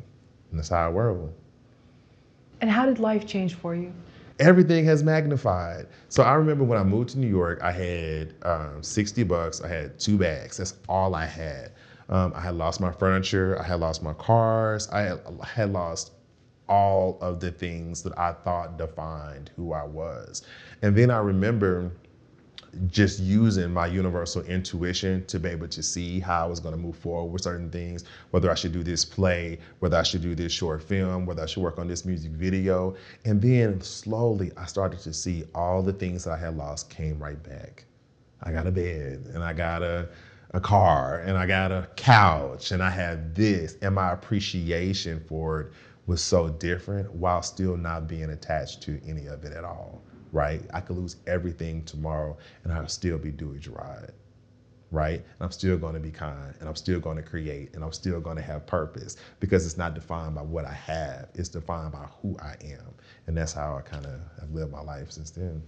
[0.50, 1.30] And that's how I work.
[2.60, 3.92] And how did life change for you?
[4.38, 5.86] Everything has magnified.
[6.08, 9.60] So I remember when I moved to New York, I had um, 60 bucks.
[9.60, 10.58] I had two bags.
[10.58, 11.72] That's all I had.
[12.08, 13.58] Um, I had lost my furniture.
[13.60, 14.88] I had lost my cars.
[14.88, 16.12] I had, I had lost
[16.68, 20.42] all of the things that I thought defined who I was.
[20.82, 21.90] And then I remember
[22.86, 26.80] just using my universal intuition to be able to see how I was going to
[26.80, 30.34] move forward with certain things, whether I should do this play, whether I should do
[30.34, 32.94] this short film, whether I should work on this music video.
[33.24, 37.18] And then slowly I started to see all the things that I had lost came
[37.18, 37.84] right back.
[38.42, 40.08] I got a bed and I got a,
[40.52, 45.60] a car and I got a couch and I had this and my appreciation for
[45.62, 45.72] it
[46.06, 50.02] was so different while still not being attached to any of it at all
[50.32, 50.62] right?
[50.72, 54.10] I could lose everything tomorrow and I'll still be Dui Jarrod,
[54.90, 55.18] right?
[55.18, 57.92] And I'm still going to be kind and I'm still going to create and I'm
[57.92, 61.92] still going to have purpose because it's not defined by what I have, it's defined
[61.92, 62.94] by who I am.
[63.26, 65.62] And that's how I kind of have lived my life since then.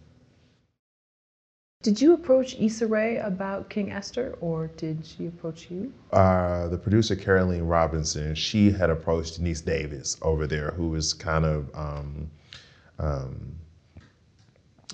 [1.83, 5.95] Did you approach Issa Rae about King Esther or did she approach you?
[6.13, 11.47] Uh, the producer, Caroline Robinson, she had approached Deniese Davis over there, who was kind
[11.47, 12.31] of um,
[12.99, 13.57] um,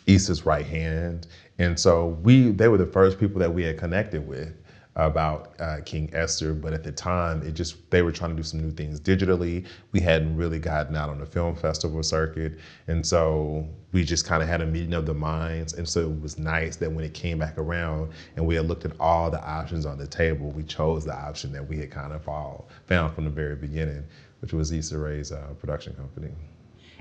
[0.07, 1.27] Issa's right hand.
[1.59, 4.55] And so we, they were the first people that we had connected with
[4.97, 8.43] about uh, King Esther, but at the time, it just they were trying to do
[8.43, 9.67] some new things digitally.
[9.93, 12.59] We hadn't really gotten out on the film festival circuit,
[12.89, 15.75] and so we just kind of had a meeting of the minds.
[15.75, 18.87] And so it was nice that when it came back around and we had looked
[18.87, 22.15] at all the options on the table, we chose the option that we had kind
[22.15, 24.03] of all found from the very beginning,
[24.41, 26.31] which was Issa Rae's uh, production company.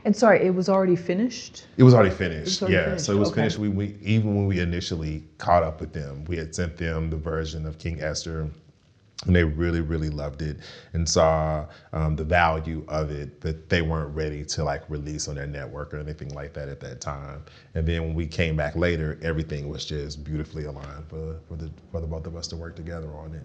[0.05, 1.65] And sorry, it was already finished?
[1.77, 2.61] It was already finished.
[2.61, 3.05] Was already yeah, finished.
[3.05, 3.41] so it was okay.
[3.41, 3.57] finished.
[3.57, 7.17] We, we even when we initially caught up with them, we had sent them the
[7.17, 8.47] version of King Esther
[9.25, 10.57] and they really really loved it
[10.93, 15.35] and saw um, the value of it but they weren't ready to like release on
[15.35, 17.43] their network or anything like that at that time
[17.75, 21.69] and then when we came back later everything was just beautifully aligned for, for the
[21.91, 23.43] for the both of us to work together on it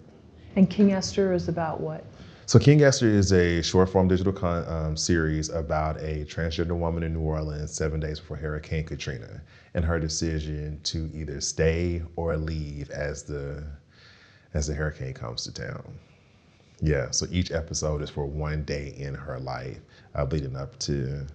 [0.55, 2.05] and king esther is about what
[2.51, 7.01] so King Esther is a short form digital con- um, series about a transgender woman
[7.01, 9.39] in New Orleans seven days before Hurricane Katrina
[9.73, 13.63] and her decision to either stay or leave as the
[14.53, 15.93] as the hurricane comes to town.
[16.81, 19.79] Yeah, so each episode is for one day in her life,
[20.13, 21.25] uh, leading up to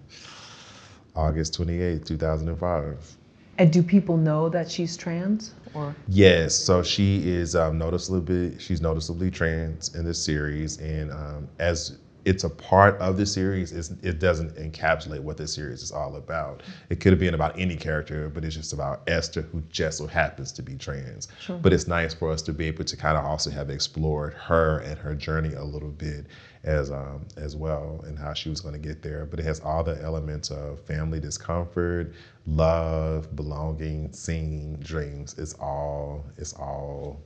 [1.15, 3.17] August 28, 2005.
[3.57, 5.55] And do people know that she's trans?
[5.77, 11.49] Or yes, so she is um, noticeably she's noticeably trans in this series, and um,
[11.59, 13.73] as it's a part of the series.
[13.73, 16.65] It's, it doesn't encapsulate what the series is all about.
[16.91, 20.09] It could have been about any character, but it's just about Esther, who just so
[20.09, 21.29] happens to be trans.
[21.41, 21.57] Sure.
[21.57, 24.81] But it's nice for us to be able to kind of also have explored her
[24.81, 26.27] and her journey a little bit
[26.67, 29.25] as um, as well, and how she was going to get there.
[29.25, 32.13] But it has all the elements of family discomfort,
[32.47, 35.37] love, belonging, singing, dreams.
[35.39, 37.23] It's all it's all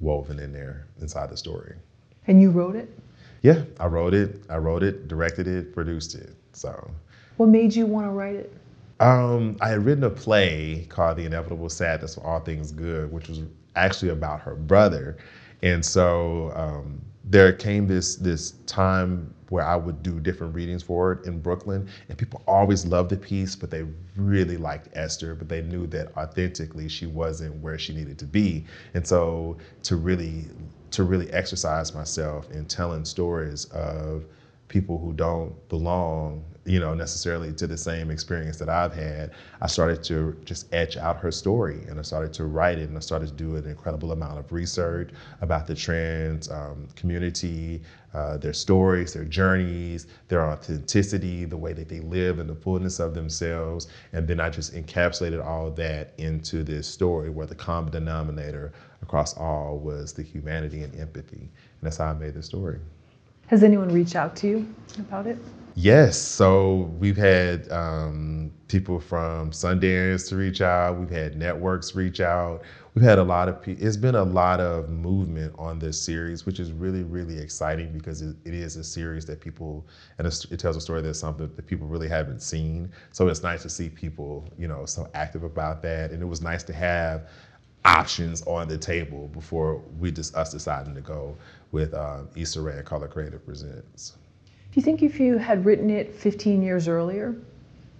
[0.00, 1.76] woven in there inside the story.
[2.26, 2.90] And you wrote it?
[3.42, 4.42] Yeah, I wrote it.
[4.50, 6.34] I wrote it, directed it, produced it.
[6.52, 6.90] So.
[7.36, 8.52] What made you want to write it?
[9.00, 13.28] Um, I had written a play called The Inevitable Sadness of All Things Good, which
[13.28, 13.40] was
[13.76, 15.16] actually about her brother.
[15.62, 17.00] And so um,
[17.30, 21.88] there came this this time where I would do different readings for it in Brooklyn,
[22.08, 23.84] and people always loved the piece, but they
[24.16, 28.64] really liked Esther, but they knew that authentically she wasn't where she needed to be.
[28.94, 30.46] And so to really
[30.90, 34.24] to really exercise myself in telling stories of
[34.66, 39.30] people who don't belong, you know, necessarily to the same experience that I've had,
[39.62, 42.96] I started to just etch out her story and I started to write it and
[42.96, 45.10] I started to do an incredible amount of research
[45.40, 47.82] about the trans um, community,
[48.12, 53.00] uh, their stories, their journeys, their authenticity, the way that they live and the fullness
[53.00, 53.88] of themselves.
[54.12, 59.34] And then I just encapsulated all that into this story where the common denominator across
[59.36, 61.40] all was the humanity and empathy.
[61.40, 61.50] And
[61.80, 62.80] that's how I made the story.
[63.46, 65.38] Has anyone reached out to you about it?
[65.74, 66.18] Yes.
[66.18, 70.98] So we've had um, people from Sundance to reach out.
[70.98, 72.62] We've had networks reach out.
[72.94, 73.86] We've had a lot of people.
[73.86, 78.20] It's been a lot of movement on this series, which is really, really exciting because
[78.20, 79.86] it, it is a series that people,
[80.18, 82.90] and it tells a story that's something that people really haven't seen.
[83.12, 86.10] So it's nice to see people, you know, so active about that.
[86.10, 87.28] And it was nice to have
[87.84, 91.36] options on the table before we just us deciding to go
[91.70, 94.16] with um, Issa Rae and Color Creative Presents.
[94.72, 97.34] Do you think if you had written it 15 years earlier,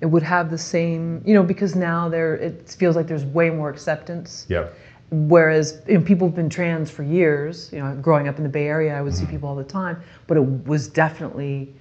[0.01, 3.51] it would have the same, you know, because now there it feels like there's way
[3.51, 4.47] more acceptance.
[4.49, 4.69] Yeah.
[5.11, 7.71] Whereas you know, people have been trans for years.
[7.73, 9.25] You know, growing up in the Bay Area, I would Mm-hmm.
[9.27, 11.75] see people all the time, but it was definitely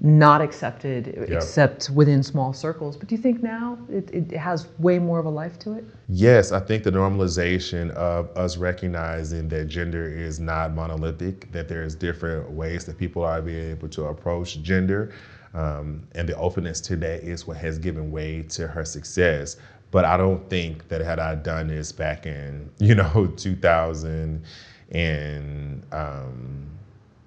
[0.00, 2.96] not accepted except within small circles.
[2.96, 5.84] But do you think now it, it has way more of a life to it?
[6.08, 11.94] Yes, I think the normalization of us recognizing that gender is not monolithic, that there's
[11.94, 15.14] different ways that people are being able to approach gender,
[15.54, 19.56] um, and the openness to that is what has given way to her success.
[19.90, 24.42] But I don't think that had I done this back in, you know, 2000
[24.90, 26.73] and um,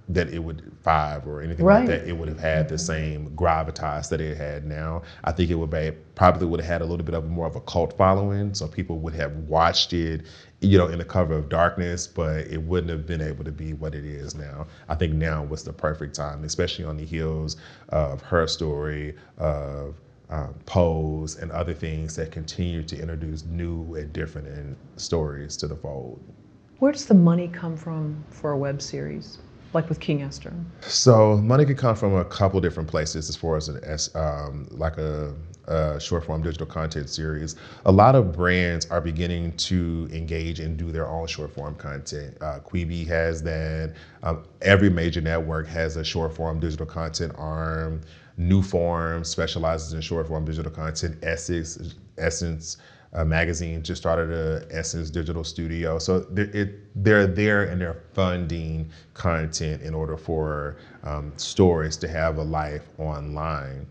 [0.10, 1.80] that it would five or anything Right.
[1.88, 5.02] like that, it would have had the same gravitas that it had now.
[5.24, 7.56] I think it would be probably would have had a little bit of more of
[7.56, 10.22] a cult following, so people would have watched it,
[10.62, 13.74] you know, in the cover of darkness, but it wouldn't have been able to be
[13.74, 14.66] what it is now.
[14.88, 17.58] I think now was the perfect time, especially on the heels
[17.90, 19.96] of her story of
[20.30, 25.68] um, Pose and other things that continue to introduce new and different and stories to
[25.68, 26.22] the fold.
[26.80, 29.40] Where does the money come from for a web series,
[29.74, 30.54] like with King Esther?
[30.82, 34.68] So money could come from a couple different places as far as an as um,
[34.72, 35.34] like a,
[35.68, 37.56] a short form digital content series.
[37.86, 42.38] A lot of brands are beginning to engage and do their own short form content.
[42.42, 43.94] Uh, Quibi has that.
[44.24, 48.02] Um, every major network has a short form digital content arm.
[48.38, 51.18] New Form specializes in short form digital content.
[51.24, 52.78] Essex, Essence
[53.14, 56.00] uh, magazine just started a Essence digital studio.
[56.00, 62.08] So they're, it, they're there and they're funding content in order for um, stories to
[62.08, 63.88] have a life online.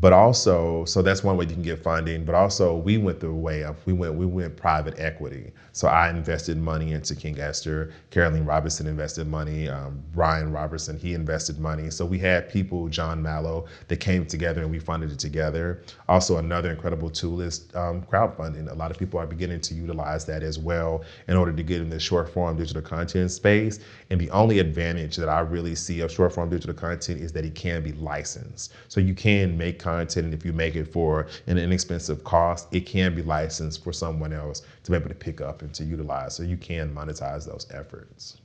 [0.00, 2.24] But also, so that's one way you can get funding.
[2.24, 5.52] But also, we went the way of we went we went private equity.
[5.72, 7.92] So I invested money into King Esther.
[8.10, 9.68] Caroline Robertson invested money.
[9.68, 11.90] Um, Brian Robertson he invested money.
[11.90, 15.82] So we had people, John Mallow, that came together and we funded it together.
[16.08, 18.70] Also, another incredible tool is um, crowdfunding.
[18.70, 21.80] A lot of people are beginning to utilize that as well in order to get
[21.80, 23.80] in the short form digital content space.
[24.08, 27.44] And the only advantage that I really see of short form digital content is that
[27.44, 28.72] it can be licensed.
[28.88, 32.86] So you can make content, and if you make it for an inexpensive cost, it
[32.86, 36.34] can be licensed for someone else to be able to pick up and to utilize.
[36.34, 38.38] So you can monetize those efforts.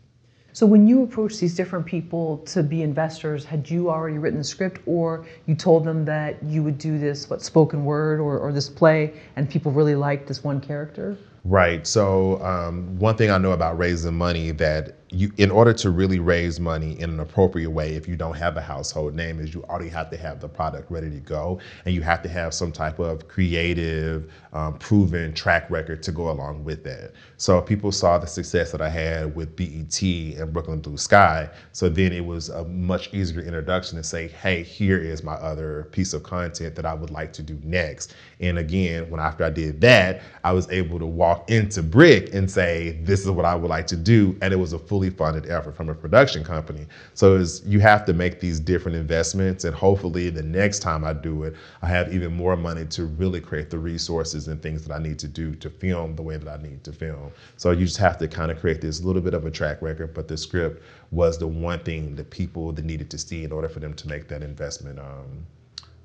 [0.54, 4.46] So when you approached these different people to be investors, had you already written the
[4.46, 8.54] script or you told them that you would do this, what, spoken word or, or
[8.54, 11.18] this play and people really liked this one character?
[11.44, 11.86] Right.
[11.86, 16.20] So um, one thing I know about raising money that you, in order to really
[16.20, 19.64] raise money in an appropriate way, if you don't have a household name, is you
[19.64, 22.72] already have to have the product ready to go, and you have to have some
[22.72, 27.14] type of creative, um, proven track record to go along with that.
[27.38, 31.50] So people saw the success that I had with BET and Brooklyn Blue Sky.
[31.72, 35.88] So then it was a much easier introduction to say, hey, here is my other
[35.92, 38.16] piece of content that I would like to do next.
[38.40, 42.50] And again, when after I did that, I was able to walk into Brick and
[42.50, 44.38] say, this is what I would like to do.
[44.42, 46.86] And it was a fully funded effort from a production company.
[47.14, 49.64] So you have to make these different investments.
[49.64, 53.42] And hopefully the next time I do it, I have even more money to really
[53.42, 56.48] create the resources and things that I need to do to film the way that
[56.48, 57.32] I need to film.
[57.58, 60.14] So you just have to kind of create this little bit of a track record,
[60.14, 63.70] but the script was the one thing that people that needed to see in order
[63.70, 65.46] for them to make that investment um,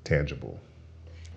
[0.03, 0.59] tangible.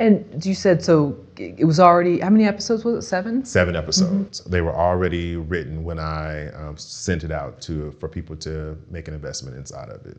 [0.00, 3.08] And you said so it was already, how many episodes was it?
[3.08, 3.44] Seven?
[3.44, 4.40] Seven episodes.
[4.40, 9.08] They were already written when I um, sent it out to for people to make
[9.08, 10.18] an investment inside of it.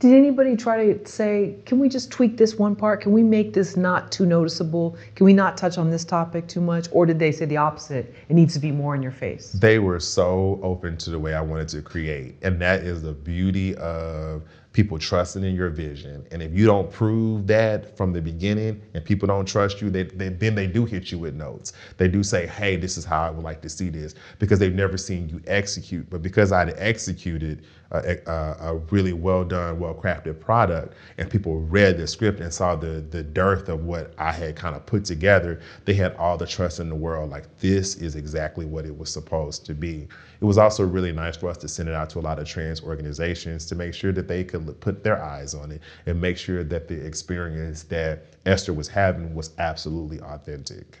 [0.00, 3.00] Did anybody try to say, can we just tweak this one part?
[3.00, 4.96] Can we make this not too noticeable?
[5.14, 6.88] Can we not touch on this topic too much?
[6.90, 8.12] Or did they say the opposite?
[8.28, 9.52] It needs to be more in your face.
[9.52, 13.12] They were so open to the way I wanted to create, and that is the
[13.12, 14.42] beauty of
[14.74, 16.26] people trusting in your vision.
[16.32, 20.02] And if you don't prove that from the beginning and people don't trust you, they,
[20.02, 21.72] they, then they do hit you with notes.
[21.96, 24.74] They do say, hey, this is how I would like to see this because they've
[24.74, 26.10] never seen you execute.
[26.10, 27.64] But because I'd executed
[27.94, 32.52] a, a, a really well done, well crafted product and people read the script and
[32.52, 36.36] saw the, the dearth of what I had kind of put together, they had all
[36.36, 37.30] the trust in the world.
[37.30, 40.08] Like, this is exactly what it was supposed to be.
[40.40, 42.46] It was also really nice for us to send it out to a lot of
[42.46, 46.36] trans organizations to make sure that they could put their eyes on it and make
[46.36, 50.98] sure that the experience that Esther was having was absolutely authentic.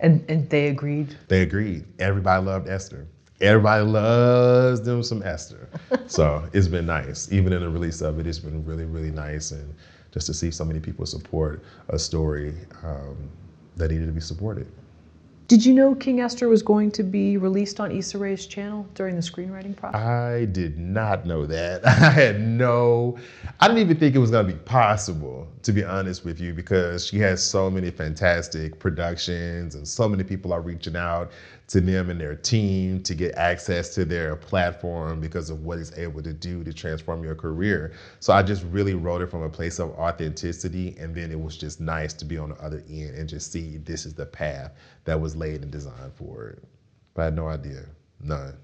[0.00, 1.16] And, and they agreed?
[1.26, 1.84] They agreed.
[1.98, 3.08] Everybody loved Esther.
[3.40, 5.68] Everybody loves them some Esther.
[6.06, 7.30] so it's been nice.
[7.30, 9.52] Even in the release of it, it's been really, really nice.
[9.52, 9.74] And
[10.12, 13.16] just to see so many people support a story um,
[13.76, 14.66] that needed to be supported.
[15.48, 19.16] Did you know King Esther was going to be released on Issa Rae's channel during
[19.16, 19.98] the screenwriting process?
[19.98, 21.86] I did not know that.
[21.86, 23.16] I had no,
[23.58, 26.52] I didn't even think it was going to be possible, to be honest with you,
[26.52, 31.32] because she has so many fantastic productions and so many people are reaching out
[31.68, 35.96] to them and their team to get access to their platform because of what it's
[35.98, 37.92] able to do to transform your career.
[38.20, 40.96] So I just really wrote it from a place of authenticity.
[40.98, 43.76] And then it was just nice to be on the other end and just see
[43.78, 44.72] this is the path
[45.04, 46.64] that was laid and designed for it.
[47.12, 47.84] But I had no idea,
[48.22, 48.54] none.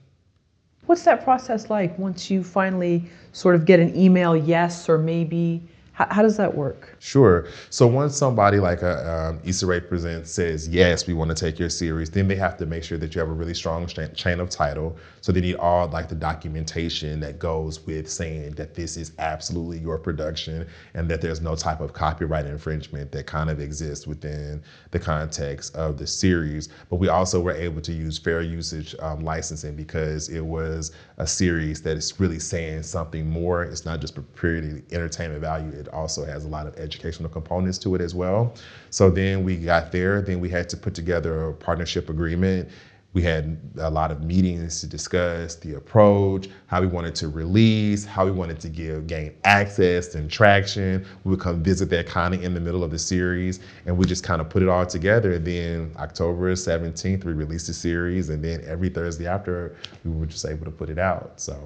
[0.86, 5.62] What's that process like once you finally sort of get an email yes or maybe?
[5.94, 6.96] How, how does that work?
[6.98, 7.46] Sure.
[7.70, 11.58] So once somebody like a um, Issa Rae Presents says, yes, we want to take
[11.58, 14.40] your series, then they have to make sure that you have a really strong chain
[14.40, 14.96] of title.
[15.24, 19.78] So they need all like the documentation that goes with saying that this is absolutely
[19.78, 24.62] your production and that there's no type of copyright infringement that kind of exists within
[24.90, 26.68] the context of the series.
[26.90, 31.26] But we also were able to use fair usage um, licensing because it was a
[31.26, 33.62] series that is really saying something more.
[33.62, 37.94] It's not just purely entertainment value it also has a lot of educational components to
[37.94, 38.54] it as well.
[38.90, 42.68] So then we got there, then we had to put together a partnership agreement.
[43.14, 48.04] We had a lot of meetings to discuss the approach, how we wanted to release,
[48.04, 51.06] how we wanted to give gain access and traction.
[51.22, 54.04] We would come visit that kind of in the middle of the series, and we
[54.04, 55.34] just kind of put it all together.
[55.34, 60.26] And then October 17th, we released the series, and then every Thursday after, we were
[60.26, 61.34] just able to put it out.
[61.36, 61.56] So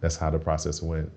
[0.00, 1.12] that's how the process went.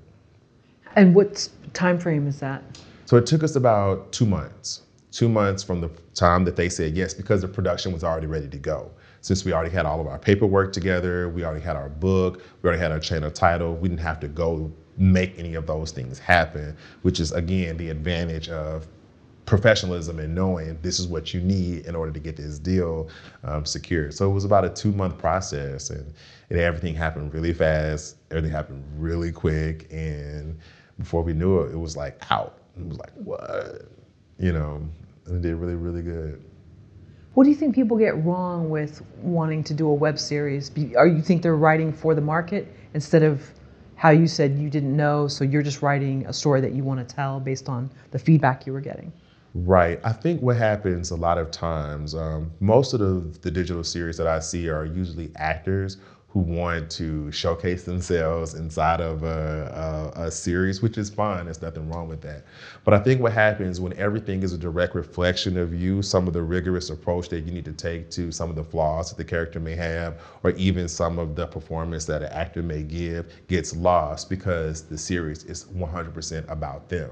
[0.98, 2.64] And what time frame is that?
[3.06, 4.82] So it took us about two months.
[5.11, 8.49] Two months from the time that they said yes, because the production was already ready
[8.49, 8.91] to go.
[9.28, 12.68] Since we already had all of our paperwork together, we already had our book, we
[12.70, 15.91] already had our chain of title, we didn't have to go make any of those
[15.91, 18.88] things happen, which is again the advantage of
[19.45, 23.10] professionalism and knowing this is what you need in order to get this deal
[23.44, 24.14] um, secured.
[24.14, 26.14] So it was about a two month process and,
[26.49, 28.16] and everything happened really fast.
[28.32, 29.91] Everything happened really quick.
[29.91, 30.58] And
[30.99, 32.60] before we knew it, it was like out.
[32.80, 33.90] It was like, what?
[34.40, 34.88] You know,
[35.26, 36.41] and it did really, really good.
[37.38, 40.72] What do you think people get wrong with wanting to do a web series?
[40.97, 43.43] Are you think they're writing for the market instead of
[43.93, 47.07] how you said you didn't know, so you're just writing a story that you want
[47.07, 49.14] to tell based on the feedback you were getting?
[49.53, 49.99] Right.
[50.03, 54.18] I think what happens a lot of times, um, most of the, the digital series
[54.18, 55.97] that I see are usually actors
[56.38, 61.45] who want to showcase themselves inside of a, a, a, series, which is fine.
[61.45, 62.43] There's nothing wrong with that.
[62.84, 66.34] But I think what happens when everything is a direct reflection of you, some of
[66.34, 69.23] the rigorous approach that you need to take to some of the flaws that the
[69.23, 73.76] character may have, or even some of the performance that an actor may give, gets
[73.76, 77.09] lost because the series is 100% about them,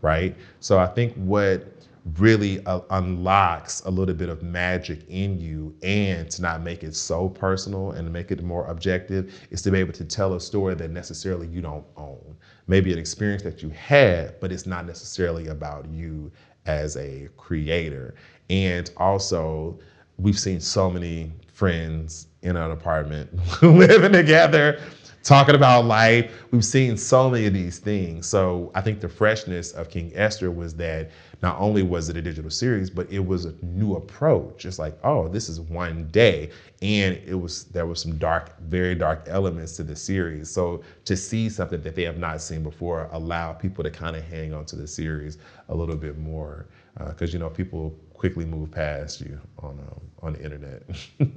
[0.00, 0.36] right?
[0.60, 1.79] So I think what
[2.18, 6.94] really uh, unlocks a little bit of magic in you and to not make it
[6.94, 10.74] so personal and make it more objective is to be able to tell a story
[10.74, 12.36] that necessarily you don't own.
[12.66, 16.30] Maybe an experience that you had, but it's not necessarily about you
[16.66, 18.14] as a creator.
[18.48, 19.78] And also,
[20.18, 23.30] we've seen so many friends in an apartment
[23.62, 24.80] living together
[25.22, 26.32] talking about life.
[26.50, 28.26] We've seen so many of these things.
[28.26, 31.10] So I think the freshness of King Esther was that
[31.42, 34.66] not only was it a digital series, but it was a new approach.
[34.66, 36.50] It's like, oh, this is one day.
[36.82, 40.50] And it was there was some dark, very dark elements to the series.
[40.50, 44.24] So to see something that they have not seen before allow people to kind of
[44.24, 45.38] hang on to the series
[45.68, 46.66] a little bit more.
[46.98, 50.82] Because uh, you know, people quickly move past you on um, on the internet.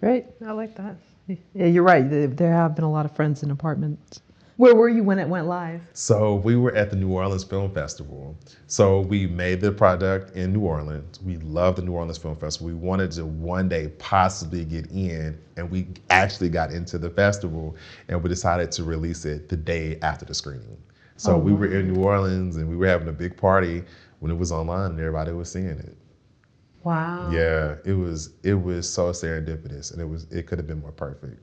[0.00, 0.96] Great, I like that.
[1.54, 2.02] Yeah, you're right.
[2.08, 4.20] There have been a lot of friends in apartments
[4.56, 5.80] Where were you when it went live?
[5.94, 8.36] So we were at the New Orleans Film Festival.
[8.68, 11.20] So we made the product in New Orleans.
[11.22, 12.68] We love the New Orleans Film Festival.
[12.68, 17.74] We wanted to one day possibly get in, and we actually got into the festival,
[18.08, 20.76] and we decided to release it the day after the screening.
[21.16, 23.82] So Oh, we were in New Orleans, and we were having a big party
[24.20, 25.96] when it was online, and everybody was seeing it.
[26.84, 27.30] Wow.
[27.32, 30.92] Yeah, it was it was so serendipitous, and it was it could have been more
[30.92, 31.42] perfect.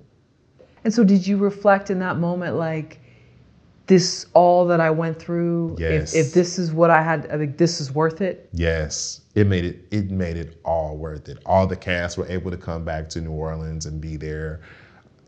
[0.83, 2.99] And so, did you reflect in that moment, like,
[3.87, 5.75] this all that I went through?
[5.77, 6.13] Yes.
[6.13, 8.49] If, if this is what I had, I think this is worth it.
[8.53, 9.85] Yes, it made it.
[9.91, 11.39] It made it all worth it.
[11.45, 14.61] All the cast were able to come back to New Orleans and be there,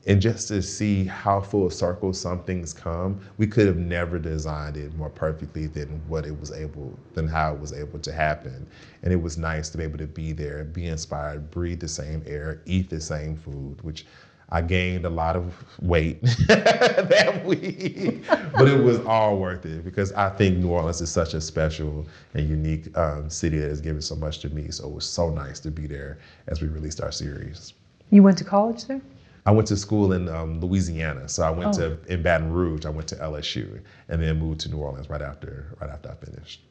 [0.07, 3.19] and just to see how full circle some things come.
[3.37, 7.53] We could have never designed it more perfectly than what it was able, than how
[7.53, 8.65] it was able to happen.
[9.03, 12.23] And it was nice to be able to be there, be inspired, breathe the same
[12.25, 14.05] air, eat the same food, which.
[14.49, 20.11] I gained a lot of weight that week, but it was all worth it because
[20.13, 24.01] I think New Orleans is such a special and unique um, city that has given
[24.01, 24.69] so much to me.
[24.69, 27.73] So it was so nice to be there as we released our series.
[28.11, 29.01] You went to college there?
[29.45, 31.97] I went to school in um, Louisiana, so I went Oh.
[31.97, 32.85] to in Baton Rouge.
[32.85, 36.15] I went to LSU, and then moved to New Orleans right after right after I
[36.25, 36.61] finished.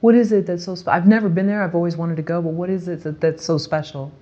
[0.00, 0.74] What is it that's so?
[0.76, 1.62] Spe- I've never been there.
[1.62, 4.12] I've always wanted to go, but what is it that, that's so special?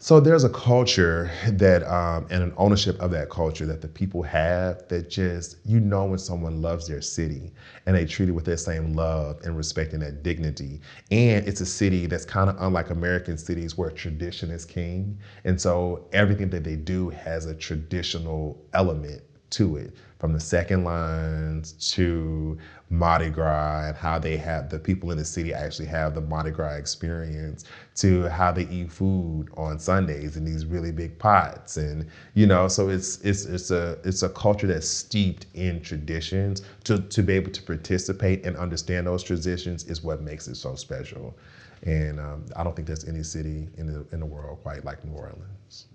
[0.00, 4.22] So there's a culture that, um, and an ownership of that culture that the people
[4.22, 7.52] have that just, you know, when someone loves their city
[7.84, 10.80] and they treat it with that same love and respect and that dignity.
[11.10, 15.18] And it's a city that's kind of unlike American cities where tradition is king.
[15.44, 20.84] And so everything that they do has a traditional element to it from the second
[20.84, 22.56] lines to
[22.90, 26.50] Mardi Gras and how they have the people in the city actually have the Mardi
[26.50, 27.64] Gras experience
[27.96, 32.66] to how they eat food on Sundays in these really big pots and you know
[32.66, 37.34] so it's it's it's a it's a culture that's steeped in traditions to to be
[37.34, 41.36] able to participate and understand those traditions is what makes it so special
[41.84, 45.04] and um, I don't think there's any city in the in the world quite like
[45.04, 45.86] New Orleans.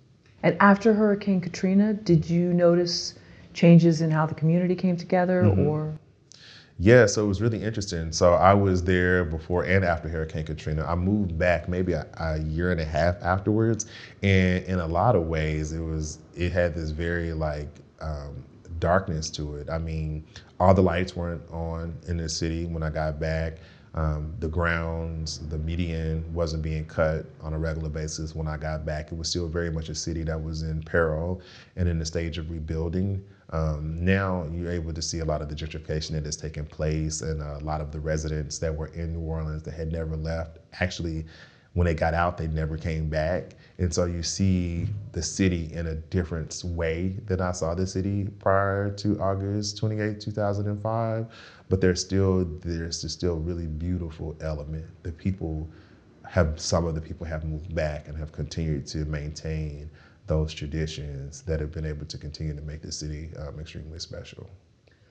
[0.44, 3.15] And after Hurricane Katrina, did you notice
[3.53, 5.68] changes in how the community came together, Mm-hmm.
[5.68, 5.94] or?
[6.80, 8.12] Yeah, so it was really interesting.
[8.12, 10.84] So I was there before and after Hurricane Katrina.
[10.86, 13.86] I moved back maybe a, a year and a half afterwards,
[14.24, 17.70] and in a lot of ways, it was it had this very like
[18.02, 18.44] um,
[18.80, 19.70] darkness to it.
[19.70, 20.26] I mean,
[20.60, 23.58] all the lights weren't on in the city when I got back.
[23.95, 28.84] Um, the grounds, the median wasn't being cut on a regular basis when I got
[28.86, 29.12] back.
[29.12, 31.41] It was still very much a city that was in peril
[31.76, 33.24] and in the stage of rebuilding.
[33.54, 37.22] Um, now you're able to see a lot of the gentrification that has taken place,
[37.22, 40.58] and a lot of the residents that were in New Orleans that had never left
[40.82, 41.26] actually,
[41.74, 43.54] when they got out, they never came back.
[43.78, 48.28] And so you see the city in a different way than I saw the city
[48.40, 51.28] prior to August 28, 2005.
[51.70, 54.86] But there's still there's still really beautiful element.
[55.04, 55.68] The people
[56.28, 59.90] have some of the people have moved back and have continued to maintain
[60.28, 64.50] those traditions that have been able to continue to make the city um, extremely special.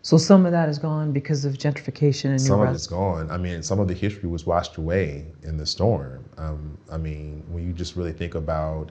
[0.02, 3.30] So some of that is gone because of gentrification and Some of it's gone.
[3.30, 6.24] I mean, some of the history was washed away in the storm.
[6.39, 8.90] Um, I mean, when you just really think about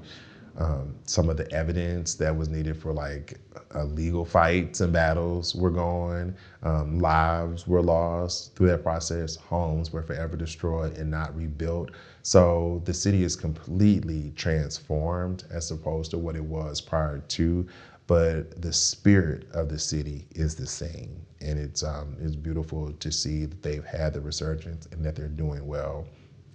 [0.57, 3.39] um, some of the evidence that was needed for like
[3.75, 9.91] uh, legal fights and battles were gone, um, lives were lost through that process, homes
[9.91, 11.91] were forever destroyed and not rebuilt.
[12.23, 17.67] So the city is completely transformed as opposed to what it was prior to
[18.11, 23.09] but the spirit of the city is the same, and it's um, it's beautiful to
[23.09, 26.05] see that they've had the resurgence and that they're doing well,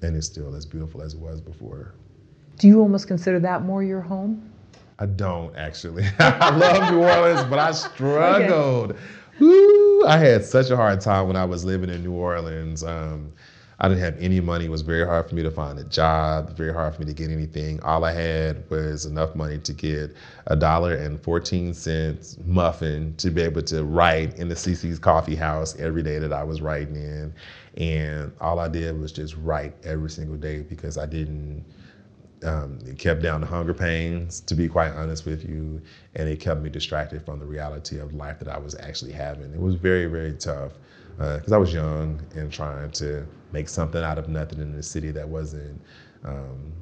[0.02, 1.94] and it's still as beautiful as it was before.
[2.58, 4.52] Do you almost consider that more your home?
[4.98, 6.04] I don't actually.
[6.18, 8.94] I love New Orleans, but I struggled.
[9.40, 12.84] Woo, I had such a hard time when I was living in New Orleans.
[12.84, 13.32] Um,
[13.78, 14.64] I didn't have any money.
[14.64, 17.12] It was very hard for me to find a job, very hard for me to
[17.12, 17.82] get anything.
[17.82, 20.16] All I had was enough money to get
[20.46, 25.34] a dollar and 14 cents muffin to be able to write in the CC's coffee
[25.34, 27.34] house every day that I was writing in.
[27.76, 31.64] And all I did was just write every single day because I didn't
[32.44, 35.80] um, it kept down the hunger pains, to be quite honest with you,
[36.14, 39.52] and it kept me distracted from the reality of life that I was actually having.
[39.52, 40.72] It was very, very tough
[41.16, 45.10] because I was young and trying to make something out of nothing in a city
[45.10, 45.80] that wasn't
[46.24, 46.72] um,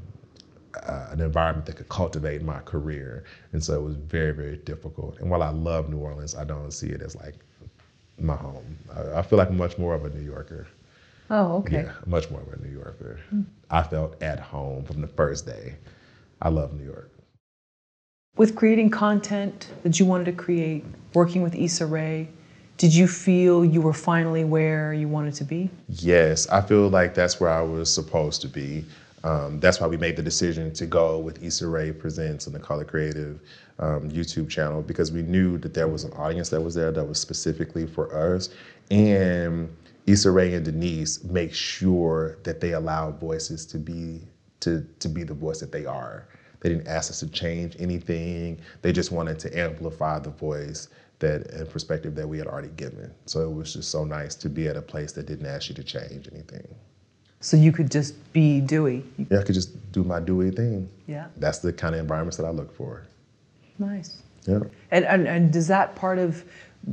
[0.83, 3.23] uh, an environment that could cultivate my career.
[3.53, 5.21] And so it was very, very difficult.
[5.21, 7.37] And while I love New Orleans, I don't see it as like
[8.19, 8.77] my home.
[8.93, 10.67] I, I feel like much more of a New Yorker.
[11.31, 11.85] Oh, okay.
[11.85, 13.21] Yeah, much more of a New Yorker.
[13.71, 15.77] I felt at home from the first day.
[16.43, 17.11] I love New York.
[18.37, 20.85] With creating content that you wanted to create,
[21.15, 22.29] working with Issa Rae,
[22.77, 25.71] Did you feel you were finally where you wanted to be?
[25.89, 28.85] Yes, I feel like that's where I was supposed to be.
[29.23, 32.59] Um, that's why we made the decision to go with Issa Rae Presents and the
[32.59, 33.41] Color Creative
[33.79, 37.05] um, YouTube channel because we knew that there was an audience that was there that
[37.05, 38.51] was specifically for us.
[38.91, 39.75] And
[40.07, 44.21] Issa Rae and Deniese make sure that they allow voices to be
[44.61, 46.27] to, to be the voice that they are.
[46.61, 48.59] They didn't ask us to change anything.
[48.83, 50.89] They just wanted to amplify the voice
[51.21, 53.13] that and perspective that we had already given.
[53.27, 55.75] So it was just so nice to be at a place that didn't ask you
[55.77, 56.67] to change anything.
[57.41, 59.03] So you could just be Dui.
[59.31, 60.89] Yeah, I could just do my Dui thing.
[61.07, 61.27] Yeah.
[61.37, 63.03] That's the kind of environments that I look for.
[63.79, 64.23] Nice.
[64.47, 64.61] Yeah.
[64.91, 66.45] And, and, and does that part of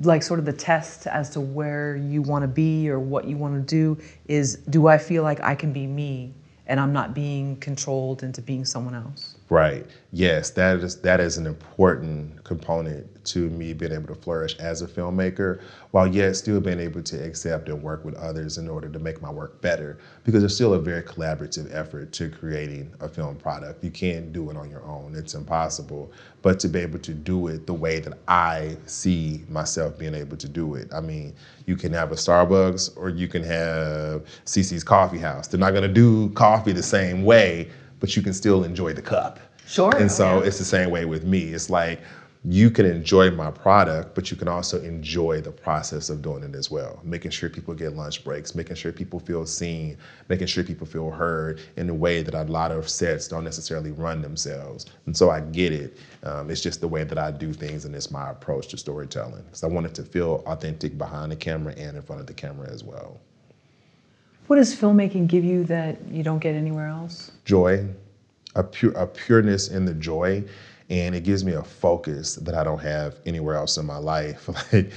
[0.03, 3.37] like sort of the test as to where you want to be or what you
[3.37, 6.33] want to do is do I feel like I can be me
[6.67, 9.35] and I'm not being controlled into being someone else?
[9.51, 9.85] Right.
[10.13, 14.81] Yes, that is that is an important component to me being able to flourish as
[14.81, 15.61] a filmmaker,
[15.91, 19.21] while yet still being able to accept and work with others in order to make
[19.21, 19.97] my work better.
[20.23, 23.83] Because it's still a very collaborative effort to creating a film product.
[23.83, 26.13] You can't do it on your own; it's impossible.
[26.41, 30.37] But to be able to do it the way that I see myself being able
[30.37, 31.33] to do it, I mean,
[31.65, 35.47] you can have a Starbucks or you can have CC's Coffee House.
[35.47, 37.69] They're not going to do coffee the same way
[38.01, 39.39] but you can still enjoy the cup.
[39.65, 39.95] Sure.
[39.95, 40.47] And so yeah.
[40.47, 41.53] it's the same way with me.
[41.53, 42.01] It's like
[42.43, 46.55] you can enjoy my product, but you can also enjoy the process of doing it
[46.55, 46.99] as well.
[47.03, 49.95] Making sure people get lunch breaks, making sure people feel seen,
[50.27, 53.91] making sure people feel heard in a way that a lot of sets don't necessarily
[53.91, 54.87] run themselves.
[55.05, 55.97] And so I get it.
[56.23, 59.43] Um, it's just the way that I do things, and it's my approach to storytelling.
[59.43, 62.33] Because I want it to feel authentic behind the camera and in front of the
[62.33, 63.19] camera as well.
[64.47, 67.30] What does filmmaking give you that you don't get anywhere else?
[67.45, 67.87] Joy,
[68.55, 70.43] a pure a pureness in the joy,
[70.89, 74.49] and it gives me a focus that I don't have anywhere else in my life.
[74.73, 74.91] Like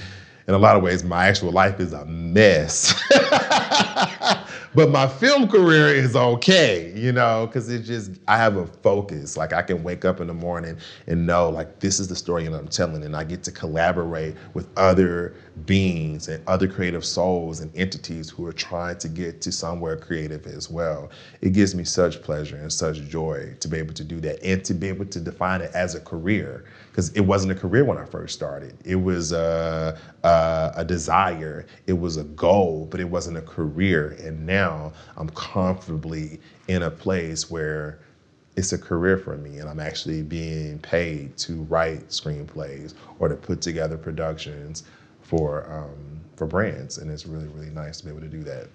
[0.47, 2.93] in a lot of ways, my actual life is a mess.
[4.75, 9.37] but my film career is okay, you know, because it just, I have a focus.
[9.37, 10.77] Like I can wake up in the morning
[11.07, 14.35] and know, like, this is the story that I'm telling, and I get to collaborate
[14.53, 15.33] with other
[15.65, 20.45] beings and other creative souls and entities who are trying to get to somewhere creative
[20.45, 21.09] as well.
[21.41, 24.63] It gives me such pleasure and such joy to be able to do that and
[24.65, 26.65] to be able to define it as a career
[26.95, 28.77] because it wasn't a career when I first started.
[28.85, 34.15] It was a, a, a, desire, it was a goal, but it wasn't a career.
[34.23, 36.39] And now I'm comfortably
[36.69, 37.99] in a place where
[38.55, 43.35] it's a career for me and I'm actually being paid to write screenplays or to
[43.35, 44.83] put together productions
[45.21, 46.99] for, um, for brands.
[46.99, 48.69] And it's really, really nice to be able to do that.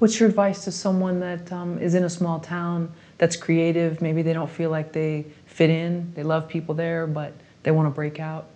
[0.00, 4.02] What's your advice to someone that um, is in a small town that's creative?
[4.02, 6.12] Maybe they don't feel like they fit in.
[6.14, 8.46] They love people there, but they want to break out.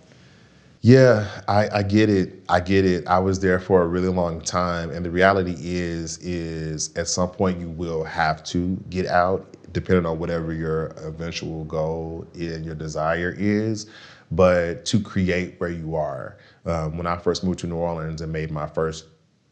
[0.81, 2.43] Yeah, I, I, get it.
[2.49, 3.07] I get it.
[3.07, 7.29] I was there for a really long time, and the reality is, is at some
[7.29, 12.75] point you will have to get out, depending on whatever your eventual goal and your
[12.75, 13.87] desire is.
[14.31, 16.37] But to create where you are.
[16.65, 19.05] Um, when I first moved to New Orleans and made my first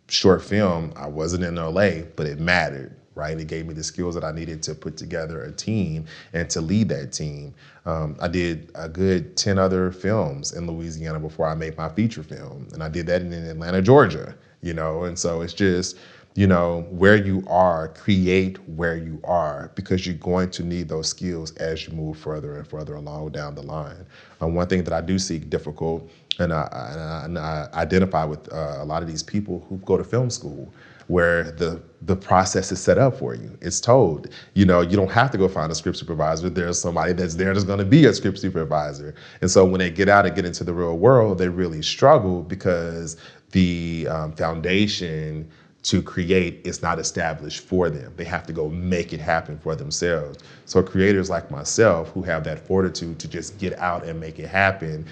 [0.07, 3.37] short film, I wasn't in LA, but it mattered right?
[3.39, 6.61] It gave me the skills that I needed to put together a team and to
[6.61, 7.53] lead that team.
[7.85, 12.23] Um, I did a good 10 other films in Louisiana before I made my feature
[12.23, 12.67] film.
[12.73, 15.05] And I did that in Atlanta, Georgia, you know?
[15.05, 15.97] And so it's just,
[16.35, 21.09] you know, where you are, create where you are because you're going to need those
[21.09, 24.05] skills as you move further and further along down the line.
[24.41, 26.07] Um, one thing that I do see difficult,
[26.39, 29.77] and I, and I, and I identify with uh, a lot of these people who
[29.79, 30.73] go to film school,
[31.07, 33.57] where the the process is set up for you.
[33.61, 34.27] It's told.
[34.53, 36.49] You know, you don't have to go find a script supervisor.
[36.49, 39.15] There's somebody that's there that's going to be a script supervisor.
[39.41, 42.43] And so when they get out and get into the real world, they really struggle
[42.43, 43.17] because
[43.51, 45.49] the um, foundation
[45.83, 48.13] to create is not established for them.
[48.17, 50.39] They have to go make it happen for themselves.
[50.65, 54.47] So creators like myself who have that fortitude to just get out and make it
[54.49, 55.05] happen,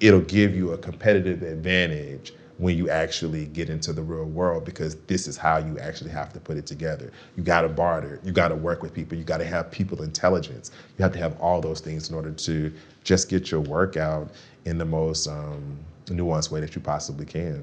[0.00, 4.94] it'll give you a competitive advantage when you actually get into the real world because
[5.06, 7.10] this is how you actually have to put it together.
[7.36, 10.02] You got to barter, you got to work with people, you got to have people
[10.02, 10.70] intelligence.
[10.98, 12.72] You have to have all those things in order to
[13.02, 14.30] just get your work out
[14.66, 17.54] in the most um, nuanced way that you possibly can.
[17.54, 17.62] Do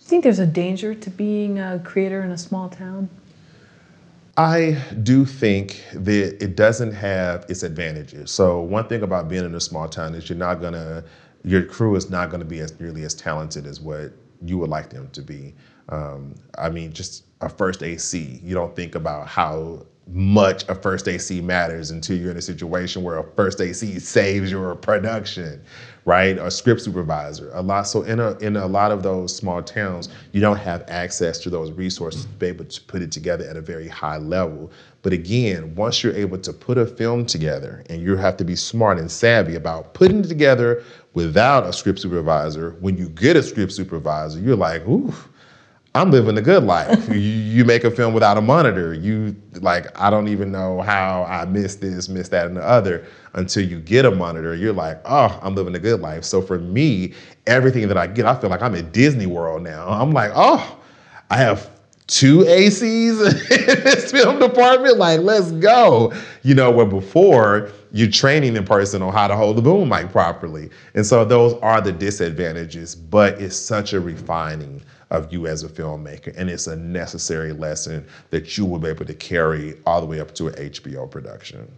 [0.00, 3.10] you think there's a danger to being a creator in a small town?
[4.36, 8.30] I do think that it doesn't have its advantages.
[8.30, 11.04] So one thing about being in a small town is you're not gonna
[11.44, 14.12] your crew is not to be as nearly as talented as what
[14.44, 15.54] you would like them to be.
[15.90, 21.06] Um, I mean, just a first AC, you don't think about how much a first
[21.06, 25.62] AC matters until you're in a situation where a first AC saves your production,
[26.04, 26.38] right?
[26.38, 27.82] A script supervisor, a lot.
[27.82, 31.50] So in a in a lot of those small towns, you don't have access to
[31.50, 34.70] those resources to be able to put it together at a very high level.
[35.02, 38.56] But again, once you're able to put a film together, and you have to be
[38.56, 40.82] smart and savvy about putting it together
[41.12, 42.76] without a script supervisor.
[42.80, 45.14] When you get a script supervisor, you're like, ooh
[45.96, 47.08] I'm living a good life.
[47.08, 48.94] you, you, make a film without a monitor.
[48.94, 53.06] You like, I don't even know how I missed this, missed that, and the other
[53.34, 54.56] until you get a monitor.
[54.56, 56.24] You're like, oh, I'm living a good life.
[56.24, 57.14] So for me,
[57.46, 59.88] everything that I get, I feel like I'm at Disney World now.
[59.88, 60.78] I'm like, oh,
[61.30, 61.70] I have
[62.08, 62.80] two ACs
[63.50, 64.98] in this film department.
[64.98, 66.12] Like, let's go.
[66.42, 70.10] You know, where before you're training in person on how to hold the boom mic
[70.10, 70.70] properly.
[70.94, 74.82] And so those are the disadvantages, but it's such a refining
[75.14, 76.34] of you as a filmmaker.
[76.36, 80.20] And it's a necessary lesson that you will be able to carry all the way
[80.20, 81.70] up to an HBO production.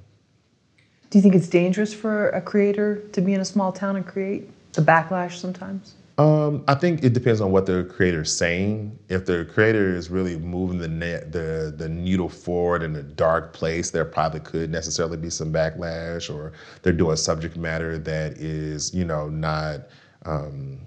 [1.11, 4.07] Do you think it's dangerous for a creator to be in a small town and
[4.07, 4.51] create?
[4.73, 5.95] The backlash sometimes?
[6.19, 8.99] Um, I think it depends on what the creator is saying.
[9.11, 13.53] If the creator is really moving the net, the the needle forward in a dark
[13.53, 16.53] place, there probably could necessarily be some backlash, or
[16.83, 19.89] they're doing subject matter that is, you know, not
[20.25, 20.79] um,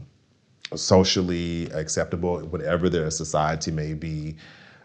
[0.76, 4.36] socially acceptable, whatever their society may be.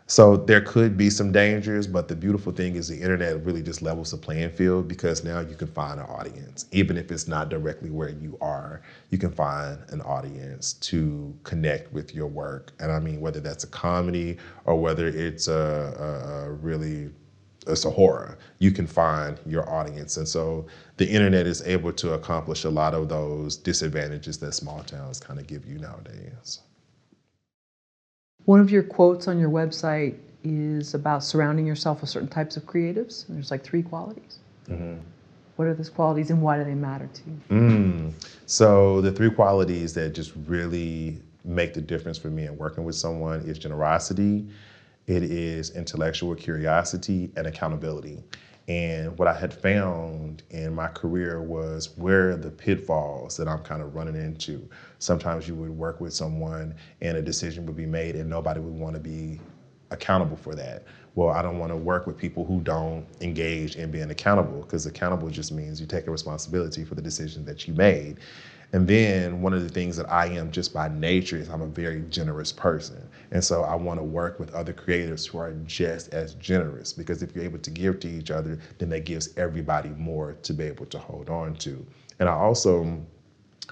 [0.06, 3.80] So there could be some dangers, but the beautiful thing is the internet really just
[3.80, 6.66] levels the playing field because now you can find an audience.
[6.72, 11.90] Even if it's not directly where you are, you can find an audience to connect
[11.90, 12.72] with your work.
[12.80, 14.36] And I mean, whether that's a comedy
[14.66, 17.10] or whether it's a, a really
[17.66, 18.38] it's a horror.
[18.58, 20.16] You can find your audience.
[20.16, 20.66] And so
[20.96, 25.38] the internet is able to accomplish a lot of those disadvantages that small towns kind
[25.38, 26.60] of give you nowadays.
[28.44, 32.64] One of your quotes on your website is about surrounding yourself with certain types of
[32.64, 33.26] creatives.
[33.28, 34.38] And there's like three qualities.
[34.68, 34.98] Mm-hmm.
[35.56, 37.40] What are those qualities and why do they matter to you?
[37.50, 38.12] Mm.
[38.46, 42.96] So the three qualities that just really make the difference for me in working with
[42.96, 44.46] someone is generosity,
[45.06, 48.22] it is intellectual curiosity and accountability.
[48.66, 53.82] And what I had found in my career was where the pitfalls that I'm kind
[53.82, 54.66] of running into.
[54.98, 58.72] Sometimes you would work with someone and a decision would be made and nobody would
[58.72, 59.38] want to be
[59.90, 60.84] accountable for that.
[61.14, 64.86] Well, I don't want to work with people who don't engage in being accountable because
[64.86, 68.18] accountable just means you take a responsibility for the decision that you made.
[68.74, 71.66] And then one of the things that I am just by nature is I'm a
[71.68, 73.08] very generous person.
[73.30, 77.22] And so I want to work with other creators who are just as generous because
[77.22, 80.64] if you're able to give to each other, then that gives everybody more to be
[80.64, 81.86] able to hold on to.
[82.18, 83.00] And I also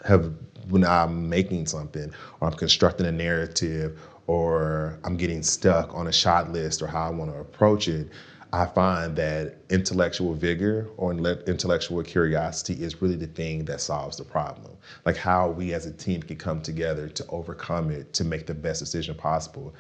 [0.04, 0.32] have,
[0.68, 3.98] when I'm making something or I'm constructing a narrative
[4.28, 8.08] or I'm getting stuck on a shot list or how I want to approach it,
[8.54, 14.24] I find that intellectual vigor or intellectual curiosity is really the thing that solves the
[14.24, 14.76] problem.
[15.06, 18.52] Like how we as a team can come together to overcome it to make the
[18.54, 19.74] best decision possible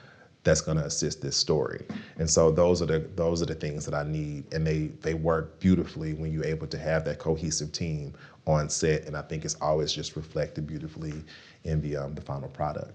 [0.44, 1.84] that's going to assist this story.
[2.16, 5.14] And so those are the those are the things that I need and they they
[5.14, 8.14] work beautifully when you're able to have that cohesive team
[8.46, 11.22] on set and I think it's always just reflected beautifully
[11.64, 12.92] in the um, the final product.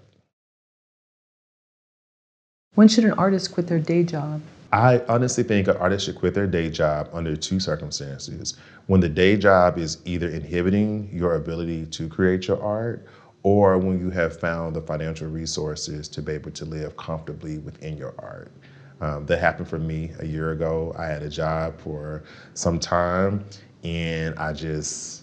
[2.74, 4.42] When should an artist quit their day job
[4.72, 8.56] I honestly think an artist should quit their day job under two circumstances.
[8.88, 13.06] When the day job is either inhibiting your ability to create your art,
[13.44, 17.96] or when you have found the financial resources to be able to live comfortably within
[17.96, 18.52] your art.
[19.00, 20.94] Um, that happened for me a year ago.
[20.98, 22.24] I had a job for
[22.56, 23.46] some time,
[23.84, 25.17] and I just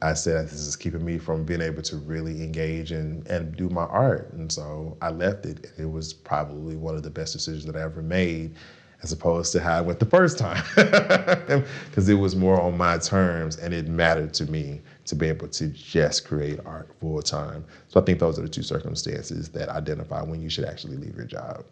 [0.00, 3.68] I said this is keeping me from being able to really engage and, and do
[3.68, 4.32] my art.
[4.32, 5.72] And so I left it.
[5.76, 8.54] It was probably one of the best decisions that I ever made
[9.02, 10.62] as opposed to how I went the first time.
[11.88, 15.48] Because it was more on my terms and it mattered to me to be able
[15.48, 17.64] to just create art full time.
[17.88, 21.16] So I think those are the two circumstances that identify when you should actually leave
[21.16, 21.64] your job.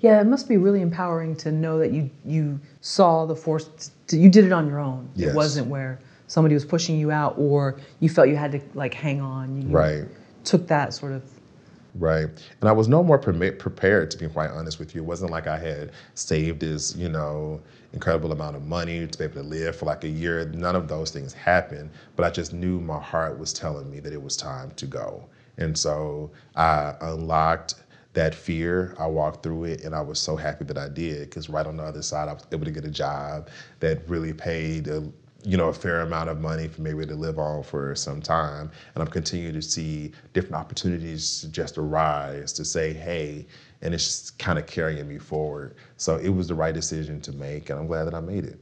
[0.00, 4.16] Yeah, it must be really empowering to know that you you saw the force, to,
[4.16, 5.10] you did it on your own.
[5.14, 5.30] Yes.
[5.30, 6.00] It wasn't where
[6.30, 9.60] somebody was pushing you out or you felt you had to like hang on.
[9.60, 10.04] You right.
[10.44, 11.24] Took that sort of.
[11.96, 12.28] Right.
[12.60, 15.02] And I was no more pre- prepared, to be quite honest with you.
[15.02, 17.60] It wasn't like I had saved this, you know,
[17.92, 20.46] incredible amount of money to be able to live for like a year.
[20.54, 21.90] None of those things happened.
[22.14, 25.24] But I just knew my heart was telling me that it was time to go.
[25.58, 27.74] And so I unlocked
[28.12, 28.94] that fear.
[28.98, 31.76] I walked through it and I was so happy that I did because right on
[31.76, 33.48] the other side, I was able to get a job
[33.80, 35.10] that really paid a
[35.42, 38.70] you know, a fair amount of money for maybe to live on for some time.
[38.94, 43.46] And I'm continuing to see different opportunities just arise to say, hey,
[43.82, 45.74] and it's just kind of carrying me forward.
[45.96, 48.60] So it was the right decision to make, and I'm glad that I made it.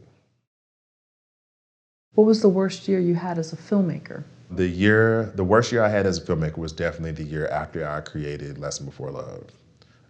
[2.15, 4.25] What was the worst year you had as a filmmaker?
[4.51, 7.87] The year, the worst year I had as a filmmaker was definitely the year after
[7.87, 9.45] I created Lesson Before Love.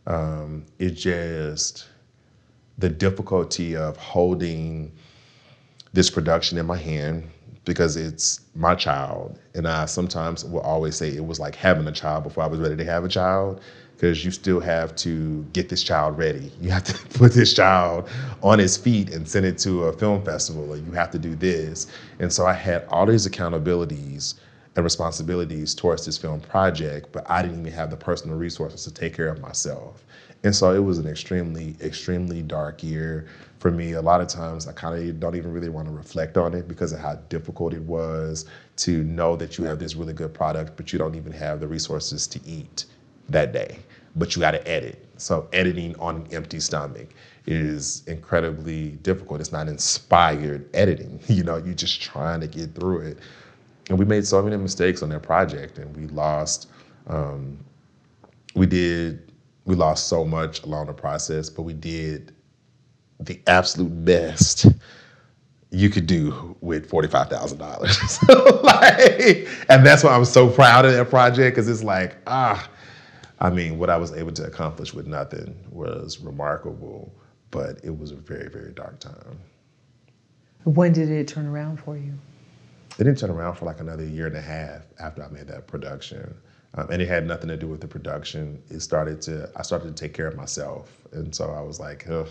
[0.06, 1.88] Um, it just,
[2.78, 4.92] the difficulty of holding
[5.92, 7.30] this production in my hand
[7.64, 9.38] because it's my child.
[9.54, 12.58] And I sometimes will always say it was like having a child before I was
[12.60, 13.60] ready to have a child
[13.94, 16.52] because you still have to get this child ready.
[16.60, 18.08] You have to put this child
[18.42, 21.34] on his feet and send it to a film festival, or you have to do
[21.34, 21.88] this.
[22.20, 24.34] And so I had all these accountabilities
[24.76, 28.94] and responsibilities towards this film project, but I didn't even have the personal resources to
[28.94, 30.04] take care of myself.
[30.44, 33.26] And so it was an extremely, extremely dark year
[33.58, 33.92] for me.
[33.92, 36.68] A lot of times I kind of don't even really want to reflect on it
[36.68, 40.76] because of how difficult it was to know that you have this really good product,
[40.76, 42.84] but you don't even have the resources to eat
[43.28, 43.78] that day,
[44.16, 45.04] but you got to edit.
[45.16, 47.08] So editing on an empty stomach
[47.46, 49.40] is incredibly difficult.
[49.40, 51.18] It's not inspired editing.
[51.28, 53.18] You know, you're just trying to get through it.
[53.90, 56.68] And we made so many mistakes on that project, and we lost.
[57.06, 57.58] Um,
[58.54, 59.32] we did.
[59.64, 62.32] We lost so much along the process, but we did
[63.20, 64.66] the absolute best
[65.70, 68.18] you could do with forty-five thousand dollars.
[68.62, 72.68] like, and that's why I'm so proud of that project because it's like ah
[73.40, 77.12] I mean, what I was able to accomplish with nothing was remarkable,
[77.50, 79.38] but it was a very, very dark time.
[80.64, 82.14] When did it turn around for you?
[82.98, 85.68] It didn't turn around for like another year and a half after I made that
[85.68, 86.34] production.
[86.74, 88.60] Um, and it had nothing to do with the production.
[88.70, 90.92] It started to, I started to take care of myself.
[91.12, 92.28] And so I was like, Ugh,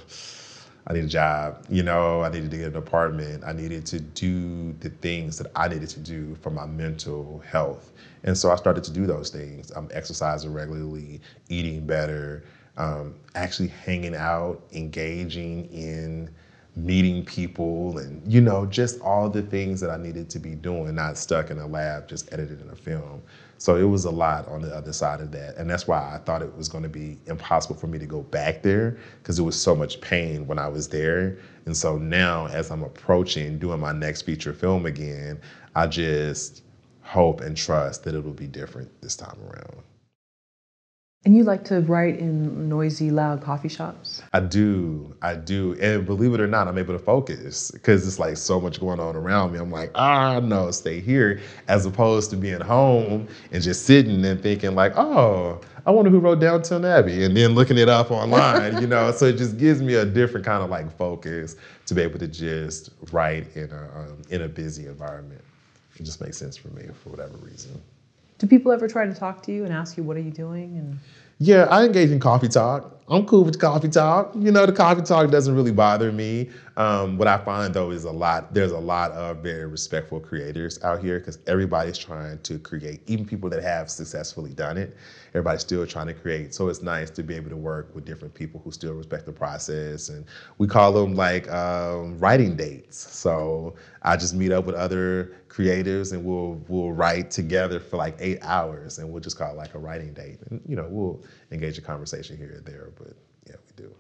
[0.88, 3.44] I need a job, you know, I needed to get an apartment.
[3.46, 7.92] I needed to do the things that I needed to do for my mental health.
[8.24, 9.70] And so I started to do those things.
[9.72, 11.20] I'm exercising regularly,
[11.50, 12.46] eating better,
[12.78, 16.30] um, actually hanging out, engaging in
[16.78, 20.94] meeting people and you know just all the things that i needed to be doing
[20.94, 23.20] not stuck in a lab just editing a film
[23.58, 25.56] so it was a lot on the other side of that.
[25.58, 28.22] And that's why i thought it was going to be impossible for me to go
[28.24, 31.38] back there because there was so much pain when i was there.
[31.66, 35.40] And so now as i'm approaching doing my next feature film again
[35.76, 36.64] i just
[37.02, 39.84] hope and trust that it'll be different this time around
[41.28, 44.24] and you like to write in noisy, loud coffee shops?
[44.32, 45.14] I do.
[45.22, 45.76] I do.
[45.82, 49.02] And believe it or not, I'm able to focus because it's like so much going
[49.02, 49.60] on around me.
[49.60, 54.42] I'm like, ah, no, stay here, as opposed to being home and just sitting and
[54.42, 58.80] thinking, like, oh, I wonder who wrote Downton Abbey, and then looking it up online,
[58.82, 59.12] you know.
[59.12, 62.28] So it just gives me a different kind of like focus to be able to
[62.30, 65.42] just write in a um, in a busy environment.
[65.98, 67.82] It just makes sense for me for whatever reason.
[68.38, 70.78] Do people ever try to talk to you and ask you what are you doing?
[70.78, 71.00] And
[71.40, 72.97] yeah, I engage in coffee talk.
[73.10, 74.34] I'm cool with coffee talk.
[74.38, 76.50] You know, the coffee talk doesn't really bother me.
[76.76, 78.54] Um, what I find though is a lot.
[78.54, 83.00] There's a lot of very respectful creators out here because everybody's trying to create.
[83.08, 84.98] Even people that have successfully done it,
[85.30, 86.54] everybody's still trying to create.
[86.54, 89.32] So it's nice to be able to work with different people who still respect the
[89.32, 90.26] process, and
[90.58, 92.98] we call them like um, writing dates.
[92.98, 98.18] So I just meet up with other creators and we'll we'll write together for like
[98.20, 100.40] eight hours, and we'll just call it like a writing date.
[100.50, 103.16] And you know, we'll engage a conversation here and there, but
[103.48, 103.94] yeah, we do.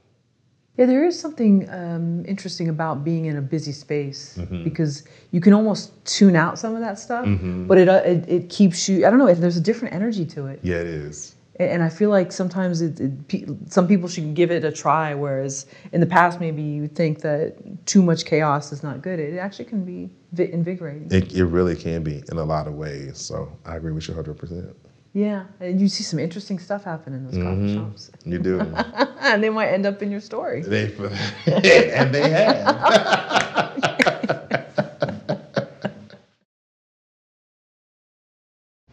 [0.78, 4.64] Yeah, there is something um, interesting about being in a busy space mm-hmm.
[4.64, 7.66] because you can almost tune out some of that stuff, mm-hmm.
[7.66, 9.06] but it, uh, it, it keeps you.
[9.06, 9.34] I don't know.
[9.34, 10.60] There's a different energy to it.
[10.62, 11.36] Yeah, it is.
[11.60, 15.66] And I feel like sometimes it, it, some people should give it a try, whereas
[15.92, 17.56] in the past maybe you think that
[17.88, 19.20] too much chaos is not good.
[19.20, 21.08] It actually can be invigorating.
[21.12, 23.18] It, it really can be in a lot of ways.
[23.18, 24.76] So I agree with you 100%.
[25.18, 27.48] Yeah, and you see some interesting stuff happen in those mm-hmm.
[27.48, 28.12] coffee shops.
[28.24, 28.60] You do.
[29.22, 30.62] and they might end up in your story.
[30.62, 30.94] They,
[31.48, 34.14] and they have.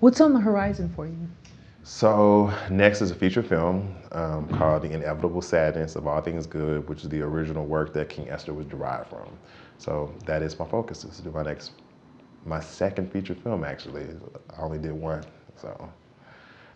[0.01, 1.29] What's on the horizon for you?
[1.83, 6.89] So next is a feature film um, called The Inevitable Sadness of All Things Good,
[6.89, 9.29] which is the original work that King Esther was derived from.
[9.77, 11.73] So that is my focus, is to do my next,
[12.47, 14.07] my second feature film actually.
[14.57, 15.23] I only did one,
[15.61, 15.93] so.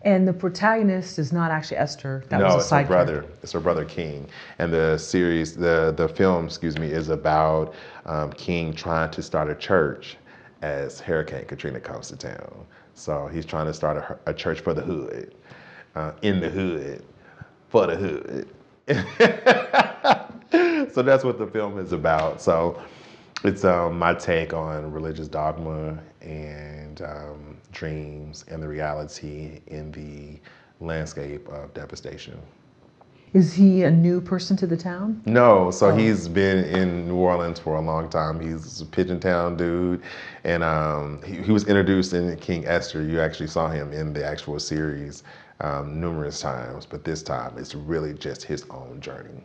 [0.03, 2.23] And the protagonist is not actually Esther.
[2.29, 3.21] That no, was a it's her brother.
[3.21, 3.37] Character.
[3.43, 4.27] It's her brother King.
[4.59, 7.73] And the series, the the film, excuse me, is about
[8.05, 10.17] um, King trying to start a church
[10.61, 12.65] as Hurricane Katrina comes to town.
[12.93, 15.35] So he's trying to start a, a church for the hood,
[15.95, 17.03] uh, in the hood,
[17.69, 18.49] for the hood.
[20.93, 22.41] so that's what the film is about.
[22.41, 22.81] So
[23.43, 30.39] It's um, my take on religious dogma and um, dreams and the reality in the
[30.83, 32.39] landscape of devastation.
[33.33, 35.21] Is he a new person to the town?
[35.25, 35.95] No, so oh.
[35.95, 38.39] he's been in New Orleans for a long time.
[38.39, 40.01] He's a Pigeon Town dude,
[40.43, 43.03] and um, he, he, was introduced in King Esther.
[43.03, 45.21] You actually saw him in the actual series
[45.61, 49.43] um, numerous times, but this time it's really just his own journey.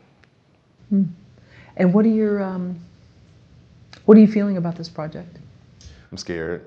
[0.88, 1.04] Hmm.
[1.76, 2.78] And what are your um,
[4.06, 5.38] what are you feeling about this project?
[6.10, 6.64] I'm scared.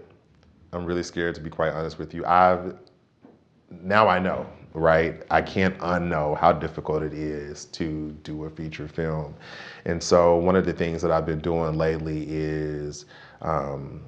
[0.73, 2.25] I'm really scared to be quite honest with you.
[2.25, 2.75] I've
[3.69, 5.21] now I know, right?
[5.29, 9.35] I can't unknow how difficult it is to do a feature film.
[9.85, 13.05] And so one of the things that I've been doing lately is
[13.41, 14.01] um,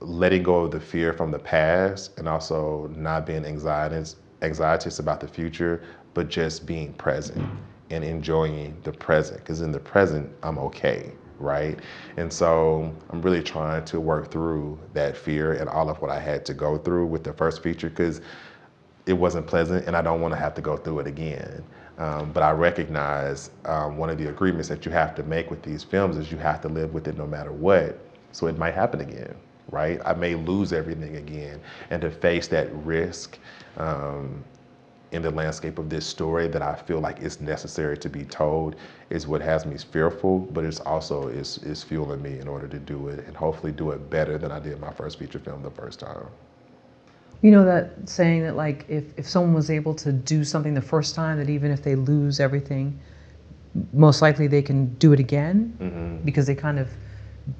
[0.00, 5.20] letting go of the fear from the past and also not being anxious, anxious about
[5.20, 5.82] the future,
[6.14, 7.46] but just being present
[7.90, 9.40] and enjoying the present.
[9.40, 11.78] Because in the present, I'm okay right?
[12.16, 16.20] And so I'm really trying to work through that fear and all of what I
[16.20, 18.20] had to go through with the first feature because
[19.06, 21.64] it wasn't pleasant and I don't want to have to go through it again.
[21.98, 25.62] Um, but I recognize um, one of the agreements that you have to make with
[25.62, 27.98] these films is you have to live with it no matter what.
[28.32, 29.34] So it might happen again,
[29.70, 30.00] right?
[30.04, 31.60] I may lose everything again.
[31.90, 33.38] And to face that risk
[33.76, 34.44] um,
[35.12, 38.76] in the landscape of this story that I feel like is necessary to be told
[39.10, 42.78] is what has me fearful, but it's also is, is fueling me in order to
[42.78, 45.70] do it and hopefully do it better than I did my first feature film the
[45.70, 46.26] first time.
[47.42, 50.82] You know that saying that like if, if someone was able to do something the
[50.82, 53.00] first time, that even if they lose everything,
[53.92, 56.24] most likely they can do it again mm-hmm.
[56.24, 56.88] because they kind of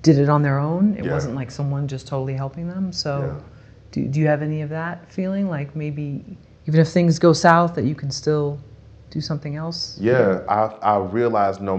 [0.03, 0.95] did it on their own.
[0.97, 1.13] It yeah.
[1.13, 2.93] wasn't like someone just totally helping them.
[2.93, 3.45] So, yeah.
[3.93, 5.49] do, do you have any of that feeling?
[5.49, 6.37] Like maybe
[6.67, 8.59] even if things go south, that you can still
[9.11, 9.99] do something else?
[10.01, 11.77] Yeah, I, I realized no,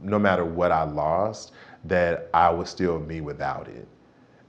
[0.00, 1.52] no matter what I lost,
[1.84, 3.86] that I was still me without it.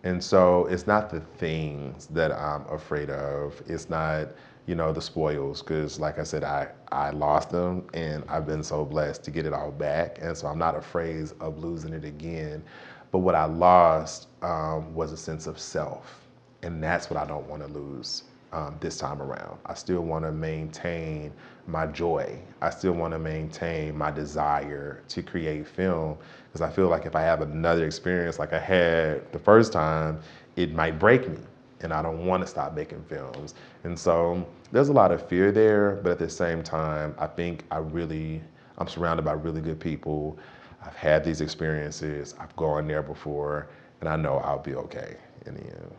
[0.04, 3.62] And so it's not the things that I'm afraid of.
[3.68, 4.30] It's not,
[4.66, 8.64] you know, the spoils, because like I said, I, I lost them and I've been
[8.64, 10.20] so blessed to get it all back.
[10.22, 12.64] And so I'm not afraid of losing it again.
[13.12, 16.20] But what I lost um, was a sense of self.
[16.64, 19.58] And that's what I don't want to lose um, this time around.
[19.66, 21.34] I still want to maintain
[21.68, 22.40] my joy.
[22.62, 26.18] I still want to maintain my desire to create film
[26.48, 30.20] because I feel like if I have another experience like I had the first time,
[30.56, 31.40] it might break me
[31.82, 33.56] and I don't want to stop making films.
[33.84, 37.66] And so there's a lot of fear there, but at the same time, I think
[37.72, 38.42] I really,
[38.78, 40.38] I'm surrounded by really good people.
[40.86, 43.68] I've had these experiences, I've gone there before,
[44.00, 45.92] and I know I'll be okay in the end.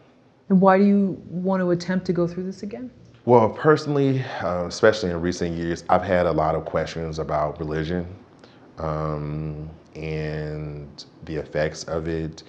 [0.49, 2.91] And why do you want to attempt to go through this again?
[3.25, 8.07] Well, personally, uh, especially in recent years, I've had a lot of questions about religion
[8.79, 12.43] um, and the effects of it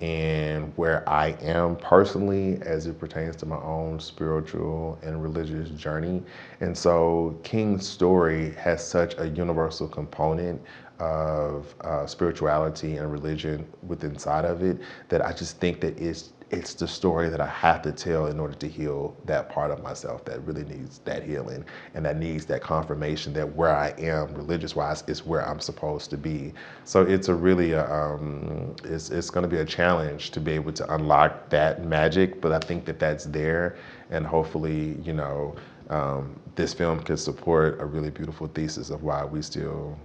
[0.00, 6.22] and where I am personally as it pertains to my own spiritual and religious journey.
[6.60, 10.62] And so King's story has such a universal component
[11.00, 14.78] of uh, spirituality and religion within inside of it
[15.08, 18.40] that I just think that it's it's the story that I have to tell in
[18.40, 21.64] order to heal that part of myself that really needs that healing
[21.94, 26.10] and that needs that confirmation that where I am religious wise is where I'm supposed
[26.10, 26.52] to be.
[26.84, 30.52] So it's a really, a, um, it's, it's going to be a challenge to be
[30.52, 33.76] able to unlock that magic, but I think that that's there
[34.10, 35.54] and hopefully, you know,
[35.88, 39.96] um, this film can support a really beautiful thesis of why we still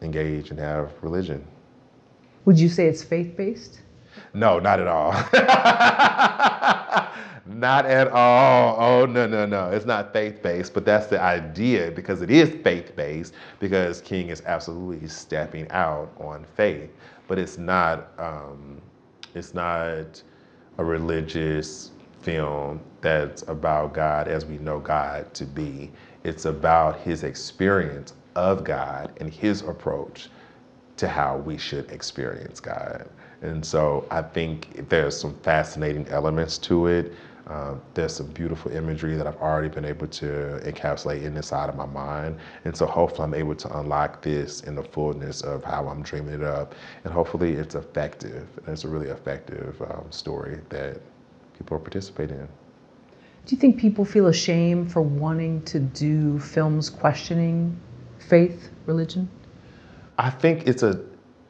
[0.00, 1.44] engage and have religion.
[2.44, 3.80] Would you say it's faith based?
[4.34, 5.12] No, not at all.
[7.46, 8.76] not at all.
[8.78, 9.70] Oh, no, no, no.
[9.70, 14.28] It's not faith based, but that's the idea because it is faith based because King
[14.28, 16.90] is absolutely stepping out on faith.
[17.28, 18.80] But it's not, um,
[19.34, 20.22] it's not
[20.78, 21.90] a religious
[22.20, 25.90] film that's about God as we know God to be.
[26.24, 30.28] It's about his experience of God and his approach
[30.96, 33.08] to how we should experience God.
[33.42, 37.12] And so I think there's some fascinating elements to it.
[37.46, 41.76] Uh, there's some beautiful imagery that I've already been able to encapsulate in inside of
[41.76, 42.36] my mind.
[42.64, 46.34] And so hopefully I'm able to unlock this in the fullness of how I'm dreaming
[46.34, 46.74] it up.
[47.04, 48.46] And hopefully it's effective.
[48.58, 51.00] And it's a really effective um, story that
[51.56, 52.48] people are participating in.
[53.46, 57.80] Do you think people feel ashamed for wanting to do films questioning
[58.18, 59.26] faith, religion?
[60.18, 61.02] I think it's a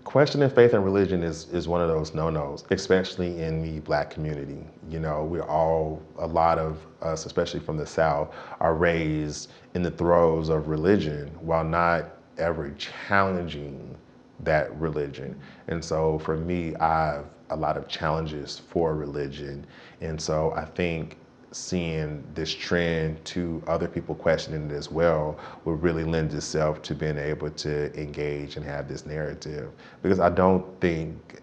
[0.09, 4.65] questioning faith and religion is, is one of those no-nos, especially in the black community.
[4.89, 9.83] You know, we're all, a lot of us, especially from the South, are raised in
[9.83, 12.07] the throes of religion while not
[12.39, 13.95] ever challenging
[14.41, 15.39] that religion.
[15.67, 19.67] And so for me, I have a lot of challenges for religion.
[20.01, 21.19] And so I think
[21.53, 26.95] seeing this trend to other people questioning it as well would really lend itself to
[26.95, 29.71] being able to engage and have this narrative.
[30.03, 31.41] Because I don't think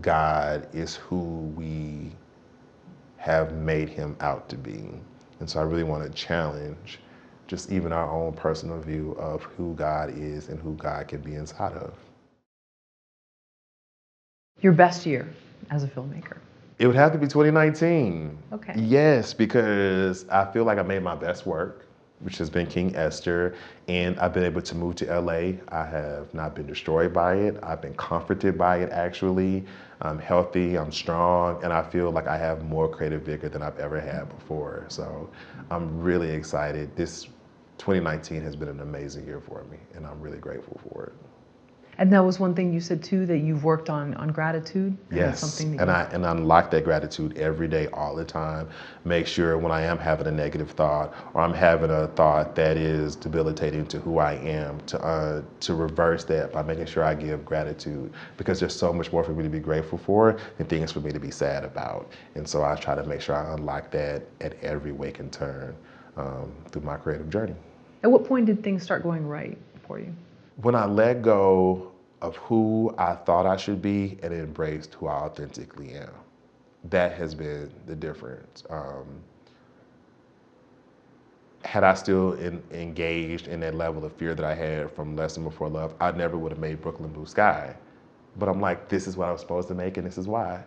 [0.00, 2.12] God is who we
[3.16, 4.90] have made him out to be.
[5.40, 6.98] And so I really want to challenge
[7.46, 11.34] just even our own personal view of who God is and who God can be
[11.34, 11.94] inside of.
[14.60, 15.28] Your best year
[15.70, 16.38] as a filmmaker?
[16.78, 18.36] It would have to be 2019.
[18.52, 18.74] Okay.
[18.76, 21.86] Yes, because I feel like I made my best work,
[22.20, 23.54] which has been King Esther,
[23.86, 25.52] and I've been able to move to LA.
[25.68, 27.56] I have not been destroyed by it.
[27.62, 29.64] I've been comforted by it, actually.
[30.00, 33.78] I'm healthy, I'm strong, and I feel like I have more creative vigor than I've
[33.78, 34.84] ever had before.
[34.88, 35.30] So
[35.70, 36.96] I'm really excited.
[36.96, 37.26] This
[37.78, 41.12] 2019 has been an amazing year for me, and I'm really grateful for it.
[41.98, 44.96] And that was one thing you said too that you've worked on on gratitude.
[45.10, 48.68] And yes, and I and I unlock that gratitude every day, all the time.
[49.04, 52.76] Make sure when I am having a negative thought or I'm having a thought that
[52.76, 57.14] is debilitating to who I am, to uh, to reverse that by making sure I
[57.14, 60.92] give gratitude because there's so much more for me to be grateful for than things
[60.92, 62.12] for me to be sad about.
[62.34, 65.76] And so I try to make sure I unlock that at every wake and turn
[66.16, 67.54] um, through my creative journey.
[68.02, 69.56] At what point did things start going right
[69.86, 70.14] for you?
[70.56, 75.14] When I let go of who I thought I should be and embraced who I
[75.14, 76.10] authentically am,
[76.90, 78.64] that has been the difference.
[78.70, 79.20] Um,
[81.64, 85.42] had I still in, engaged in that level of fear that I had from Lesson
[85.44, 87.74] Before Love, I never would have made Brooklyn Blue Sky.
[88.36, 90.62] But I'm like, this is what I was supposed to make, and this is why.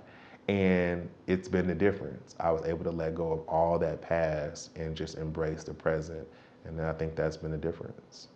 [0.49, 2.35] And it's been the difference.
[2.39, 6.27] I was able to let go of all that past and just embrace the present.
[6.65, 8.29] And I think that's been the difference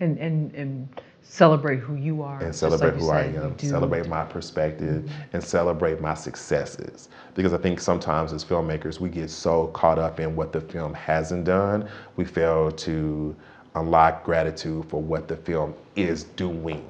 [0.00, 4.24] and and and celebrate who you are and celebrate like who I am, celebrate my
[4.24, 5.22] perspective, mm-hmm.
[5.32, 7.08] and celebrate my successes.
[7.34, 10.94] Because I think sometimes as filmmakers, we get so caught up in what the film
[10.94, 13.36] hasn't done, we fail to
[13.76, 16.84] unlock gratitude for what the film is doing.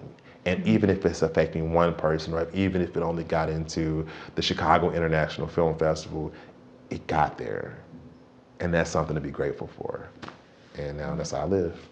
[0.46, 0.68] And mm-hmm.
[0.68, 4.06] even if it's affecting one person, or even if it only got into
[4.36, 6.32] the Chicago International Film Festival,
[6.88, 7.76] it got there.
[8.60, 10.08] And that's something to be grateful for.
[10.78, 11.89] And now that's how I live.